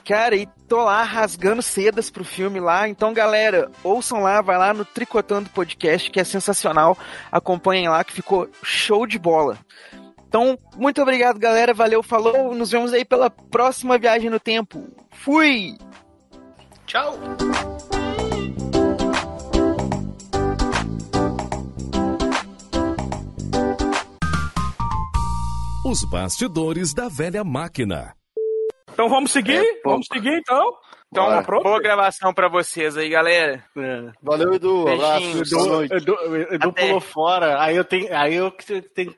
[0.06, 2.88] Cara, e tô lá rasgando sedas pro filme lá.
[2.88, 6.98] Então, galera, ouçam lá, vai lá no Tricotando Podcast, que é sensacional.
[7.32, 9.58] Acompanhem lá, que ficou show de bola.
[10.28, 11.74] Então, muito obrigado, galera.
[11.74, 12.54] Valeu, falou.
[12.54, 14.88] Nos vemos aí pela próxima viagem no tempo.
[15.12, 15.76] Fui!
[16.86, 17.18] Tchau!
[25.86, 28.16] Os bastidores da velha máquina.
[28.92, 29.64] Então vamos seguir?
[29.86, 30.74] vamos seguir então?
[31.12, 31.44] Então, Bora.
[31.44, 31.64] pronto?
[31.64, 33.64] boa gravação pra vocês aí, galera.
[34.22, 34.88] Valeu, Edu.
[34.88, 35.56] Abraço.
[35.56, 35.94] Boa noite.
[35.94, 36.18] Edu,
[36.52, 36.88] Edu Até.
[36.88, 38.52] pulou fora, aí eu, tenho, aí eu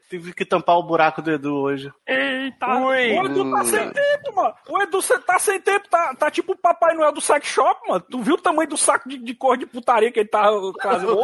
[0.10, 1.92] tive que tampar o buraco do Edu hoje.
[2.06, 3.18] Eita, Ui.
[3.18, 4.54] o Edu tá sem tempo, mano.
[4.70, 8.04] O Edu tá sem tempo, tá, tá tipo o Papai Noel do sex shop, mano.
[8.12, 10.44] Tu viu o tamanho do saco de, de cor de putaria que ele tá
[10.82, 11.18] trazendo?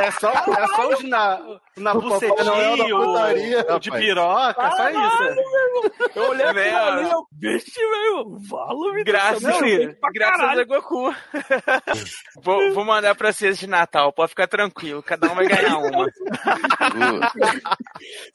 [0.00, 1.40] É só, é só os na,
[1.76, 2.96] na bucetinha, putaria,
[3.72, 5.40] o, o de piroca, só isso.
[6.14, 10.60] Eu olhei Né, ali, eu, bicho, velho, fala-me Graças, dessa, meu, pra graças caralho.
[10.60, 11.14] a Goku.
[12.42, 16.06] vou, vou mandar pra vocês de Natal, pode ficar tranquilo, cada um vai ganhar uma.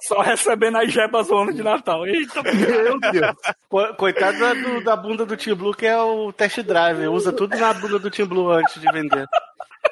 [0.02, 2.06] Só recebendo as jebas zona de Natal.
[2.08, 3.36] Eita, Meu Deus.
[3.70, 7.08] Co- Coitado da, do- da bunda do Team Blue, que é o test drive.
[7.08, 9.26] Usa tudo na bunda do Team Blue antes de vender.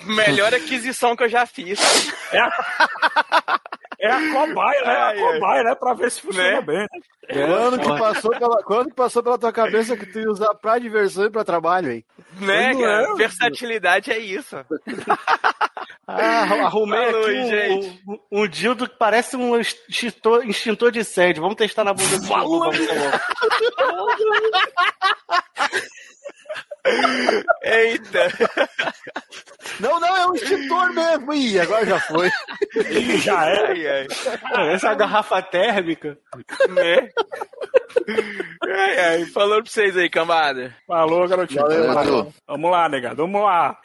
[0.03, 1.79] Melhor aquisição que eu já fiz.
[2.31, 3.59] É a,
[3.99, 4.93] é a cobaia, né?
[4.93, 5.33] É a Ai, ai.
[5.33, 5.75] cobaia, né?
[5.75, 6.61] Pra ver se funciona Né?
[6.61, 6.77] bem.
[6.79, 6.87] né?
[7.47, 10.77] Quando que, passou pela, quando que passou pela tua cabeça que tu ia usar pra
[10.77, 12.05] diversão e pra trabalho, hein?
[12.39, 13.11] Né, Não cara?
[13.11, 13.15] é?
[13.15, 14.55] Versatilidade é isso.
[16.07, 18.03] Ah, arrumei Falou, aqui um, gente.
[18.07, 21.39] um, um dildo que parece um extintor, extintor de sede.
[21.39, 22.77] Vamos testar na bunda do ver.
[27.63, 28.27] Eita.
[29.79, 31.33] Não, não, é um extintor mesmo.
[31.33, 32.29] Ih, agora já foi.
[32.91, 33.67] Ih, já é.
[33.67, 34.07] Ai, ai.
[34.53, 36.17] Ah, Essa é a garrafa térmica.
[36.69, 37.09] Né?
[38.63, 39.25] Ai, ai.
[39.25, 40.75] Falando pra vocês aí, cambada.
[40.87, 41.61] Falou, garotinho.
[41.93, 42.33] Valeu.
[42.47, 43.17] Vamos lá, negado.
[43.17, 43.77] Vamos lá.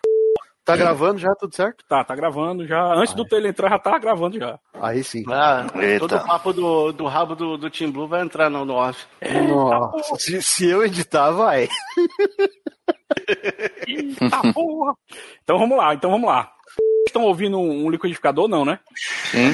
[0.62, 1.84] Tá gravando já, tudo certo?
[1.88, 2.80] Tá, tá gravando já.
[2.94, 4.56] Antes do Taylor entrar, já tava gravando já.
[4.74, 5.24] Aí sim.
[5.28, 5.66] Ah,
[5.98, 9.04] todo o papo do, do rabo do, do Team Blue vai entrar no, no off.
[9.48, 11.68] Nossa, se, se eu editar, vai.
[13.86, 14.94] Eita porra.
[15.42, 16.52] Então vamos lá, então vamos lá.
[17.06, 18.78] Estão ouvindo um liquidificador, não, né?
[19.30, 19.52] Sim.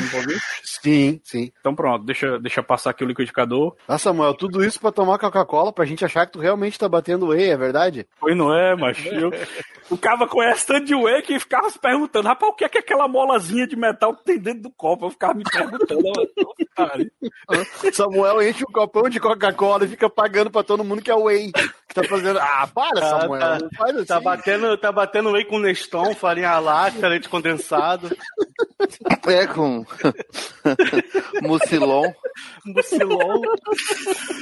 [0.63, 1.53] Sim, sim.
[1.59, 3.75] Então pronto, deixa, deixa passar aqui o liquidificador.
[3.89, 7.29] Ah, Samuel, tudo isso pra tomar Coca-Cola pra gente achar que tu realmente tá batendo
[7.29, 8.07] whey, é verdade?
[8.21, 9.09] Pois não é, macho.
[9.09, 9.31] Eu-
[9.89, 12.79] o cara conhece tanto de whey que ficava se perguntando, rapaz, o que é, que
[12.79, 15.07] é aquela molazinha de metal que tem dentro do copo?
[15.07, 16.03] Eu ficava me perguntando.
[17.93, 21.53] Samuel enche um copão de Coca-Cola e fica pagando pra todo mundo que é whey.
[21.53, 22.39] Que tá fazendo.
[22.39, 23.41] Ah, para, Tá, Samuel.
[23.41, 23.55] tá.
[23.57, 24.05] assim.
[24.05, 28.11] Tá batendo, tá batendo whey com Neston, farinha láctea, leite condensado,
[29.27, 29.85] É com
[31.43, 32.13] mucilon.
[32.65, 33.41] mucilon.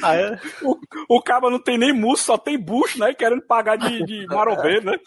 [0.02, 0.38] Ah, é?
[0.62, 0.76] o,
[1.08, 3.14] o cara não tem nem mousse, só tem bucho, né?
[3.14, 4.98] Querendo pagar de, de marombeiro, né?